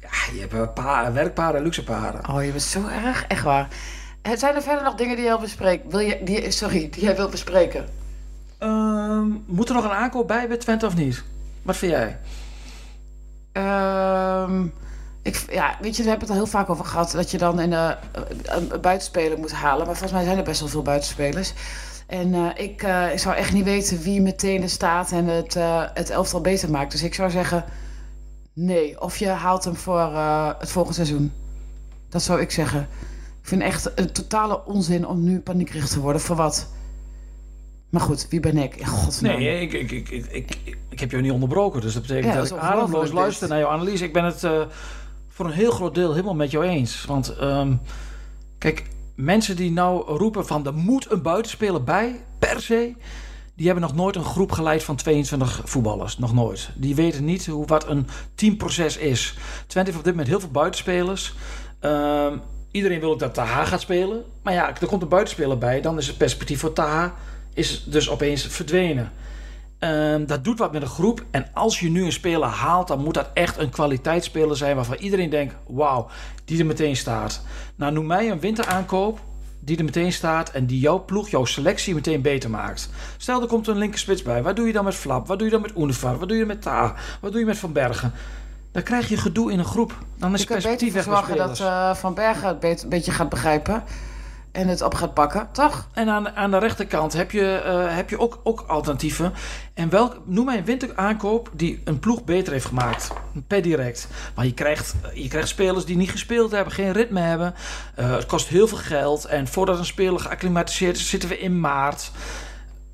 Ja, 0.00 0.32
je 0.34 0.46
hebt 0.48 0.74
pa- 0.74 1.12
werkparen 1.12 1.56
en 1.56 1.62
luxe 1.62 1.84
paren. 1.84 2.28
Oh, 2.28 2.44
je 2.44 2.50
bent 2.50 2.62
zo 2.62 2.86
erg, 3.04 3.24
echt 3.26 3.42
waar. 3.42 3.68
Eh, 4.22 4.32
Zijn 4.36 4.54
er 4.54 4.62
verder 4.62 4.84
nog 4.84 4.94
dingen 4.94 5.14
die 5.16 5.24
jij 5.24 5.32
wil 5.34 5.42
bespreken? 5.42 5.90
Wil 5.90 5.98
je, 6.00 6.20
die, 6.24 6.50
sorry, 6.50 6.88
die 6.90 7.02
jij 7.02 7.16
wilt 7.16 7.30
bespreken? 7.30 7.88
Ehm, 8.58 9.26
moet 9.46 9.68
er 9.68 9.74
nog 9.74 9.84
een 9.84 9.90
aankoop 9.90 10.26
bij 10.28 10.48
bij 10.48 10.56
Twente 10.56 10.86
of 10.86 10.96
niet? 10.96 11.24
Wat 11.62 11.76
vind 11.76 11.92
jij? 11.92 12.18
Ehm, 13.52 14.66
ik, 15.26 15.44
ja, 15.50 15.76
weet 15.80 15.96
je, 15.96 16.02
we 16.02 16.08
hebben 16.08 16.28
het 16.28 16.36
al 16.36 16.42
heel 16.42 16.52
vaak 16.52 16.70
over 16.70 16.84
gehad 16.84 17.10
dat 17.10 17.30
je 17.30 17.38
dan 17.38 17.60
eh, 17.60 17.90
een, 18.12 18.72
een 18.72 18.80
buitenspeler 18.80 19.38
moet 19.38 19.52
halen. 19.52 19.86
Maar 19.86 19.96
volgens 19.96 20.12
mij 20.12 20.24
zijn 20.24 20.38
er 20.38 20.44
best 20.44 20.60
wel 20.60 20.68
veel 20.68 20.82
buitenspelers. 20.82 21.52
En 22.06 22.34
eh, 22.34 22.64
ik, 22.64 22.82
eh, 22.82 23.12
ik 23.12 23.18
zou 23.18 23.36
echt 23.36 23.52
niet 23.52 23.64
weten 23.64 24.02
wie 24.02 24.20
meteen 24.20 24.62
er 24.62 24.68
staat 24.68 25.12
en 25.12 25.26
het, 25.26 25.56
het 25.94 26.10
elftal 26.10 26.40
beter 26.40 26.70
maakt. 26.70 26.90
Dus 26.90 27.02
ik 27.02 27.14
zou 27.14 27.30
zeggen, 27.30 27.64
nee. 28.52 29.00
Of 29.00 29.16
je 29.16 29.28
haalt 29.28 29.64
hem 29.64 29.76
voor 29.76 30.14
het 30.58 30.70
volgende 30.70 30.96
seizoen. 30.96 31.32
Dat 32.08 32.22
zou 32.22 32.40
ik 32.40 32.50
zeggen. 32.50 32.88
Ik 33.40 33.48
vind 33.48 33.62
echt 33.62 33.92
een 33.94 34.12
totale 34.12 34.64
onzin 34.64 35.06
om 35.06 35.22
nu 35.22 35.40
paniekerig 35.40 35.88
te 35.88 36.00
worden. 36.00 36.22
Voor 36.22 36.36
wat? 36.36 36.68
Maar 37.90 38.00
goed, 38.00 38.26
wie 38.30 38.40
ben 38.40 38.56
ik? 38.56 38.76
In 38.76 38.86
godsnaam. 38.86 39.38
Nee, 39.38 39.60
ik, 39.60 39.72
ik, 39.72 39.90
ik, 39.90 40.08
ik, 40.30 40.56
ik, 40.88 41.00
heb 41.00 41.10
jou 41.10 41.22
niet 41.22 41.32
onderbroken. 41.32 41.80
Dus 41.80 41.92
dat 41.92 42.02
betekent 42.02 42.32
Ja, 42.32 42.40
dat, 42.40 42.48
dat 42.48 42.58
ik 42.58 42.64
ademloos 42.64 43.12
luister 43.12 43.48
naar 43.48 43.58
jouw 43.58 43.70
analyse. 43.70 44.04
Ik 44.04 44.12
ben 44.12 44.24
het 44.24 44.42
voor 45.36 45.46
een 45.46 45.52
heel 45.52 45.70
groot 45.70 45.94
deel 45.94 46.10
helemaal 46.10 46.34
met 46.34 46.50
jou 46.50 46.64
eens. 46.64 47.04
Want 47.04 47.36
ehm, 47.36 47.74
kijk, 48.58 48.84
mensen 49.14 49.56
die 49.56 49.70
nou 49.70 50.16
roepen 50.16 50.46
van 50.46 50.66
er 50.66 50.74
moet 50.74 51.10
een 51.10 51.22
buitenspeler 51.22 51.84
bij, 51.84 52.24
per 52.38 52.60
se... 52.60 52.94
Die 53.54 53.66
hebben 53.66 53.84
nog 53.84 53.94
nooit 53.94 54.16
een 54.16 54.24
groep 54.24 54.52
geleid 54.52 54.82
van 54.82 54.96
22 54.96 55.60
voetballers. 55.64 56.18
Nog 56.18 56.34
nooit. 56.34 56.70
Die 56.74 56.94
weten 56.94 57.24
niet 57.24 57.46
hoe, 57.46 57.66
wat 57.66 57.88
een 57.88 58.06
teamproces 58.34 58.96
is. 58.96 59.34
Twente 59.66 59.90
heeft 59.90 59.98
op 59.98 60.04
dit 60.04 60.12
moment 60.12 60.28
heel 60.28 60.40
veel 60.40 60.50
buitenspelers. 60.50 61.34
Ehm, 61.80 62.36
iedereen 62.70 63.00
wil 63.00 63.10
ook 63.10 63.18
dat 63.18 63.34
Taha 63.34 63.64
gaat 63.64 63.80
spelen. 63.80 64.24
Maar 64.42 64.52
ja, 64.52 64.68
er 64.80 64.86
komt 64.86 65.02
een 65.02 65.08
buitenspeler 65.08 65.58
bij. 65.58 65.80
Dan 65.80 65.98
is 65.98 66.06
het 66.06 66.16
perspectief 66.16 66.60
voor 66.60 66.72
Taha 66.72 67.14
is 67.54 67.84
dus 67.84 68.10
opeens 68.10 68.46
verdwenen. 68.46 69.12
Ehm, 69.78 70.26
dat 70.26 70.44
doet 70.44 70.58
wat 70.58 70.72
met 70.72 70.82
een 70.82 70.88
groep. 70.88 71.24
En 71.30 71.46
als 71.54 71.80
je 71.80 71.90
nu 71.90 72.04
een 72.04 72.12
speler 72.12 72.48
haalt, 72.48 72.88
dan 72.88 73.02
moet 73.02 73.14
dat 73.14 73.30
echt 73.34 73.58
een 73.58 73.70
kwaliteitsspeler 73.70 74.56
zijn 74.56 74.76
waarvan 74.76 74.96
iedereen 74.96 75.30
denkt: 75.30 75.54
wauw, 75.66 76.08
die 76.44 76.58
er 76.58 76.66
meteen 76.66 76.96
staat. 76.96 77.42
Nou, 77.76 77.92
noem 77.92 78.06
mij 78.06 78.30
een 78.30 78.40
winteraankoop 78.40 79.20
die 79.60 79.78
er 79.78 79.84
meteen 79.84 80.12
staat 80.12 80.50
en 80.50 80.66
die 80.66 80.80
jouw 80.80 81.04
ploeg, 81.04 81.28
jouw 81.28 81.44
selectie 81.44 81.94
meteen 81.94 82.22
beter 82.22 82.50
maakt. 82.50 82.90
Stel, 83.16 83.42
er 83.42 83.48
komt 83.48 83.66
een 83.66 83.78
linkerspits 83.78 84.22
bij. 84.22 84.42
Wat 84.42 84.56
doe 84.56 84.66
je 84.66 84.72
dan 84.72 84.84
met 84.84 84.94
Flap? 84.94 85.26
Wat 85.26 85.38
doe 85.38 85.46
je 85.46 85.52
dan 85.52 85.62
met 85.62 85.76
Unifar? 85.76 86.18
Wat 86.18 86.28
doe 86.28 86.38
je 86.38 86.44
met 86.44 86.62
Ta? 86.62 86.94
Wat 87.20 87.30
doe 87.30 87.40
je 87.40 87.46
met 87.46 87.58
Van 87.58 87.72
Bergen? 87.72 88.12
Dan 88.72 88.82
krijg 88.82 89.08
je 89.08 89.16
gedoe 89.16 89.52
in 89.52 89.58
een 89.58 89.64
groep. 89.64 89.98
Dan 90.18 90.34
is 90.34 90.40
Je 90.40 90.46
kunt 90.46 90.62
perspectief 90.62 90.92
beter 90.92 91.10
weg 91.10 91.26
bij 91.26 91.36
zorgen 91.36 91.48
dat 91.48 91.60
eh, 91.60 91.94
Van 91.94 92.14
Bergen 92.14 92.58
het 92.60 92.82
een 92.82 92.88
beetje 92.88 93.12
gaat 93.12 93.28
begrijpen. 93.28 93.82
En 94.56 94.68
het 94.68 94.82
op 94.82 94.94
gaat 94.94 95.14
pakken, 95.14 95.48
toch? 95.52 95.88
En 95.92 96.08
aan, 96.08 96.28
aan 96.28 96.50
de 96.50 96.58
rechterkant 96.58 97.12
heb 97.12 97.30
je, 97.30 97.54
eh, 97.54 97.96
heb 97.96 98.10
je 98.10 98.18
ook, 98.18 98.40
ook 98.42 98.64
alternatieven. 98.66 99.32
En 99.74 99.88
welk, 99.88 100.20
noem 100.24 100.44
mij 100.44 100.58
een 100.58 100.64
winteraankoop 100.64 101.50
die 101.52 101.80
een 101.84 101.98
ploeg 101.98 102.24
beter 102.24 102.52
heeft 102.52 102.66
gemaakt. 102.66 103.10
Per 103.46 103.62
direct. 103.62 104.08
Maar 104.34 104.44
je 104.44 104.54
krijgt, 104.54 104.94
je 105.14 105.28
krijgt 105.28 105.48
spelers 105.48 105.84
die 105.84 105.96
niet 105.96 106.10
gespeeld 106.10 106.50
hebben, 106.50 106.72
geen 106.72 106.92
ritme 106.92 107.20
hebben. 107.20 107.54
Eh, 107.94 108.10
het 108.10 108.26
kost 108.26 108.48
heel 108.48 108.68
veel 108.68 108.78
geld. 108.78 109.24
En 109.24 109.46
voordat 109.46 109.78
een 109.78 109.84
speler 109.84 110.20
geacclimatiseerd 110.20 110.96
is, 110.96 111.08
zitten 111.08 111.28
we 111.28 111.38
in 111.38 111.60
maart. 111.60 112.10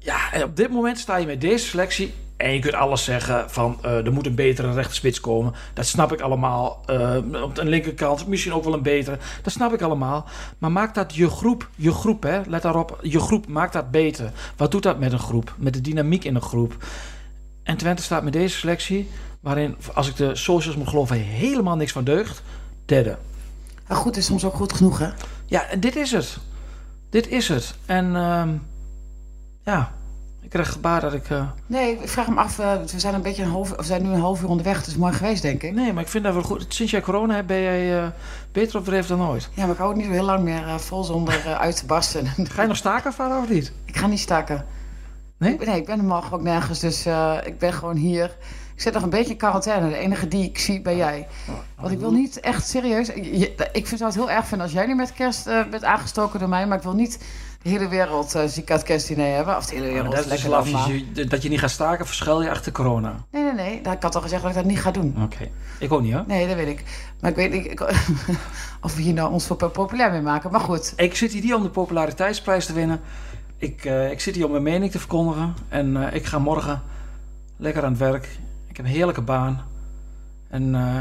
Ja, 0.03 0.33
en 0.33 0.43
op 0.43 0.57
dit 0.57 0.71
moment 0.71 0.99
sta 0.99 1.17
je 1.17 1.27
met 1.27 1.41
deze 1.41 1.67
selectie. 1.67 2.15
En 2.37 2.53
je 2.53 2.59
kunt 2.59 2.75
alles 2.75 3.05
zeggen 3.05 3.51
van 3.51 3.79
eh, 3.83 4.07
er 4.07 4.12
moet 4.12 4.27
een 4.27 4.35
betere 4.35 4.73
rechterspits 4.73 5.21
komen. 5.21 5.55
Dat 5.75 5.87
snap 5.87 6.12
ik 6.12 6.21
allemaal. 6.21 6.83
Eh, 6.87 7.17
op 7.43 7.55
de 7.55 7.65
linkerkant 7.65 8.27
misschien 8.27 8.53
ook 8.53 8.65
wel 8.65 8.73
een 8.73 8.83
betere. 8.83 9.19
Dat 9.43 9.53
snap 9.53 9.73
ik 9.73 9.83
allemaal. 9.83 10.25
Maar 10.59 10.73
maak 10.73 10.95
dat 10.95 11.15
je 11.15 11.29
groep, 11.29 11.69
je 11.77 11.93
groep 11.93 12.23
hè, 12.23 12.41
let 12.47 12.62
daarop, 12.62 12.99
je 13.03 13.21
groep, 13.21 13.47
maak 13.47 13.73
dat 13.73 13.91
beter. 13.91 14.33
Wat 14.57 14.71
doet 14.71 14.83
dat 14.83 14.99
met 14.99 15.12
een 15.12 15.19
groep? 15.19 15.55
Met 15.59 15.75
de 15.75 15.81
dynamiek 15.81 16.25
in 16.25 16.35
een 16.35 16.43
groep. 16.43 16.77
En 17.62 17.77
Twente 17.77 18.03
staat 18.03 18.23
met 18.23 18.33
deze 18.33 18.59
selectie, 18.59 19.09
waarin, 19.41 19.77
als 19.95 20.09
ik 20.09 20.17
de 20.17 20.37
socials 20.37 20.77
moet 20.77 20.88
geloven, 20.88 21.17
helemaal 21.17 21.77
niks 21.77 21.93
van 21.93 22.05
deugt. 22.05 22.43
Derde. 22.85 23.17
Maar 23.88 23.97
goed 23.97 24.17
is 24.17 24.27
soms 24.27 24.45
ook 24.45 24.55
goed 24.55 24.73
genoeg, 24.73 24.99
hè? 24.99 25.09
Ja, 25.47 25.67
en 25.67 25.81
dit 25.81 25.97
is 25.97 26.12
het. 26.12 26.38
Dit 27.11 27.29
is 27.29 27.49
het. 27.49 27.75
En 27.87 28.17
ehm, 28.17 28.49
ja, 29.64 29.92
ik 30.40 30.51
krijg 30.51 30.72
gebaar 30.72 31.01
dat 31.01 31.12
ik... 31.12 31.31
eh, 31.31 31.48
Nee, 31.66 31.92
ik 32.03 32.09
vraag 32.09 32.29
me 32.29 32.35
af. 32.40 32.59
eh, 32.59 32.72
we 32.92 33.01
zijn 33.01 33.14
een 33.14 33.22
beetje 33.22 33.42
een 33.42 33.51
half, 33.51 33.70
we 33.77 33.83
zijn 33.83 34.03
nu 34.03 34.09
een 34.12 34.20
half 34.20 34.42
uur 34.42 34.48
onderweg. 34.48 34.77
Het 34.77 34.87
is 34.87 34.96
mooi 34.96 35.12
geweest, 35.12 35.42
denk 35.42 35.62
ik. 35.62 35.72
Nee, 35.75 35.92
maar 35.92 36.03
ik 36.03 36.09
vind 36.09 36.25
dat 36.25 36.35
we 36.35 36.42
goed. 36.42 36.64
Sinds 36.68 36.92
jij 36.92 37.01
corona 37.01 37.35
hebt, 37.35 37.46
ben 37.46 37.61
jij 37.61 38.03
eh, 38.03 38.07
beter 38.53 38.79
op 38.79 38.85
dreef 38.85 39.07
dan 39.07 39.22
ooit. 39.29 39.48
Ja, 39.55 39.62
maar 39.62 39.72
ik 39.72 39.77
hou 39.79 39.88
het 39.88 39.98
niet 39.98 40.07
zo 40.07 40.12
heel 40.12 40.25
lang 40.25 40.42
meer 40.42 40.81
vol 40.81 41.05
zonder 41.05 41.55
uit 41.59 41.77
te 41.77 41.87
barsten. 41.87 42.27
Ga 42.53 42.62
je 42.62 42.68
nog 42.68 42.77
staken, 42.77 43.12
vader, 43.12 43.38
of 43.38 43.48
niet? 43.48 43.72
ik 43.85 43.96
ga 43.96 44.07
niet 44.07 44.20
staken. 44.20 44.64
Nee? 45.38 45.53
Ik, 45.55 45.66
nee, 45.66 45.77
ik 45.81 45.87
ben 45.87 46.07
morgen 46.07 46.33
ook 46.33 46.42
nergens, 46.42 46.79
dus 46.81 47.07
ik 47.44 47.59
ben 47.59 47.72
gewoon 47.72 47.96
hier. 47.96 48.37
Ik 48.75 48.81
zit 48.81 48.94
nog 48.94 49.03
een 49.03 49.11
beetje 49.11 49.33
in 49.33 49.38
quarantaine. 49.38 49.88
De 49.88 49.96
enige 49.96 50.29
die 50.29 50.44
ik 50.44 50.59
zie 50.59 50.81
ben 50.81 50.96
jij. 50.96 51.27
Want 51.81 51.92
ik 51.92 51.98
wil 51.98 52.12
niet 52.12 52.40
echt 52.40 52.68
serieus. 52.68 53.07
je- 53.07 53.55
ik 53.72 53.87
vind 53.87 54.01
het 54.01 54.14
heel 54.14 54.31
erg 54.31 54.46
vinden 54.46 54.66
als 54.66 54.77
jij 54.77 54.87
nu 54.87 54.94
met 54.94 55.12
kerst 55.12 55.44
bent 55.70 55.85
aangestoken 55.85 56.38
door 56.40 56.48
mij. 56.48 56.66
Maar 56.66 56.77
ik 56.77 56.83
wil 56.83 56.94
niet 56.94 57.18
de 57.62 57.68
hele 57.68 57.88
wereld 57.88 58.35
eh, 58.35 58.42
ziek 58.46 58.70
uit 58.70 58.83
kerstdiner 58.83 59.35
hebben. 59.35 59.57
Of 59.57 59.66
de 59.66 59.75
hele 59.75 59.87
wereld. 59.87 60.11
dat 60.14 60.25
is 60.25 60.31
dus 60.31 60.42
lekker 60.42 60.62
dan 60.64 60.70
maar. 60.81 60.92
Je- 61.14 61.25
Dat 61.27 61.42
je 61.42 61.48
niet 61.48 61.59
gaat 61.59 61.70
staken, 61.70 62.07
verschuil 62.07 62.42
je 62.42 62.51
achter 62.51 62.72
corona. 62.72 63.14
Nee, 63.31 63.42
nee, 63.42 63.53
nee. 63.53 63.81
Ik 63.94 64.03
had 64.03 64.14
al 64.14 64.20
gezegd 64.20 64.42
dat 64.42 64.51
ik 64.51 64.57
dat 64.57 64.64
niet 64.66 64.81
ga 64.81 64.90
doen. 64.90 65.16
Oké. 65.22 65.48
Ik 65.79 65.92
ook 65.92 66.03
niet, 66.03 66.12
hoor. 66.12 66.25
Nee, 66.27 66.46
dat 66.46 66.57
weet 66.57 66.68
ik. 66.68 66.85
Maar 67.20 67.31
ik 67.31 67.37
weet 67.37 67.53
niet 67.53 67.64
ik- 67.66 67.81
of 68.85 68.96
we 68.96 69.03
hier 69.03 69.12
nou 69.14 69.33
ons 69.33 69.46
voor 69.46 69.57
populair 69.70 70.11
mee 70.11 70.20
maken. 70.22 70.51
Maar 70.51 70.61
goed. 70.61 70.92
Ik 70.96 71.14
zit 71.16 71.33
hier 71.33 71.42
niet 71.42 71.55
om 71.55 71.62
de 71.62 71.68
populariteitsprijs 71.68 72.66
te 72.66 72.72
winnen. 72.72 73.01
Ik, 73.57 73.85
eh, 73.85 74.11
ik 74.11 74.20
zit 74.20 74.35
hier 74.35 74.44
om 74.44 74.51
mijn 74.51 74.62
mening 74.62 74.90
te 74.90 74.98
verkondigen. 74.98 75.55
En 75.68 76.07
eh, 76.09 76.14
ik 76.14 76.25
ga 76.25 76.38
morgen 76.38 76.83
lekker 77.57 77.83
aan 77.85 77.90
het 77.90 77.98
werk. 78.01 78.25
Ik 78.68 78.77
heb 78.77 78.87
een 78.87 78.92
heerlijke 78.92 79.20
baan. 79.20 79.62
En 80.48 80.75
eh, 80.75 81.01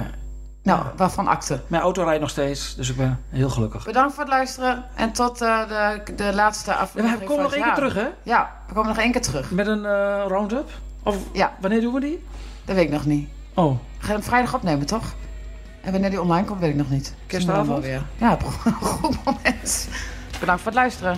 Nou, 0.64 0.86
waarvan 0.98 1.28
akte. 1.28 1.62
mijn 1.68 1.82
auto 1.82 2.04
rijdt 2.04 2.22
nog 2.22 2.30
steeds, 2.30 2.76
dus 2.76 2.90
ik 2.90 2.96
ben 2.98 3.20
heel 3.30 3.50
gelukkig. 3.50 3.86
Bedankt 3.86 4.14
voor 4.14 4.24
het 4.24 4.32
luisteren. 4.34 4.84
En 4.96 5.12
tot 5.12 5.42
eh, 5.42 5.68
de, 5.68 6.14
de 6.16 6.32
laatste 6.34 6.72
Ja, 6.72 6.78
aflevering. 6.78 7.20
we 7.20 7.26
komen 7.26 7.44
nog 7.44 7.54
één 7.54 7.64
keer 7.64 7.74
terug, 7.74 7.94
hè? 7.94 8.08
Ja, 8.24 8.52
we 8.68 8.74
komen 8.74 8.90
nog 8.90 8.98
één 8.98 9.12
keer 9.12 9.22
terug. 9.22 9.52
Met 9.52 9.68
een 9.68 9.86
eh, 9.86 10.24
round-up? 10.28 10.70
Of 11.04 11.16
Ja, 11.34 11.54
wanneer 11.62 11.82
doen 11.82 11.94
we 11.94 12.00
die? 12.00 12.24
dat 12.66 12.76
weet 12.76 12.86
ik 12.86 12.92
nog 12.92 13.06
niet. 13.06 13.30
Oh, 13.54 13.72
We 14.00 14.06
gaan 14.06 14.16
hem 14.16 14.24
vrijdag 14.24 14.54
opnemen, 14.54 14.86
toch? 14.86 15.14
En 15.82 15.92
wanneer 15.92 16.10
die 16.10 16.22
online 16.22 16.46
komt, 16.48 16.60
weet 16.60 16.70
ik 16.70 16.76
nog 16.76 16.90
niet. 16.90 17.16
Kerstavond? 17.28 17.84
Weer. 17.84 18.02
Ja, 18.18 18.38
een 18.66 18.74
goed 18.74 19.18
moment. 19.26 19.88
Bedankt 20.40 20.62
voor 20.62 20.72
het 20.72 20.80
luisteren. 20.82 21.18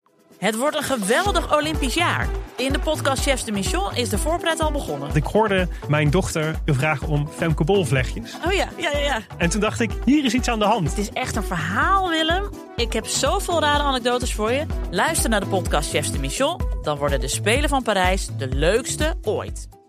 Het 0.41 0.57
wordt 0.57 0.75
een 0.75 0.83
geweldig 0.83 1.55
Olympisch 1.57 1.93
jaar. 1.93 2.27
In 2.57 2.73
de 2.73 2.79
podcast 2.79 3.21
Chefs 3.21 3.45
de 3.45 3.51
Mission 3.51 3.95
is 3.95 4.09
de 4.09 4.17
voorpret 4.17 4.59
al 4.59 4.71
begonnen. 4.71 5.09
Ik 5.13 5.23
hoorde 5.23 5.67
mijn 5.87 6.09
dochter 6.09 6.55
je 6.65 6.73
vragen 6.73 7.07
om 7.07 7.27
Femke. 7.27 7.63
Oh 7.63 7.83
ja, 8.53 8.67
ja, 8.77 8.91
ja, 8.91 8.97
ja. 8.97 9.21
En 9.37 9.49
toen 9.49 9.61
dacht 9.61 9.79
ik, 9.79 9.91
hier 10.05 10.25
is 10.25 10.33
iets 10.33 10.47
aan 10.47 10.59
de 10.59 10.65
hand. 10.65 10.89
Het 10.89 10.97
is 10.97 11.09
echt 11.09 11.35
een 11.35 11.43
verhaal, 11.43 12.09
Willem. 12.09 12.49
Ik 12.75 12.93
heb 12.93 13.05
zoveel 13.05 13.59
rare 13.59 13.83
anekdotes 13.83 14.33
voor 14.33 14.51
je. 14.51 14.65
Luister 14.91 15.29
naar 15.29 15.39
de 15.39 15.47
podcast 15.47 15.89
Chefs 15.89 16.11
de 16.11 16.19
Mission. 16.19 16.61
Dan 16.81 16.97
worden 16.97 17.19
de 17.19 17.27
Spelen 17.27 17.69
van 17.69 17.83
Parijs 17.83 18.29
de 18.37 18.47
leukste 18.47 19.15
ooit. 19.21 19.80